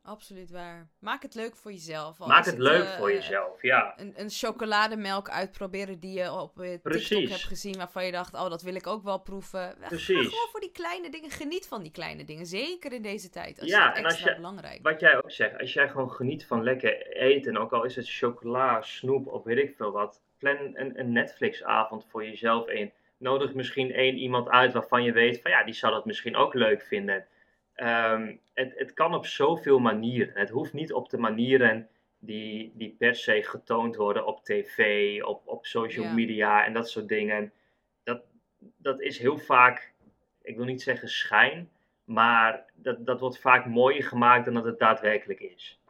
Absoluut 0.06 0.50
waar. 0.50 0.88
Maak 0.98 1.22
het 1.22 1.34
leuk 1.34 1.56
voor 1.56 1.72
jezelf. 1.72 2.20
Al 2.20 2.26
Maak 2.26 2.44
het 2.44 2.58
leuk 2.58 2.84
eh, 2.84 2.98
voor 2.98 3.12
jezelf, 3.12 3.62
ja. 3.62 3.94
Een, 3.96 4.12
een 4.16 4.30
chocolademelk 4.30 5.28
uitproberen 5.28 6.00
die 6.00 6.18
je 6.18 6.32
op 6.32 6.60
eh, 6.60 6.64
TikTok 6.70 6.82
Precies. 6.82 7.30
hebt 7.30 7.42
gezien, 7.42 7.76
waarvan 7.76 8.04
je 8.06 8.12
dacht, 8.12 8.34
oh, 8.34 8.48
dat 8.50 8.62
wil 8.62 8.74
ik 8.74 8.86
ook 8.86 9.02
wel 9.02 9.18
proeven. 9.20 9.74
Ga 9.80 9.86
Precies. 9.88 10.16
gewoon 10.16 10.48
voor 10.50 10.60
die 10.60 10.72
kleine 10.72 11.10
dingen. 11.10 11.30
Geniet 11.30 11.66
van 11.68 11.82
die 11.82 11.92
kleine 11.92 12.24
dingen. 12.24 12.46
Zeker 12.46 12.92
in 12.92 13.02
deze 13.02 13.30
tijd. 13.30 13.60
Als 13.60 13.68
Ja, 13.68 13.94
en 13.94 14.04
als 14.04 14.18
je- 14.18 14.34
belangrijk. 14.36 14.78
Wat 14.82 15.00
jij 15.00 15.16
ook 15.16 15.30
zegt, 15.30 15.58
als 15.60 15.72
jij 15.72 15.88
gewoon 15.88 16.10
geniet 16.10 16.46
van 16.46 16.62
lekker 16.62 17.06
eten, 17.16 17.56
ook 17.56 17.72
al 17.72 17.84
is 17.84 17.96
het 17.96 18.10
chocola, 18.10 18.82
snoep 18.82 19.26
of 19.26 19.44
weet 19.44 19.58
ik 19.58 19.74
veel 19.76 19.90
wat, 19.90 20.22
plan 20.38 20.56
een, 20.74 20.98
een 20.98 21.12
Netflix-avond 21.12 22.06
voor 22.10 22.24
jezelf 22.24 22.68
in. 22.68 22.92
Nodig 23.18 23.54
misschien 23.54 23.92
één 23.92 24.16
iemand 24.16 24.48
uit 24.48 24.72
waarvan 24.72 25.02
je 25.02 25.12
weet 25.12 25.40
van 25.40 25.50
ja, 25.50 25.64
die 25.64 25.74
zou 25.74 25.92
dat 25.92 26.04
misschien 26.04 26.36
ook 26.36 26.54
leuk 26.54 26.82
vinden. 26.82 27.26
Ehm, 27.76 28.36
het, 28.54 28.72
het 28.78 28.92
kan 28.92 29.14
op 29.14 29.26
zoveel 29.26 29.78
manieren. 29.78 30.38
Het 30.38 30.50
hoeft 30.50 30.72
niet 30.72 30.92
op 30.92 31.10
de 31.10 31.18
manieren 31.18 31.88
die, 32.18 32.72
die 32.74 32.94
per 32.98 33.14
se 33.14 33.42
getoond 33.42 33.96
worden 33.96 34.26
op 34.26 34.44
tv, 34.44 35.22
op, 35.22 35.42
op 35.44 35.66
social 35.66 36.04
Ja. 36.04 36.12
media 36.12 36.64
en 36.64 36.72
dat 36.72 36.90
soort 36.90 37.08
dingen. 37.08 37.52
Dat, 38.02 38.22
dat 38.76 39.00
is 39.00 39.18
heel 39.18 39.38
vaak, 39.38 39.92
ik 40.42 40.56
wil 40.56 40.64
niet 40.64 40.82
zeggen 40.82 41.08
schijn, 41.08 41.70
maar 42.04 42.64
dat, 42.74 43.06
dat 43.06 43.20
wordt 43.20 43.38
vaak 43.40 43.66
mooier 43.66 44.02
gemaakt 44.04 44.44
dan 44.44 44.54
dat 44.54 44.64
het 44.64 44.78
daadwerkelijk 44.78 45.40
is. 45.40 45.80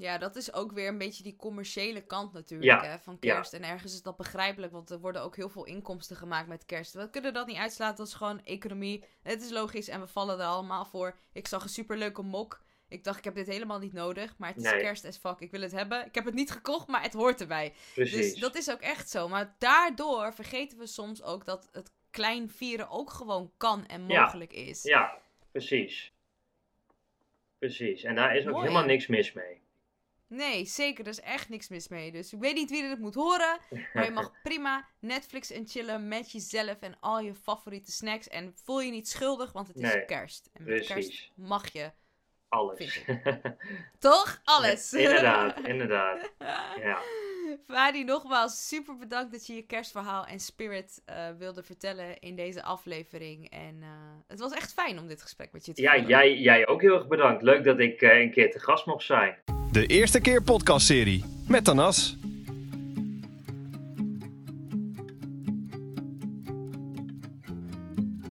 Ja, 0.00 0.18
dat 0.18 0.36
is 0.36 0.52
ook 0.52 0.72
weer 0.72 0.88
een 0.88 0.98
beetje 0.98 1.22
die 1.22 1.36
commerciële 1.36 2.00
kant 2.06 2.32
natuurlijk 2.32 2.70
Ja, 2.70 2.84
hè, 2.84 2.98
van 2.98 3.16
ja. 3.20 3.34
kerst. 3.34 3.52
En 3.52 3.62
ergens 3.64 3.94
is 3.94 4.02
dat 4.02 4.16
begrijpelijk, 4.16 4.72
want 4.72 4.90
er 4.90 4.98
worden 4.98 5.22
ook 5.22 5.36
heel 5.36 5.48
veel 5.48 5.64
inkomsten 5.64 6.16
gemaakt 6.16 6.48
met 6.48 6.64
kerst. 6.66 6.92
We 6.94 7.10
kunnen 7.10 7.32
dat 7.32 7.46
niet 7.46 7.56
uitslaan, 7.56 7.94
dat 7.94 8.06
is 8.06 8.14
gewoon 8.14 8.44
economie. 8.44 9.04
Het 9.22 9.42
is 9.42 9.50
logisch 9.50 9.88
en 9.88 10.00
we 10.00 10.06
vallen 10.06 10.38
er 10.40 10.46
allemaal 10.46 10.84
voor. 10.84 11.16
Ik 11.32 11.46
zag 11.46 11.62
een 11.62 11.68
superleuke 11.68 12.22
mok. 12.22 12.62
Ik 12.88 13.04
dacht, 13.04 13.18
ik 13.18 13.24
heb 13.24 13.34
dit 13.34 13.46
helemaal 13.46 13.78
niet 13.78 13.92
nodig, 13.92 14.34
maar 14.38 14.48
het 14.48 14.56
is 14.64 14.70
Nee. 14.70 14.80
kerst 14.80 15.04
as 15.04 15.16
fuck. 15.16 15.40
Ik 15.40 15.50
wil 15.50 15.60
het 15.60 15.72
hebben. 15.72 16.06
Ik 16.06 16.14
heb 16.14 16.24
het 16.24 16.34
niet 16.34 16.50
gekocht, 16.50 16.86
maar 16.88 17.02
het 17.02 17.12
hoort 17.12 17.40
erbij. 17.40 17.74
Precies. 17.94 18.30
Dus 18.32 18.40
dat 18.40 18.54
is 18.56 18.70
ook 18.70 18.80
echt 18.80 19.10
zo. 19.10 19.28
Maar 19.28 19.54
daardoor 19.58 20.34
vergeten 20.34 20.78
we 20.78 20.86
soms 20.86 21.22
ook 21.22 21.44
dat 21.44 21.68
het 21.72 21.90
klein 22.10 22.50
vieren 22.50 22.88
ook 22.90 23.10
gewoon 23.10 23.52
kan 23.56 23.86
en 23.86 24.08
Ja. 24.08 24.22
mogelijk 24.22 24.52
is. 24.52 24.82
Ja, 24.82 25.18
precies. 25.50 26.12
Precies. 27.58 28.02
En 28.02 28.14
daar 28.14 28.36
is 28.36 28.44
ook 28.46 28.52
Mooi. 28.52 28.66
helemaal 28.66 28.86
niks 28.86 29.06
mis 29.06 29.32
mee. 29.32 29.60
Nee, 30.28 30.64
zeker. 30.64 31.04
Er 31.04 31.10
is 31.10 31.20
echt 31.20 31.48
niks 31.48 31.68
mis 31.68 31.88
mee. 31.88 32.12
Dus 32.12 32.32
ik 32.32 32.40
weet 32.40 32.54
niet 32.54 32.70
wie 32.70 32.88
dit 32.88 32.98
moet 32.98 33.14
horen. 33.14 33.58
Maar 33.92 34.04
je 34.04 34.10
mag 34.10 34.32
prima 34.42 34.88
Netflix 35.00 35.50
en 35.50 35.66
chillen 35.66 36.08
met 36.08 36.32
jezelf 36.32 36.76
en 36.80 36.96
al 37.00 37.20
je 37.20 37.34
favoriete 37.34 37.92
snacks. 37.92 38.28
En 38.28 38.52
voel 38.64 38.80
je 38.80 38.90
niet 38.90 39.08
schuldig, 39.08 39.52
want 39.52 39.66
het 39.68 39.76
is 39.76 39.82
Nee, 39.94 40.04
kerst. 40.04 40.50
En 40.52 40.64
met 40.64 40.74
precies. 40.74 40.94
kerst 40.94 41.30
mag 41.36 41.72
je. 41.72 41.90
Alles. 42.48 43.04
Toch? 43.98 44.40
Alles. 44.44 44.92
inderdaad, 44.92 45.60
inderdaad. 45.68 46.32
Ja. 46.76 46.98
Fadi, 47.66 48.04
nogmaals 48.04 48.68
super 48.68 48.96
bedankt 48.96 49.32
dat 49.32 49.46
je 49.46 49.54
je 49.54 49.62
kerstverhaal 49.66 50.26
en 50.26 50.40
spirit 50.40 51.02
eh, 51.04 51.28
wilde 51.38 51.62
vertellen 51.62 52.18
in 52.18 52.36
deze 52.36 52.62
aflevering. 52.62 53.50
En 53.50 53.78
eh, 53.82 53.88
het 54.26 54.38
was 54.40 54.52
echt 54.52 54.72
fijn 54.72 54.98
om 54.98 55.06
dit 55.08 55.22
gesprek 55.22 55.52
met 55.52 55.66
je 55.66 55.72
te 55.72 55.82
Ja, 55.82 55.90
voeren. 55.92 56.08
jij, 56.08 56.34
jij 56.38 56.66
ook 56.66 56.80
heel 56.80 56.94
erg 56.94 57.08
bedankt. 57.08 57.42
Leuk 57.42 57.64
dat 57.64 57.78
ik 57.78 58.02
eh, 58.02 58.20
een 58.20 58.30
keer 58.30 58.50
te 58.50 58.58
gast 58.60 58.86
mocht 58.86 59.04
zijn. 59.04 59.38
De 59.72 59.86
eerste 59.86 60.20
keer 60.20 60.42
podcastserie 60.42 61.24
met 61.46 61.64
Tanas. 61.64 62.16